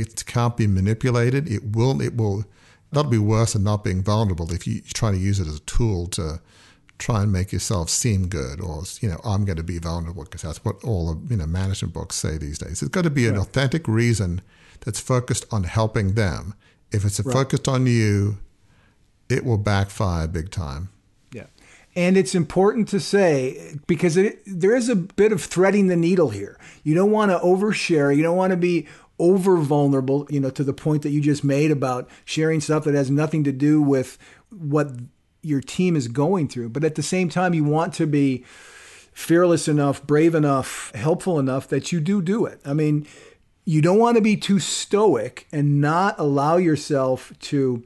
It 0.00 0.26
can't 0.26 0.56
be 0.56 0.66
manipulated. 0.66 1.48
It 1.50 1.64
will. 1.76 2.00
It 2.00 2.16
will. 2.16 2.44
That'll 2.92 3.10
be 3.10 3.18
worse 3.18 3.54
than 3.54 3.64
not 3.64 3.82
being 3.82 4.02
vulnerable 4.02 4.52
if 4.52 4.66
you 4.66 4.80
try 4.80 5.10
to 5.10 5.16
use 5.16 5.40
it 5.40 5.48
as 5.48 5.56
a 5.56 5.60
tool 5.60 6.06
to 6.08 6.40
try 6.98 7.22
and 7.22 7.32
make 7.32 7.52
yourself 7.52 7.90
seem 7.90 8.28
good, 8.28 8.60
or 8.60 8.84
you 9.00 9.08
know, 9.08 9.20
I'm 9.24 9.44
going 9.44 9.56
to 9.56 9.64
be 9.64 9.78
vulnerable 9.78 10.24
because 10.24 10.42
that's 10.42 10.64
what 10.64 10.82
all 10.84 11.12
the 11.12 11.30
you 11.30 11.36
know 11.36 11.46
management 11.46 11.92
books 11.92 12.16
say 12.16 12.38
these 12.38 12.58
days. 12.58 12.82
It's 12.82 12.88
got 12.88 13.04
to 13.04 13.10
be 13.10 13.26
an 13.26 13.34
right. 13.34 13.42
authentic 13.42 13.88
reason 13.88 14.42
that's 14.80 15.00
focused 15.00 15.46
on 15.50 15.64
helping 15.64 16.14
them. 16.14 16.54
If 16.92 17.04
it's 17.04 17.20
right. 17.20 17.32
focused 17.32 17.66
on 17.66 17.86
you, 17.86 18.38
it 19.28 19.44
will 19.44 19.58
backfire 19.58 20.28
big 20.28 20.50
time. 20.50 20.90
Yeah. 21.32 21.46
And 21.96 22.16
it's 22.16 22.34
important 22.34 22.88
to 22.88 23.00
say 23.00 23.76
because 23.86 24.16
it, 24.16 24.42
there 24.46 24.74
is 24.74 24.88
a 24.88 24.96
bit 24.96 25.32
of 25.32 25.42
threading 25.42 25.88
the 25.88 25.96
needle 25.96 26.30
here. 26.30 26.58
You 26.82 26.94
don't 26.94 27.10
want 27.10 27.30
to 27.30 27.38
overshare. 27.38 28.14
You 28.16 28.22
don't 28.22 28.36
want 28.36 28.52
to 28.52 28.56
be 28.56 28.86
over 29.18 29.56
vulnerable, 29.58 30.26
you 30.28 30.40
know, 30.40 30.50
to 30.50 30.64
the 30.64 30.72
point 30.72 31.02
that 31.02 31.10
you 31.10 31.20
just 31.20 31.44
made 31.44 31.70
about 31.70 32.08
sharing 32.24 32.60
stuff 32.60 32.84
that 32.84 32.94
has 32.94 33.10
nothing 33.10 33.44
to 33.44 33.52
do 33.52 33.80
with 33.80 34.18
what 34.50 34.90
your 35.42 35.60
team 35.60 35.94
is 35.96 36.08
going 36.08 36.48
through. 36.48 36.70
But 36.70 36.84
at 36.84 36.94
the 36.94 37.02
same 37.02 37.28
time, 37.28 37.54
you 37.54 37.64
want 37.64 37.94
to 37.94 38.06
be 38.06 38.44
fearless 39.12 39.68
enough, 39.68 40.04
brave 40.04 40.34
enough, 40.34 40.90
helpful 40.94 41.38
enough 41.38 41.68
that 41.68 41.92
you 41.92 42.00
do 42.00 42.20
do 42.20 42.44
it. 42.46 42.60
I 42.64 42.72
mean, 42.72 43.06
you 43.64 43.80
don't 43.80 43.98
want 43.98 44.16
to 44.16 44.22
be 44.22 44.36
too 44.36 44.58
stoic 44.58 45.46
and 45.52 45.80
not 45.80 46.18
allow 46.18 46.56
yourself 46.56 47.32
to 47.40 47.84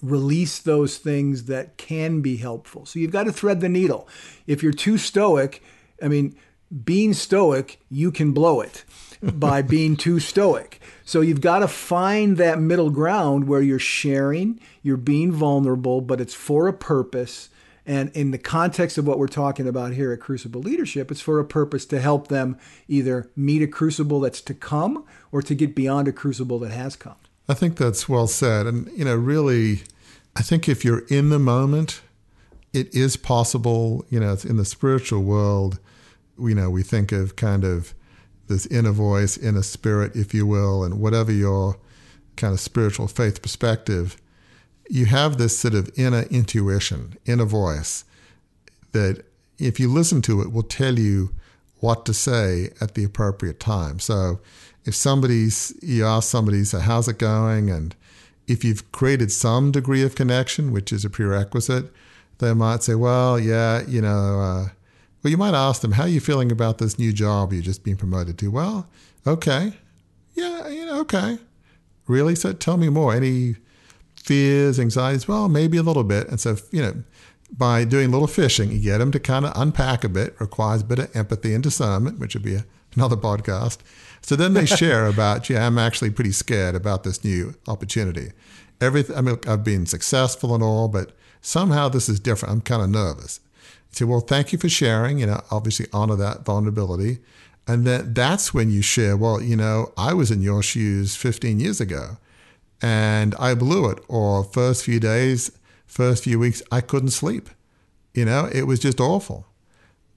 release 0.00 0.58
those 0.58 0.96
things 0.96 1.44
that 1.44 1.76
can 1.76 2.22
be 2.22 2.38
helpful. 2.38 2.86
So 2.86 2.98
you've 2.98 3.10
got 3.10 3.24
to 3.24 3.32
thread 3.32 3.60
the 3.60 3.68
needle. 3.68 4.08
If 4.46 4.62
you're 4.62 4.72
too 4.72 4.96
stoic, 4.96 5.62
I 6.02 6.08
mean, 6.08 6.34
being 6.84 7.12
stoic, 7.12 7.78
you 7.90 8.10
can 8.10 8.32
blow 8.32 8.62
it 8.62 8.84
by 9.22 9.62
being 9.62 9.96
too 9.96 10.20
stoic. 10.20 10.80
So 11.04 11.20
you've 11.20 11.40
got 11.40 11.60
to 11.60 11.68
find 11.68 12.36
that 12.36 12.60
middle 12.60 12.90
ground 12.90 13.46
where 13.46 13.60
you're 13.60 13.78
sharing, 13.78 14.60
you're 14.82 14.96
being 14.96 15.32
vulnerable, 15.32 16.00
but 16.00 16.20
it's 16.20 16.34
for 16.34 16.68
a 16.68 16.72
purpose 16.72 17.50
and 17.86 18.10
in 18.10 18.30
the 18.30 18.38
context 18.38 18.98
of 18.98 19.06
what 19.06 19.18
we're 19.18 19.26
talking 19.26 19.66
about 19.66 19.94
here 19.94 20.12
at 20.12 20.20
Crucible 20.20 20.60
Leadership, 20.60 21.10
it's 21.10 21.20
for 21.20 21.40
a 21.40 21.44
purpose 21.44 21.84
to 21.86 22.00
help 22.00 22.28
them 22.28 22.58
either 22.88 23.30
meet 23.34 23.62
a 23.62 23.66
crucible 23.66 24.20
that's 24.20 24.40
to 24.42 24.54
come 24.54 25.04
or 25.32 25.42
to 25.42 25.54
get 25.54 25.74
beyond 25.74 26.06
a 26.06 26.12
crucible 26.12 26.58
that 26.60 26.70
has 26.70 26.94
come. 26.94 27.16
I 27.48 27.54
think 27.54 27.76
that's 27.76 28.08
well 28.08 28.26
said. 28.26 28.66
And, 28.66 28.88
you 28.96 29.04
know, 29.04 29.16
really, 29.16 29.82
I 30.36 30.42
think 30.42 30.68
if 30.68 30.84
you're 30.84 31.04
in 31.08 31.30
the 31.30 31.38
moment, 31.38 32.00
it 32.72 32.94
is 32.94 33.16
possible, 33.16 34.04
you 34.08 34.20
know, 34.20 34.36
in 34.44 34.56
the 34.56 34.64
spiritual 34.64 35.22
world, 35.22 35.80
you 36.38 36.54
know, 36.54 36.70
we 36.70 36.82
think 36.82 37.10
of 37.10 37.34
kind 37.34 37.64
of 37.64 37.92
this 38.50 38.66
inner 38.66 38.92
voice, 38.92 39.38
inner 39.38 39.62
spirit, 39.62 40.14
if 40.14 40.34
you 40.34 40.46
will, 40.46 40.84
and 40.84 41.00
whatever 41.00 41.32
your 41.32 41.78
kind 42.36 42.52
of 42.52 42.60
spiritual 42.60 43.08
faith 43.08 43.40
perspective 43.40 44.18
you 44.90 45.06
have 45.06 45.38
this 45.38 45.56
sort 45.56 45.72
of 45.72 45.88
inner 45.96 46.22
intuition, 46.22 47.16
inner 47.24 47.44
voice 47.44 48.04
that 48.90 49.24
if 49.58 49.78
you 49.78 49.88
listen 49.88 50.20
to 50.20 50.42
it 50.42 50.52
will 50.52 50.64
tell 50.64 50.98
you 50.98 51.30
what 51.78 52.04
to 52.04 52.12
say 52.12 52.70
at 52.80 52.94
the 52.94 53.04
appropriate 53.04 53.60
time. 53.60 54.00
So 54.00 54.40
if 54.84 54.94
somebody's 54.94 55.72
you 55.80 56.04
ask 56.04 56.28
somebody, 56.28 56.64
so 56.64 56.80
how's 56.80 57.06
it 57.06 57.18
going? 57.18 57.70
And 57.70 57.94
if 58.48 58.64
you've 58.64 58.90
created 58.90 59.30
some 59.30 59.70
degree 59.70 60.02
of 60.02 60.16
connection, 60.16 60.72
which 60.72 60.92
is 60.92 61.04
a 61.04 61.10
prerequisite, 61.10 61.92
they 62.38 62.52
might 62.52 62.82
say, 62.82 62.96
well, 62.96 63.38
yeah, 63.38 63.82
you 63.86 64.02
know, 64.02 64.40
uh, 64.40 64.68
well, 65.22 65.30
you 65.30 65.36
might 65.36 65.54
ask 65.54 65.82
them, 65.82 65.92
how 65.92 66.04
are 66.04 66.08
you 66.08 66.20
feeling 66.20 66.50
about 66.50 66.78
this 66.78 66.98
new 66.98 67.12
job 67.12 67.52
you've 67.52 67.64
just 67.64 67.84
been 67.84 67.96
promoted 67.96 68.38
to? 68.38 68.50
Well, 68.50 68.88
okay. 69.26 69.74
Yeah, 70.34 70.68
you 70.68 70.86
know, 70.86 71.00
okay. 71.00 71.38
Really? 72.06 72.34
So 72.34 72.52
tell 72.52 72.76
me 72.76 72.88
more. 72.88 73.14
Any 73.14 73.56
fears, 74.16 74.80
anxieties? 74.80 75.28
Well, 75.28 75.48
maybe 75.48 75.76
a 75.76 75.82
little 75.82 76.04
bit. 76.04 76.28
And 76.28 76.40
so, 76.40 76.56
you 76.70 76.82
know, 76.82 76.94
by 77.56 77.84
doing 77.84 78.08
a 78.08 78.12
little 78.12 78.28
fishing, 78.28 78.72
you 78.72 78.80
get 78.80 78.98
them 78.98 79.12
to 79.12 79.20
kind 79.20 79.44
of 79.44 79.52
unpack 79.56 80.04
a 80.04 80.08
bit, 80.08 80.40
requires 80.40 80.82
a 80.82 80.84
bit 80.84 80.98
of 80.98 81.16
empathy 81.16 81.52
and 81.52 81.62
discernment, 81.62 82.18
which 82.18 82.34
would 82.34 82.44
be 82.44 82.54
a, 82.54 82.64
another 82.94 83.16
podcast. 83.16 83.78
So 84.22 84.36
then 84.36 84.54
they 84.54 84.66
share 84.80 85.06
about, 85.06 85.50
yeah, 85.50 85.66
I'm 85.66 85.78
actually 85.78 86.10
pretty 86.10 86.32
scared 86.32 86.74
about 86.74 87.04
this 87.04 87.22
new 87.22 87.54
opportunity. 87.68 88.32
Everything, 88.80 89.16
I 89.16 89.20
mean, 89.20 89.38
I've 89.46 89.64
been 89.64 89.84
successful 89.84 90.54
and 90.54 90.62
all, 90.62 90.88
but 90.88 91.12
somehow 91.42 91.90
this 91.90 92.08
is 92.08 92.18
different. 92.18 92.54
I'm 92.54 92.60
kind 92.62 92.82
of 92.82 92.88
nervous. 92.88 93.40
Say, 93.90 94.04
well, 94.04 94.20
thank 94.20 94.52
you 94.52 94.58
for 94.58 94.68
sharing. 94.68 95.18
You 95.18 95.26
know, 95.26 95.42
obviously 95.50 95.86
honor 95.92 96.16
that 96.16 96.44
vulnerability. 96.44 97.18
And 97.66 97.86
then 97.86 98.14
that's 98.14 98.52
when 98.52 98.70
you 98.70 98.82
share, 98.82 99.16
well, 99.16 99.40
you 99.40 99.56
know, 99.56 99.92
I 99.96 100.14
was 100.14 100.30
in 100.30 100.42
your 100.42 100.62
shoes 100.62 101.16
15 101.16 101.60
years 101.60 101.80
ago 101.80 102.16
and 102.82 103.34
I 103.38 103.54
blew 103.54 103.88
it. 103.90 104.02
Or 104.08 104.44
first 104.44 104.84
few 104.84 104.98
days, 104.98 105.52
first 105.86 106.24
few 106.24 106.38
weeks, 106.38 106.62
I 106.72 106.80
couldn't 106.80 107.10
sleep. 107.10 107.48
You 108.14 108.24
know, 108.24 108.48
it 108.52 108.62
was 108.62 108.80
just 108.80 109.00
awful. 109.00 109.46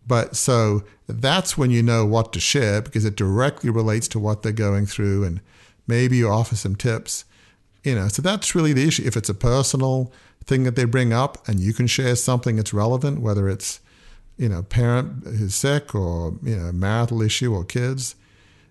But 0.06 0.36
so 0.36 0.84
that's 1.08 1.58
when 1.58 1.72
you 1.72 1.84
know 1.84 2.06
what 2.06 2.34
to 2.34 2.40
share 2.40 2.82
because 2.82 3.06
it 3.06 3.16
directly 3.16 3.70
relates 3.70 4.08
to 4.10 4.20
what 4.20 4.42
they're 4.42 4.52
going 4.52 4.86
through, 4.86 5.24
and 5.24 5.40
maybe 5.88 6.18
you 6.18 6.30
offer 6.30 6.56
some 6.56 6.76
tips. 6.76 7.26
You 7.84 7.96
know, 7.96 8.08
so 8.08 8.22
that's 8.22 8.56
really 8.56 8.74
the 8.74 8.88
issue. 8.88 9.04
If 9.06 9.16
it's 9.16 9.30
a 9.30 9.34
personal 9.34 10.12
thing 10.46 10.64
that 10.64 10.76
they 10.76 10.86
bring 10.86 11.14
up, 11.14 11.48
and 11.48 11.60
you 11.60 11.74
can 11.74 11.88
share 11.88 12.16
something 12.16 12.56
that's 12.56 12.74
relevant, 12.74 13.22
whether 13.22 13.50
it's 13.50 13.80
you 14.38 14.50
know 14.50 14.64
parent 14.64 15.26
who's 15.26 15.56
sick 15.56 15.94
or 15.94 16.36
you 16.44 16.56
know 16.56 16.72
marital 16.72 17.22
issue 17.22 17.54
or 17.54 17.64
kids, 17.64 18.16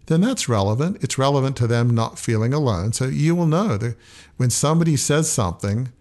then 0.07 0.21
that's 0.21 0.49
relevant. 0.49 1.03
It's 1.03 1.19
relevant 1.19 1.57
to 1.59 1.67
them 1.67 1.95
not 1.95 2.19
feeling 2.19 2.53
alone. 2.53 2.93
So 2.93 3.07
you 3.07 3.35
will 3.35 3.47
know 3.47 3.77
that 3.77 3.97
when 4.37 4.51
somebody 4.51 4.97
says 4.97 5.31
something, 5.31 5.93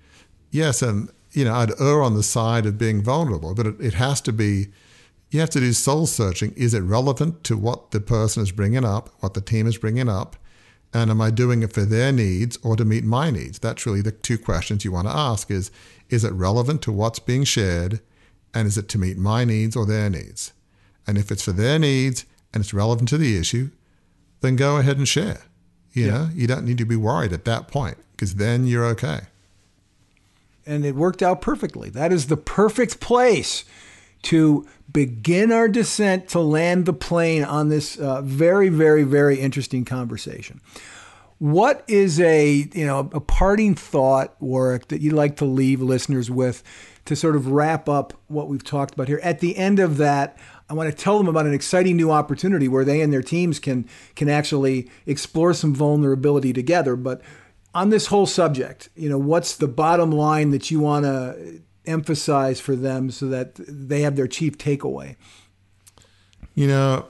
yes, 0.51 0.81
and 0.81 1.09
you 1.33 1.45
know, 1.45 1.53
I'd 1.53 1.79
err 1.79 2.01
on 2.01 2.15
the 2.15 2.23
side 2.23 2.65
of 2.65 2.77
being 2.77 3.01
vulnerable, 3.01 3.53
but 3.53 3.67
it, 3.67 3.75
it 3.79 3.93
has 3.93 4.21
to 4.21 4.33
be, 4.33 4.67
you 5.29 5.39
have 5.39 5.49
to 5.51 5.59
do 5.59 5.71
soul 5.73 6.05
searching. 6.05 6.51
Is 6.57 6.73
it 6.73 6.81
relevant 6.81 7.43
to 7.45 7.57
what 7.57 7.91
the 7.91 8.01
person 8.01 8.43
is 8.43 8.51
bringing 8.51 8.83
up, 8.83 9.09
what 9.19 9.33
the 9.33 9.41
team 9.41 9.65
is 9.67 9.77
bringing 9.77 10.09
up? 10.09 10.35
And 10.93 11.09
am 11.09 11.21
I 11.21 11.29
doing 11.29 11.63
it 11.63 11.71
for 11.71 11.85
their 11.85 12.11
needs 12.11 12.57
or 12.63 12.75
to 12.75 12.83
meet 12.83 13.03
my 13.03 13.31
needs? 13.31 13.59
That's 13.59 13.85
really 13.85 14.01
the 14.01 14.11
two 14.11 14.37
questions 14.37 14.83
you 14.83 14.91
want 14.91 15.07
to 15.07 15.15
ask 15.15 15.49
is, 15.49 15.71
is 16.09 16.23
it 16.23 16.33
relevant 16.33 16.81
to 16.83 16.91
what's 16.91 17.19
being 17.19 17.45
shared? 17.45 18.01
And 18.53 18.67
is 18.67 18.77
it 18.77 18.89
to 18.89 18.97
meet 18.97 19.17
my 19.17 19.45
needs 19.45 19.75
or 19.75 19.85
their 19.85 20.09
needs? 20.09 20.51
And 21.07 21.17
if 21.17 21.31
it's 21.31 21.43
for 21.43 21.53
their 21.53 21.79
needs 21.79 22.25
and 22.53 22.61
it's 22.61 22.73
relevant 22.73 23.07
to 23.09 23.17
the 23.17 23.37
issue, 23.37 23.69
then 24.41 24.57
go 24.57 24.77
ahead 24.77 24.97
and 24.97 25.07
share. 25.07 25.43
You 25.93 26.05
yeah. 26.05 26.11
know, 26.11 26.29
you 26.33 26.47
don't 26.47 26.65
need 26.65 26.77
to 26.79 26.85
be 26.85 26.97
worried 26.97 27.31
at 27.31 27.45
that 27.45 27.69
point 27.69 27.97
because 28.11 28.35
then 28.35 28.67
you're 28.67 28.85
okay. 28.87 29.21
And 30.65 30.85
it 30.85 30.95
worked 30.95 31.23
out 31.23 31.41
perfectly. 31.41 31.89
That 31.89 32.11
is 32.11 32.27
the 32.27 32.37
perfect 32.37 32.99
place 32.99 33.63
to 34.23 34.67
begin 34.91 35.51
our 35.51 35.67
descent 35.67 36.27
to 36.29 36.39
land 36.39 36.85
the 36.85 36.93
plane 36.93 37.43
on 37.43 37.69
this 37.69 37.97
uh, 37.97 38.21
very, 38.21 38.69
very, 38.69 39.03
very 39.03 39.39
interesting 39.39 39.85
conversation. 39.85 40.61
What 41.37 41.83
is 41.87 42.19
a 42.19 42.69
you 42.73 42.85
know 42.85 43.09
a 43.13 43.19
parting 43.19 43.73
thought, 43.73 44.35
Warwick, 44.39 44.89
that 44.89 45.01
you'd 45.01 45.13
like 45.13 45.37
to 45.37 45.45
leave 45.45 45.81
listeners 45.81 46.29
with 46.29 46.63
to 47.05 47.15
sort 47.15 47.35
of 47.35 47.47
wrap 47.47 47.89
up 47.89 48.13
what 48.27 48.47
we've 48.47 48.63
talked 48.63 48.93
about 48.93 49.07
here? 49.07 49.19
At 49.23 49.39
the 49.39 49.57
end 49.57 49.79
of 49.79 49.97
that, 49.97 50.37
I 50.69 50.73
want 50.73 50.89
to 50.89 50.95
tell 50.95 51.17
them 51.17 51.27
about 51.27 51.47
an 51.47 51.53
exciting 51.53 51.97
new 51.97 52.11
opportunity 52.11 52.67
where 52.67 52.85
they 52.85 53.01
and 53.01 53.11
their 53.11 53.23
teams 53.23 53.59
can 53.59 53.89
can 54.15 54.29
actually 54.29 54.89
explore 55.07 55.53
some 55.53 55.73
vulnerability 55.73 56.53
together. 56.53 56.95
But 56.95 57.21
on 57.73 57.89
this 57.89 58.07
whole 58.07 58.25
subject, 58.25 58.89
you 58.95 59.09
know, 59.09 59.17
what's 59.17 59.55
the 59.55 59.67
bottom 59.67 60.11
line 60.11 60.51
that 60.51 60.69
you 60.69 60.79
want 60.79 61.05
to 61.05 61.61
emphasize 61.85 62.59
for 62.59 62.75
them 62.75 63.11
so 63.11 63.27
that 63.27 63.55
they 63.55 64.01
have 64.01 64.15
their 64.15 64.27
chief 64.27 64.57
takeaway? 64.57 65.15
You 66.55 66.67
know, 66.67 67.05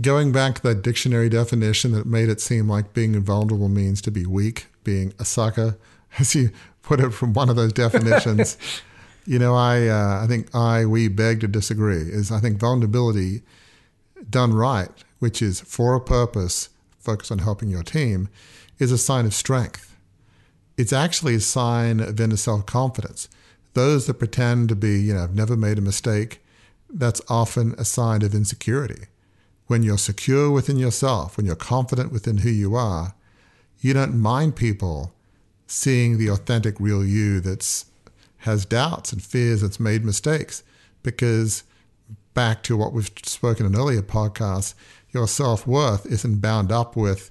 going 0.00 0.32
back 0.32 0.56
to 0.56 0.62
that 0.62 0.82
dictionary 0.82 1.28
definition 1.28 1.92
that 1.92 2.06
made 2.06 2.28
it 2.28 2.40
seem 2.40 2.68
like 2.68 2.92
being 2.92 3.14
invulnerable 3.14 3.68
means 3.68 4.00
to 4.02 4.10
be 4.10 4.26
weak, 4.26 4.66
being 4.84 5.12
a 5.18 5.24
sucker. 5.24 5.78
As 6.18 6.34
you 6.34 6.50
put 6.82 7.00
it 7.00 7.10
from 7.10 7.32
one 7.32 7.48
of 7.48 7.56
those 7.56 7.72
definitions. 7.72 8.56
you 9.26 9.38
know, 9.38 9.54
I 9.54 9.86
uh, 9.86 10.24
I 10.24 10.26
think 10.26 10.52
I 10.54 10.84
we 10.84 11.08
beg 11.08 11.40
to 11.40 11.48
disagree. 11.48 12.02
Is 12.02 12.32
I 12.32 12.40
think 12.40 12.58
vulnerability 12.58 13.42
done 14.28 14.52
right, 14.52 14.90
which 15.20 15.40
is 15.40 15.60
for 15.60 15.94
a 15.94 16.00
purpose, 16.00 16.68
focus 16.98 17.30
on 17.30 17.38
helping 17.38 17.68
your 17.68 17.82
team, 17.82 18.28
is 18.78 18.90
a 18.90 18.98
sign 18.98 19.26
of 19.26 19.34
strength. 19.34 19.96
It's 20.76 20.92
actually 20.92 21.34
a 21.36 21.40
sign 21.40 22.00
of 22.00 22.18
inner 22.20 22.36
self 22.36 22.66
confidence. 22.66 23.28
Those 23.74 24.06
that 24.06 24.14
pretend 24.14 24.68
to 24.70 24.76
be, 24.76 25.00
you 25.00 25.14
know, 25.14 25.20
have 25.20 25.34
never 25.34 25.56
made 25.56 25.78
a 25.78 25.82
mistake, 25.82 26.42
that's 26.88 27.22
often 27.28 27.74
a 27.78 27.84
sign 27.84 28.22
of 28.22 28.34
insecurity. 28.34 29.06
When 29.66 29.82
you're 29.82 29.98
secure 29.98 30.50
within 30.50 30.76
yourself, 30.76 31.36
when 31.36 31.46
you're 31.46 31.54
confident 31.54 32.12
within 32.12 32.38
who 32.38 32.50
you 32.50 32.74
are, 32.74 33.14
you 33.80 33.94
don't 33.94 34.18
mind 34.18 34.56
people 34.56 35.12
seeing 35.66 36.18
the 36.18 36.28
authentic 36.28 36.78
real 36.80 37.04
you 37.04 37.40
that's 37.40 37.86
has 38.38 38.64
doubts 38.64 39.12
and 39.12 39.22
fears 39.22 39.60
that's 39.60 39.78
made 39.78 40.04
mistakes 40.04 40.62
because 41.02 41.62
back 42.34 42.62
to 42.62 42.76
what 42.76 42.92
we've 42.92 43.10
spoken 43.24 43.66
in 43.66 43.76
earlier 43.76 44.02
podcasts 44.02 44.74
your 45.10 45.28
self-worth 45.28 46.06
isn't 46.06 46.40
bound 46.40 46.72
up 46.72 46.96
with 46.96 47.30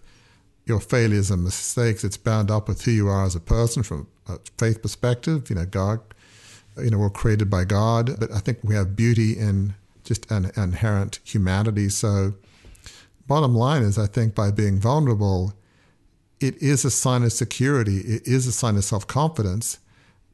your 0.65 0.79
failures 0.79 1.31
and 1.31 1.43
mistakes 1.43 2.03
it's 2.03 2.15
bound 2.15 2.49
up 2.51 2.67
with 2.67 2.83
who 2.83 2.91
you 2.91 3.07
are 3.07 3.25
as 3.25 3.35
a 3.35 3.39
person 3.39 3.83
from 3.83 4.07
a 4.27 4.37
faith 4.57 4.81
perspective 4.81 5.49
you 5.49 5.55
know 5.55 5.65
god 5.65 5.99
you 6.83 6.89
know 6.89 6.97
we're 6.97 7.09
created 7.09 7.49
by 7.49 7.63
god 7.63 8.19
but 8.19 8.31
i 8.31 8.39
think 8.39 8.59
we 8.63 8.75
have 8.75 8.95
beauty 8.95 9.37
in 9.37 9.73
just 10.03 10.29
an 10.31 10.51
inherent 10.55 11.19
humanity 11.23 11.89
so 11.89 12.33
bottom 13.27 13.55
line 13.55 13.83
is 13.83 13.97
i 13.97 14.07
think 14.07 14.33
by 14.33 14.51
being 14.51 14.79
vulnerable 14.79 15.53
it 16.39 16.61
is 16.61 16.85
a 16.85 16.91
sign 16.91 17.23
of 17.23 17.33
security. 17.33 17.97
It 17.97 18.25
is 18.25 18.47
a 18.47 18.51
sign 18.51 18.77
of 18.77 18.83
self 18.83 19.05
confidence. 19.07 19.79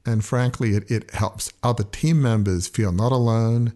And 0.05 0.23
frankly, 0.23 0.75
it, 0.75 0.89
it 0.89 1.11
helps 1.11 1.51
other 1.63 1.83
team 1.83 2.21
members 2.21 2.67
feel 2.67 2.91
not 2.91 3.11
alone. 3.11 3.73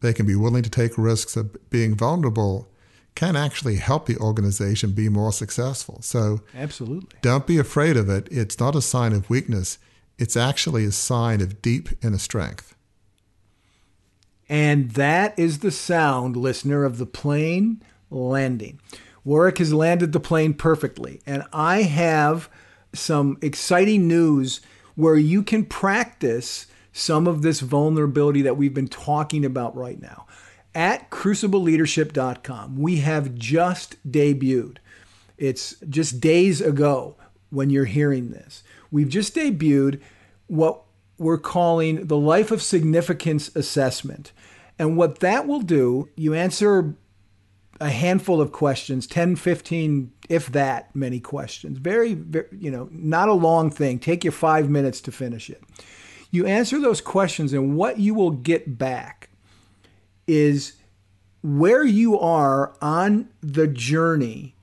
They 0.00 0.12
can 0.12 0.26
be 0.26 0.34
willing 0.34 0.64
to 0.64 0.70
take 0.70 0.98
risks 0.98 1.36
of 1.36 1.56
being 1.70 1.94
vulnerable, 1.94 2.68
can 3.14 3.36
actually 3.36 3.76
help 3.76 4.06
the 4.06 4.16
organization 4.16 4.92
be 4.92 5.08
more 5.08 5.32
successful. 5.32 6.02
So, 6.02 6.40
absolutely. 6.56 7.16
Don't 7.22 7.46
be 7.46 7.58
afraid 7.58 7.96
of 7.96 8.10
it. 8.10 8.26
It's 8.32 8.58
not 8.58 8.74
a 8.74 8.82
sign 8.82 9.12
of 9.12 9.30
weakness, 9.30 9.78
it's 10.18 10.36
actually 10.36 10.84
a 10.84 10.92
sign 10.92 11.40
of 11.40 11.62
deep 11.62 11.88
inner 12.02 12.18
strength. 12.18 12.74
And 14.48 14.90
that 14.92 15.38
is 15.38 15.60
the 15.60 15.70
sound, 15.70 16.36
listener, 16.36 16.84
of 16.84 16.98
the 16.98 17.06
plane 17.06 17.82
landing. 18.10 18.80
Warwick 19.24 19.58
has 19.58 19.72
landed 19.72 20.12
the 20.12 20.20
plane 20.20 20.54
perfectly. 20.54 21.20
And 21.26 21.44
I 21.52 21.82
have 21.82 22.48
some 22.92 23.38
exciting 23.40 24.06
news 24.06 24.60
where 24.94 25.16
you 25.16 25.42
can 25.42 25.64
practice 25.64 26.66
some 26.92 27.26
of 27.26 27.42
this 27.42 27.60
vulnerability 27.60 28.42
that 28.42 28.56
we've 28.56 28.74
been 28.74 28.88
talking 28.88 29.44
about 29.44 29.74
right 29.74 30.00
now. 30.00 30.26
At 30.74 31.10
crucibleleadership.com, 31.10 32.76
we 32.76 32.96
have 32.98 33.34
just 33.34 33.96
debuted. 34.10 34.78
It's 35.38 35.76
just 35.88 36.20
days 36.20 36.60
ago 36.60 37.16
when 37.50 37.70
you're 37.70 37.84
hearing 37.84 38.30
this. 38.30 38.63
We've 38.94 39.08
just 39.08 39.34
debuted 39.34 40.00
what 40.46 40.84
we're 41.18 41.36
calling 41.36 42.06
the 42.06 42.16
Life 42.16 42.52
of 42.52 42.62
Significance 42.62 43.50
Assessment. 43.56 44.30
And 44.78 44.96
what 44.96 45.18
that 45.18 45.48
will 45.48 45.62
do, 45.62 46.10
you 46.14 46.32
answer 46.32 46.94
a 47.80 47.90
handful 47.90 48.40
of 48.40 48.52
questions 48.52 49.08
10 49.08 49.34
15 49.34 50.12
if 50.28 50.46
that 50.52 50.94
many 50.94 51.18
questions. 51.18 51.78
Very, 51.78 52.14
very 52.14 52.46
you 52.56 52.70
know 52.70 52.88
not 52.92 53.28
a 53.28 53.32
long 53.32 53.68
thing. 53.68 53.98
Take 53.98 54.24
you 54.24 54.30
five 54.30 54.70
minutes 54.70 55.00
to 55.00 55.10
finish 55.10 55.50
it. 55.50 55.60
You 56.30 56.46
answer 56.46 56.80
those 56.80 57.00
questions 57.00 57.52
and 57.52 57.76
what 57.76 57.98
you 57.98 58.14
will 58.14 58.30
get 58.30 58.78
back 58.78 59.28
is 60.28 60.74
where 61.42 61.84
you 61.84 62.16
are 62.16 62.76
on 62.80 63.28
the 63.40 63.66
journey 63.66 64.54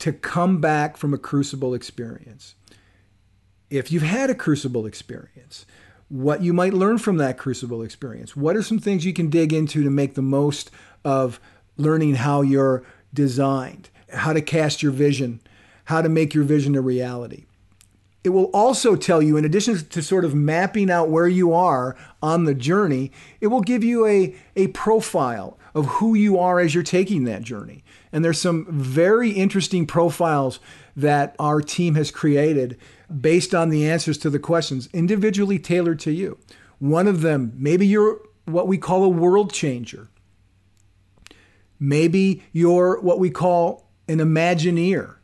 to 0.00 0.12
come 0.12 0.60
back 0.60 0.96
from 0.96 1.14
a 1.14 1.18
crucible 1.18 1.72
experience 1.72 2.56
if 3.70 3.90
you've 3.90 4.02
had 4.02 4.30
a 4.30 4.34
crucible 4.34 4.86
experience 4.86 5.64
what 6.08 6.42
you 6.42 6.52
might 6.52 6.74
learn 6.74 6.98
from 6.98 7.18
that 7.18 7.38
crucible 7.38 7.82
experience 7.82 8.36
what 8.36 8.56
are 8.56 8.62
some 8.62 8.78
things 8.78 9.04
you 9.04 9.12
can 9.12 9.30
dig 9.30 9.52
into 9.52 9.82
to 9.82 9.90
make 9.90 10.14
the 10.14 10.22
most 10.22 10.70
of 11.04 11.40
learning 11.76 12.16
how 12.16 12.42
you're 12.42 12.84
designed, 13.12 13.88
how 14.12 14.32
to 14.32 14.40
cast 14.40 14.82
your 14.82 14.92
vision, 14.92 15.40
how 15.84 16.02
to 16.02 16.08
make 16.08 16.34
your 16.34 16.44
vision 16.44 16.76
a 16.76 16.80
reality. 16.80 17.46
It 18.22 18.30
will 18.30 18.50
also 18.52 18.96
tell 18.96 19.22
you, 19.22 19.36
in 19.38 19.46
addition 19.46 19.78
to 19.78 20.02
sort 20.02 20.26
of 20.26 20.34
mapping 20.34 20.90
out 20.90 21.08
where 21.08 21.28
you 21.28 21.54
are 21.54 21.96
on 22.22 22.44
the 22.44 22.54
journey, 22.54 23.12
it 23.40 23.46
will 23.46 23.62
give 23.62 23.82
you 23.82 24.06
a, 24.06 24.34
a 24.56 24.66
profile 24.68 25.58
of 25.74 25.86
who 25.86 26.14
you 26.14 26.38
are 26.38 26.60
as 26.60 26.74
you're 26.74 26.82
taking 26.82 27.24
that 27.24 27.42
journey. 27.42 27.82
And 28.12 28.22
there's 28.24 28.40
some 28.40 28.66
very 28.68 29.30
interesting 29.30 29.86
profiles 29.86 30.60
that 30.96 31.34
our 31.38 31.62
team 31.62 31.94
has 31.94 32.10
created 32.10 32.76
based 33.20 33.54
on 33.54 33.68
the 33.68 33.88
answers 33.88 34.18
to 34.18 34.30
the 34.30 34.38
questions, 34.38 34.88
individually 34.92 35.58
tailored 35.58 35.98
to 36.00 36.12
you. 36.12 36.38
One 36.78 37.08
of 37.08 37.20
them, 37.20 37.52
maybe 37.56 37.86
you're 37.86 38.20
what 38.44 38.68
we 38.68 38.78
call 38.78 39.04
a 39.04 39.08
world 39.08 39.52
changer. 39.52 40.08
Maybe 41.78 42.42
you're 42.52 43.00
what 43.00 43.18
we 43.18 43.30
call 43.30 43.88
an 44.08 44.18
Imagineer. 44.18 45.16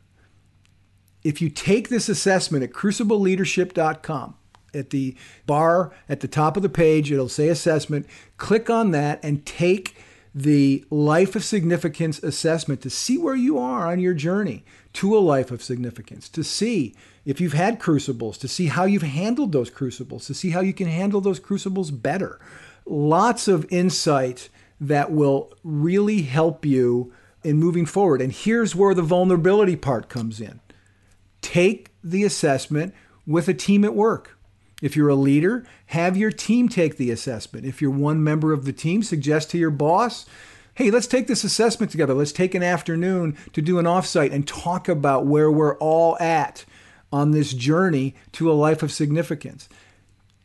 If 1.22 1.42
you 1.42 1.50
take 1.50 1.88
this 1.88 2.08
assessment 2.08 2.62
at 2.62 2.70
crucibleleadership.com, 2.70 4.36
at 4.76 4.90
the 4.90 5.16
bar 5.46 5.92
at 6.08 6.20
the 6.20 6.28
top 6.28 6.56
of 6.56 6.62
the 6.62 6.68
page, 6.68 7.10
it'll 7.10 7.28
say 7.28 7.48
assessment. 7.48 8.06
Click 8.36 8.68
on 8.70 8.90
that 8.92 9.18
and 9.22 9.44
take 9.46 9.96
the 10.34 10.84
life 10.90 11.34
of 11.34 11.42
significance 11.42 12.22
assessment 12.22 12.82
to 12.82 12.90
see 12.90 13.16
where 13.16 13.34
you 13.34 13.58
are 13.58 13.86
on 13.86 13.98
your 13.98 14.12
journey 14.12 14.64
to 14.96 15.14
a 15.14 15.20
life 15.20 15.50
of 15.50 15.62
significance, 15.62 16.26
to 16.30 16.42
see 16.42 16.94
if 17.26 17.38
you've 17.38 17.52
had 17.52 17.78
crucibles, 17.78 18.38
to 18.38 18.48
see 18.48 18.68
how 18.68 18.86
you've 18.86 19.02
handled 19.02 19.52
those 19.52 19.68
crucibles, 19.68 20.26
to 20.26 20.32
see 20.32 20.50
how 20.50 20.60
you 20.60 20.72
can 20.72 20.86
handle 20.86 21.20
those 21.20 21.38
crucibles 21.38 21.90
better. 21.90 22.40
Lots 22.86 23.46
of 23.46 23.66
insight 23.70 24.48
that 24.80 25.12
will 25.12 25.52
really 25.62 26.22
help 26.22 26.64
you 26.64 27.12
in 27.44 27.58
moving 27.58 27.84
forward. 27.84 28.22
And 28.22 28.32
here's 28.32 28.74
where 28.74 28.94
the 28.94 29.02
vulnerability 29.02 29.76
part 29.76 30.08
comes 30.08 30.40
in. 30.40 30.60
Take 31.42 31.90
the 32.02 32.24
assessment 32.24 32.94
with 33.26 33.48
a 33.48 33.54
team 33.54 33.84
at 33.84 33.94
work. 33.94 34.38
If 34.80 34.96
you're 34.96 35.10
a 35.10 35.14
leader, 35.14 35.66
have 35.86 36.16
your 36.16 36.30
team 36.30 36.70
take 36.70 36.96
the 36.96 37.10
assessment. 37.10 37.66
If 37.66 37.82
you're 37.82 37.90
one 37.90 38.24
member 38.24 38.54
of 38.54 38.64
the 38.64 38.72
team, 38.72 39.02
suggest 39.02 39.50
to 39.50 39.58
your 39.58 39.70
boss, 39.70 40.24
hey, 40.76 40.90
let's 40.90 41.06
take 41.06 41.26
this 41.26 41.42
assessment 41.42 41.90
together. 41.90 42.12
Let's 42.12 42.32
take 42.32 42.54
an 42.54 42.62
afternoon 42.62 43.36
to 43.54 43.62
do 43.62 43.78
an 43.78 43.86
offsite 43.86 44.32
and 44.32 44.46
talk 44.46 44.88
about 44.88 45.26
where 45.26 45.50
we're 45.50 45.76
all 45.78 46.18
at 46.18 46.66
on 47.10 47.30
this 47.30 47.54
journey 47.54 48.14
to 48.32 48.50
a 48.50 48.54
life 48.54 48.82
of 48.82 48.92
significance. 48.92 49.70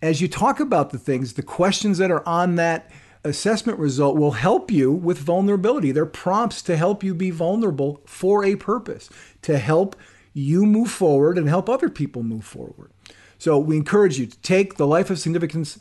As 0.02 0.22
you 0.22 0.30
talk 0.30 0.62
about 0.62 0.92
the 0.92 0.98
things, 0.98 1.34
the 1.34 1.44
questions 1.44 1.98
that 1.98 2.12
are 2.12 2.28
on 2.28 2.56
that 2.56 2.90
assessment 3.26 3.78
result 3.78 4.16
will 4.16 4.32
help 4.32 4.72
you 4.72 4.90
with 4.90 5.18
vulnerability. 5.18 5.92
They're 5.92 6.06
prompts 6.06 6.62
to 6.64 6.78
help 6.78 7.04
you 7.04 7.14
be 7.14 7.30
vulnerable 7.30 8.02
for 8.06 8.46
a 8.46 8.56
purpose, 8.56 9.10
to 9.42 9.58
help 9.60 9.98
you 10.34 10.66
move 10.66 10.90
forward 10.90 11.38
and 11.38 11.50
help 11.50 11.68
other 11.68 11.90
people 11.90 12.24
move 12.24 12.46
forward. 12.46 12.92
So 13.38 13.60
we 13.60 13.76
encourage 13.76 14.18
you 14.18 14.28
to 14.28 14.40
take 14.40 14.76
the 14.76 14.88
Life 14.88 15.10
of 15.10 15.20
Significance 15.20 15.80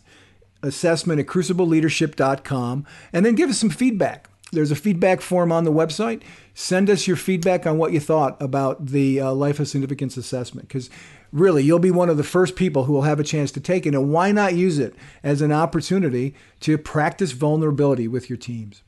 assessment 0.60 1.20
at 1.20 1.26
crucibleleadership.com 1.26 2.84
and 3.12 3.24
then 3.24 3.36
give 3.36 3.48
us 3.48 3.58
some 3.58 3.70
feedback. 3.70 4.29
There's 4.52 4.70
a 4.70 4.76
feedback 4.76 5.20
form 5.20 5.52
on 5.52 5.64
the 5.64 5.72
website. 5.72 6.22
Send 6.54 6.90
us 6.90 7.06
your 7.06 7.16
feedback 7.16 7.66
on 7.66 7.78
what 7.78 7.92
you 7.92 8.00
thought 8.00 8.40
about 8.42 8.86
the 8.86 9.20
uh, 9.20 9.32
Life 9.32 9.60
of 9.60 9.68
Significance 9.68 10.16
assessment 10.16 10.68
because 10.68 10.90
really, 11.32 11.62
you'll 11.62 11.78
be 11.78 11.90
one 11.90 12.10
of 12.10 12.16
the 12.16 12.24
first 12.24 12.56
people 12.56 12.84
who 12.84 12.92
will 12.92 13.02
have 13.02 13.20
a 13.20 13.24
chance 13.24 13.52
to 13.52 13.60
take 13.60 13.86
it. 13.86 13.94
And 13.94 14.12
why 14.12 14.32
not 14.32 14.54
use 14.54 14.78
it 14.78 14.94
as 15.22 15.40
an 15.40 15.52
opportunity 15.52 16.34
to 16.60 16.76
practice 16.76 17.32
vulnerability 17.32 18.08
with 18.08 18.28
your 18.28 18.36
teams? 18.36 18.82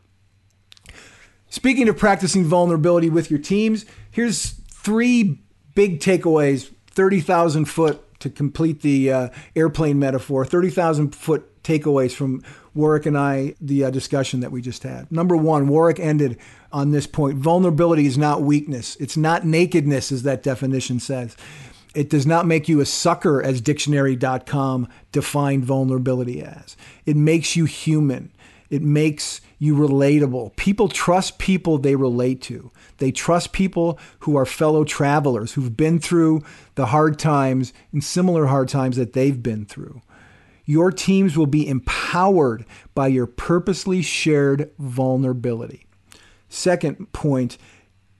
Speaking 1.49 1.89
of 1.89 1.97
practicing 1.97 2.45
vulnerability 2.45 3.11
with 3.11 3.31
your 3.31 3.39
teams, 3.39 3.85
here's 4.11 4.53
three 4.71 5.43
big 5.75 6.01
takeaways 6.01 6.71
30,000 6.89 7.67
foot 7.67 8.03
to 8.21 8.31
complete 8.31 8.83
the 8.83 9.13
uh, 9.13 9.29
airplane 9.57 9.99
metaphor, 9.99 10.45
30,000 10.45 11.15
foot 11.15 11.52
takeaways 11.63 12.13
from 12.13 12.43
Warwick 12.75 13.07
and 13.07 13.17
I, 13.17 13.55
the 13.61 13.85
uh, 13.85 13.91
discussion 13.91 14.41
that 14.41 14.53
we 14.53 14.63
just 14.63 14.83
had. 14.83 15.11
Number 15.11 15.37
one, 15.37 15.69
Warwick 15.69 16.01
ended 16.01 16.39
on 16.73 16.91
this 16.91 17.07
point 17.07 17.37
vulnerability 17.37 18.07
is 18.07 18.17
not 18.17 18.43
weakness, 18.43 18.97
it's 18.97 19.17
not 19.17 19.45
nakedness, 19.45 20.13
as 20.13 20.23
that 20.23 20.43
definition 20.43 21.01
says. 21.01 21.37
It 21.95 22.09
does 22.09 22.27
not 22.27 22.47
make 22.47 22.71
you 22.71 22.81
a 22.81 22.87
sucker, 22.87 23.43
as 23.43 23.61
dictionary.com 23.61 24.89
defined 25.13 25.65
vulnerability 25.67 26.43
as. 26.43 26.75
It 27.05 27.17
makes 27.17 27.55
you 27.55 27.67
human. 27.67 28.33
It 28.71 28.81
makes 28.81 29.43
you 29.59 29.77
relatable. 29.77 30.57
People 30.57 30.89
trust 30.89 31.39
people 31.39 31.77
they 31.77 31.95
relate 31.95 32.41
to. 32.43 32.71
They 32.97 33.13
trust 33.13 33.53
people 33.53 33.99
who 34.21 34.35
are 34.37 34.47
fellow 34.47 34.85
travelers 34.85 35.53
who've 35.53 35.77
been 35.77 35.99
through 35.99 36.43
the 36.75 36.87
hard 36.87 37.19
times 37.19 37.75
and 37.93 38.03
similar 38.03 38.47
hard 38.47 38.71
times 38.71 38.97
that 38.97 39.13
they've 39.13 39.43
been 39.43 39.67
through. 39.67 40.01
Your 40.65 40.93
teams 40.93 41.37
will 41.37 41.47
be 41.47 41.67
empowered 41.69 42.65
by 42.95 43.09
your 43.09 43.27
purposely 43.27 44.03
shared 44.03 44.71
vulnerability. 44.79 45.87
Second 46.49 47.13
point, 47.13 47.59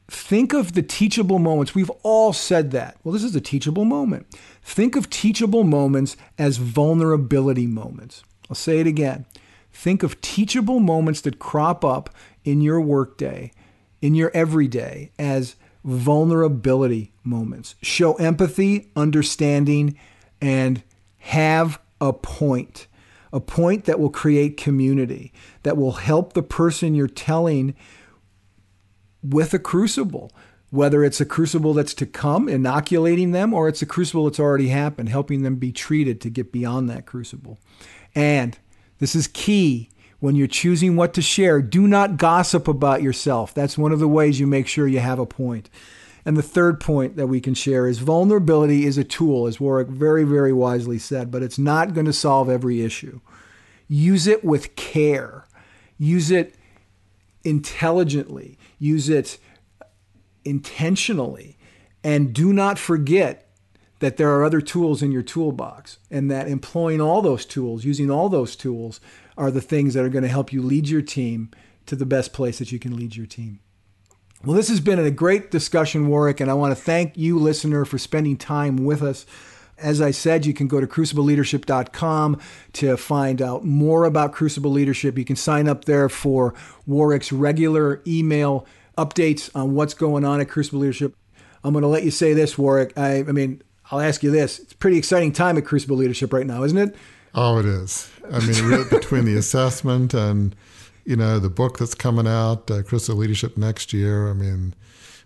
think 0.09 0.53
of 0.53 0.73
the 0.73 0.83
teachable 0.83 1.39
moments. 1.39 1.75
We've 1.75 1.91
all 2.03 2.33
said 2.33 2.71
that. 2.73 2.97
Well, 3.05 3.13
this 3.13 3.25
is 3.25 3.37
a 3.37 3.41
teachable 3.41 3.85
moment. 3.85 4.27
Think 4.63 4.97
of 4.97 5.11
teachable 5.11 5.65
moments 5.65 6.17
as 6.39 6.57
vulnerability 6.57 7.67
moments. 7.67 8.23
I'll 8.49 8.57
say 8.57 8.81
it 8.81 8.87
again. 8.87 9.27
Think 9.73 10.03
of 10.03 10.21
teachable 10.21 10.81
moments 10.81 11.21
that 11.23 11.39
crop 11.39 11.85
up 11.85 12.11
in 12.45 12.61
your 12.61 12.81
workday, 12.81 13.53
in 14.01 14.15
your 14.15 14.31
everyday, 14.35 15.13
as 15.19 15.57
vulnerability 15.85 17.13
moments. 17.25 17.75
Show 17.83 18.15
empathy, 18.15 18.91
understanding, 18.95 19.99
and 20.41 20.83
have 21.19 21.81
a 22.03 22.13
point. 22.13 22.89
A 23.33 23.41
point 23.41 23.87
that 23.87 23.99
will 23.99 24.11
create 24.11 24.59
community, 24.59 25.33
that 25.63 25.79
will 25.79 25.93
help 25.93 26.35
the 26.35 26.43
person 26.43 26.95
you're 26.95 27.07
telling 27.07 27.75
with 29.23 29.55
a 29.55 29.59
crucible, 29.59 30.31
whether 30.69 31.03
it's 31.03 31.21
a 31.21 31.25
crucible 31.25 31.73
that's 31.73 31.95
to 31.95 32.05
come, 32.05 32.47
inoculating 32.47 33.31
them, 33.31 33.55
or 33.55 33.69
it's 33.69 33.81
a 33.81 33.87
crucible 33.87 34.25
that's 34.25 34.41
already 34.41 34.69
happened, 34.69 35.09
helping 35.09 35.43
them 35.43 35.57
be 35.57 35.73
treated 35.73 36.21
to 36.21 36.29
get 36.29 36.53
beyond 36.53 36.91
that 36.91 37.07
crucible. 37.07 37.59
And 38.15 38.59
this 38.99 39.15
is 39.15 39.29
key 39.29 39.89
when 40.21 40.37
you're 40.37 40.47
choosing 40.47 40.95
what 40.95 41.15
to 41.15 41.23
share. 41.23 41.63
Do 41.63 41.89
not 41.89 42.19
gossip 42.19 42.69
about 42.69 43.03
yourself. 43.03 43.55
That's 43.55 43.79
one 43.79 43.93
of 43.93 43.99
the 43.99 44.09
ways 44.09 44.41
you 44.41 44.47
make 44.47 44.67
sure 44.67 44.87
you 44.87 45.01
have 45.01 45.19
a 45.19 45.25
point. 45.25 45.71
And 46.25 46.37
the 46.37 46.43
third 46.43 46.79
point 46.81 47.17
that 47.17 47.27
we 47.27 47.41
can 47.41 47.55
share 47.55 47.87
is 47.87 47.99
vulnerability 47.99 48.87
is 48.87 48.97
a 48.97 49.05
tool, 49.05 49.47
as 49.47 49.59
Warwick 49.59 49.89
very, 49.89 50.25
very 50.25 50.53
wisely 50.53 50.99
said, 50.99 51.31
but 51.31 51.43
it's 51.43 51.59
not 51.59 51.95
going 51.95 52.07
to 52.07 52.13
solve 52.13 52.49
every 52.49 52.83
issue. 52.83 53.21
Use 53.89 54.27
it 54.27 54.45
with 54.45 54.77
care, 54.77 55.47
use 55.99 56.31
it 56.31 56.55
intelligently, 57.45 58.57
use 58.79 59.09
it 59.09 59.39
intentionally, 60.45 61.59
and 62.05 62.33
do 62.33 62.53
not 62.53 62.79
forget 62.79 63.49
that 63.99 64.17
there 64.17 64.31
are 64.31 64.45
other 64.45 64.61
tools 64.61 65.03
in 65.03 65.13
your 65.13 65.23
toolbox 65.23 65.99
and 66.11 66.31
that 66.31 66.49
employing 66.49 67.01
all 67.01 67.23
those 67.23 67.47
tools, 67.47 67.85
using 67.85 68.11
all 68.11 68.29
those 68.29 68.57
tools, 68.57 69.01
are 69.37 69.51
the 69.51 69.61
things 69.61 69.95
that 69.95 70.05
are 70.05 70.09
going 70.09 70.25
to 70.25 70.29
help 70.29 70.53
you 70.53 70.61
lead 70.61 70.89
your 70.89 71.03
team 71.03 71.51
to 71.87 71.97
the 71.97 72.07
best 72.07 72.33
place 72.33 72.59
that 72.59 72.73
you 72.73 72.79
can 72.79 72.97
lead 72.97 73.17
your 73.17 73.27
team. 73.27 73.61
Well, 74.45 74.57
this 74.57 74.69
has 74.71 74.81
been 74.81 74.99
a 74.99 75.09
great 75.13 75.53
discussion, 75.53 76.09
Warwick, 76.09 76.41
and 76.41 76.51
I 76.51 76.55
want 76.55 76.77
to 76.77 76.83
thank 76.83 77.17
you, 77.17 77.39
listener, 77.39 77.85
for 77.85 77.97
spending 77.97 78.37
time 78.37 78.77
with 78.79 79.01
us. 79.01 79.25
As 79.79 80.01
I 80.01 80.11
said, 80.11 80.45
you 80.47 80.53
can 80.53 80.67
go 80.67 80.81
to 80.81 80.87
crucibleleadership.com 80.87 82.41
to 82.73 82.97
find 82.97 83.41
out 83.41 83.65
more 83.65 84.05
about 84.05 84.33
Crucible 84.33 84.73
Leadership. 84.73 85.17
You 85.17 85.25
can 85.25 85.37
sign 85.37 85.69
up 85.69 85.85
there 85.85 86.09
for 86.09 86.55
Warwick's 86.89 87.31
regular 87.31 88.03
email 88.05 88.67
updates 88.99 89.49
on 89.55 89.77
what's 89.77 89.95
going 89.95 90.25
on 90.25 90.41
at 90.41 90.49
Crucible 90.49 90.81
Leadership. 90.81 91.15
I'm 91.63 91.73
going 91.73 91.83
to 91.83 91.89
let 91.89 92.03
you 92.03 92.11
say 92.11 92.35
this, 92.35 92.59
Warwick. 92.59 92.99
I, 92.99 93.19
I 93.19 93.33
mean, 93.33 93.63
I'll 93.93 94.01
ask 94.01 94.25
you 94.25 94.33
this. 94.33 94.59
It's 94.59 94.73
a 94.73 94.77
pretty 94.77 94.99
exciting 94.99 95.33
time 95.33 95.57
at 95.57 95.65
Crucible 95.65 95.97
Leadership 95.97 96.33
right 96.33 96.47
now, 96.47 96.65
isn't 96.65 96.79
it? 96.79 96.97
Oh, 97.33 97.59
it 97.59 97.65
is. 97.65 98.11
I 98.31 98.41
mean, 98.41 98.89
between 98.91 99.25
the 99.25 99.37
assessment 99.37 100.15
and 100.15 100.57
you 101.05 101.17
know, 101.17 101.39
the 101.39 101.51
book 101.51 101.79
that's 101.79 101.95
coming 101.95 102.27
out, 102.27 102.71
uh, 102.71 102.83
Crucible 102.83 103.19
Leadership 103.19 103.57
next 103.57 103.93
year. 103.93 104.29
I 104.29 104.33
mean, 104.33 104.75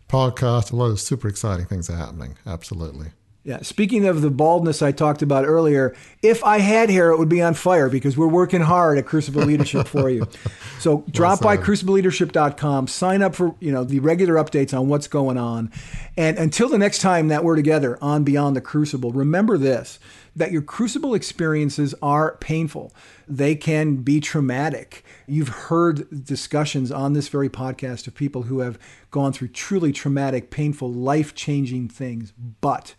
podcast, 0.08 0.72
a 0.72 0.76
lot 0.76 0.86
of 0.86 1.00
super 1.00 1.28
exciting 1.28 1.66
things 1.66 1.90
are 1.90 1.96
happening. 1.96 2.36
Absolutely. 2.46 3.08
Yeah. 3.46 3.62
Speaking 3.62 4.06
of 4.06 4.22
the 4.22 4.30
baldness 4.30 4.82
I 4.82 4.90
talked 4.90 5.22
about 5.22 5.44
earlier, 5.44 5.94
if 6.20 6.42
I 6.42 6.58
had 6.58 6.90
hair, 6.90 7.12
it 7.12 7.18
would 7.18 7.28
be 7.28 7.40
on 7.40 7.54
fire 7.54 7.88
because 7.88 8.18
we're 8.18 8.26
working 8.26 8.60
hard 8.60 8.98
at 8.98 9.06
Crucible 9.06 9.42
Leadership 9.42 9.86
for 9.86 10.10
you. 10.10 10.26
So 10.78 11.04
drop 11.10 11.40
well 11.40 11.56
by 11.56 11.62
crucibleleadership.com, 11.62 12.86
sign 12.86 13.22
up 13.22 13.34
for, 13.34 13.54
you 13.60 13.72
know, 13.72 13.82
the 13.82 13.98
regular 14.00 14.34
updates 14.34 14.78
on 14.78 14.88
what's 14.88 15.08
going 15.08 15.38
on. 15.38 15.72
And 16.18 16.36
until 16.36 16.68
the 16.68 16.76
next 16.76 16.98
time 16.98 17.28
that 17.28 17.42
we're 17.44 17.56
together 17.56 17.98
on 18.02 18.24
Beyond 18.24 18.54
the 18.54 18.60
Crucible, 18.60 19.10
remember 19.10 19.56
this 19.56 19.98
that 20.36 20.52
your 20.52 20.62
crucible 20.62 21.14
experiences 21.14 21.94
are 22.02 22.36
painful. 22.36 22.92
They 23.26 23.56
can 23.56 23.96
be 23.96 24.20
traumatic. 24.20 25.04
You've 25.26 25.48
heard 25.48 26.24
discussions 26.24 26.92
on 26.92 27.14
this 27.14 27.28
very 27.28 27.48
podcast 27.48 28.06
of 28.06 28.14
people 28.14 28.42
who 28.42 28.60
have 28.60 28.78
gone 29.10 29.32
through 29.32 29.48
truly 29.48 29.92
traumatic, 29.92 30.50
painful, 30.50 30.92
life 30.92 31.34
changing 31.34 31.88
things. 31.88 32.32
But 32.60 32.94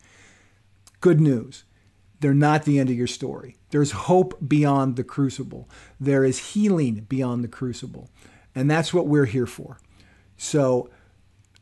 good 1.00 1.22
news 1.22 1.64
they're 2.20 2.34
not 2.34 2.64
the 2.64 2.80
end 2.80 2.90
of 2.90 2.96
your 2.96 3.08
story. 3.08 3.58
There's 3.70 3.92
hope 3.92 4.38
beyond 4.46 4.96
the 4.96 5.04
crucible, 5.04 5.70
there 6.00 6.24
is 6.24 6.54
healing 6.54 7.06
beyond 7.08 7.44
the 7.44 7.48
crucible. 7.48 8.10
And 8.56 8.70
that's 8.72 8.94
what 8.94 9.08
we're 9.08 9.26
here 9.26 9.46
for. 9.46 9.78
So, 10.36 10.90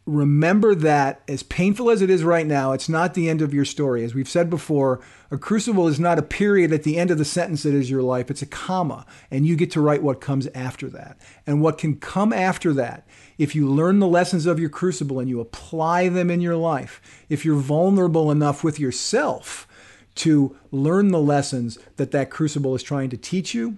remember 0.06 0.76
that 0.76 1.22
as 1.28 1.41
painful 1.41 1.89
as 1.89 2.01
it 2.01 2.12
is 2.12 2.24
right 2.24 2.45
now, 2.45 2.74
it's 2.74 2.88
not 2.88 3.16
the 3.16 3.28
end 3.28 3.41
of 3.41 3.53
your 3.53 3.66
story. 3.66 4.03
As 4.03 4.14
we've 4.14 4.30
said 4.30 4.49
before, 4.49 5.01
a 5.32 5.38
crucible 5.38 5.88
is 5.88 5.99
not 5.99 6.20
a 6.20 6.24
period 6.24 6.72
at 6.72 6.84
the 6.84 6.97
end 6.97 7.10
of 7.10 7.18
the 7.18 7.26
sentence 7.26 7.64
that 7.64 7.74
is 7.74 7.89
your 7.89 8.03
life, 8.03 8.30
it's 8.30 8.43
a 8.43 8.47
comma, 8.47 9.06
and 9.32 9.47
you 9.47 9.56
get 9.56 9.72
to 9.72 9.82
write 9.82 10.03
what 10.03 10.22
comes 10.22 10.47
after 10.53 10.89
that. 10.89 11.18
And 11.47 11.60
what 11.60 11.80
can 11.80 11.95
come 11.95 12.32
after 12.32 12.72
that, 12.74 13.08
if 13.39 13.56
you 13.56 13.68
learn 13.68 13.99
the 13.99 14.08
lessons 14.08 14.45
of 14.45 14.60
your 14.60 14.70
crucible 14.70 15.20
and 15.20 15.28
you 15.28 15.39
apply 15.39 16.10
them 16.10 16.30
in 16.30 16.39
your 16.39 16.56
life, 16.56 17.01
if 17.28 17.43
you're 17.43 17.56
vulnerable 17.56 18.30
enough 18.30 18.64
with 18.64 18.80
yourself 18.80 19.68
to 20.16 20.56
learn 20.72 21.10
the 21.10 21.20
lessons 21.20 21.80
that 21.97 22.12
that 22.12 22.30
crucible 22.30 22.76
is 22.76 22.84
trying 22.84 23.10
to 23.10 23.18
teach 23.18 23.56
you, 23.56 23.78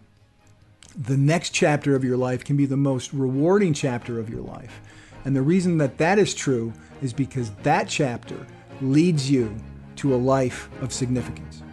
the 0.93 1.17
next 1.17 1.51
chapter 1.51 1.95
of 1.95 2.03
your 2.03 2.17
life 2.17 2.43
can 2.43 2.57
be 2.57 2.65
the 2.65 2.75
most 2.75 3.13
rewarding 3.13 3.73
chapter 3.73 4.19
of 4.19 4.30
your 4.30 4.41
life 4.41 4.82
and 5.28 5.36
the 5.36 5.41
reason 5.41 5.78
that 5.80 5.97
that 5.97 6.19
is 6.19 6.34
true 6.34 6.71
is 7.01 7.11
because 7.11 7.51
that 7.63 7.89
chapter 7.89 8.47
leads 8.80 9.30
you 9.30 9.53
to 9.97 10.15
a 10.15 10.15
life 10.15 10.69
of 10.82 10.93
significance. 10.93 11.63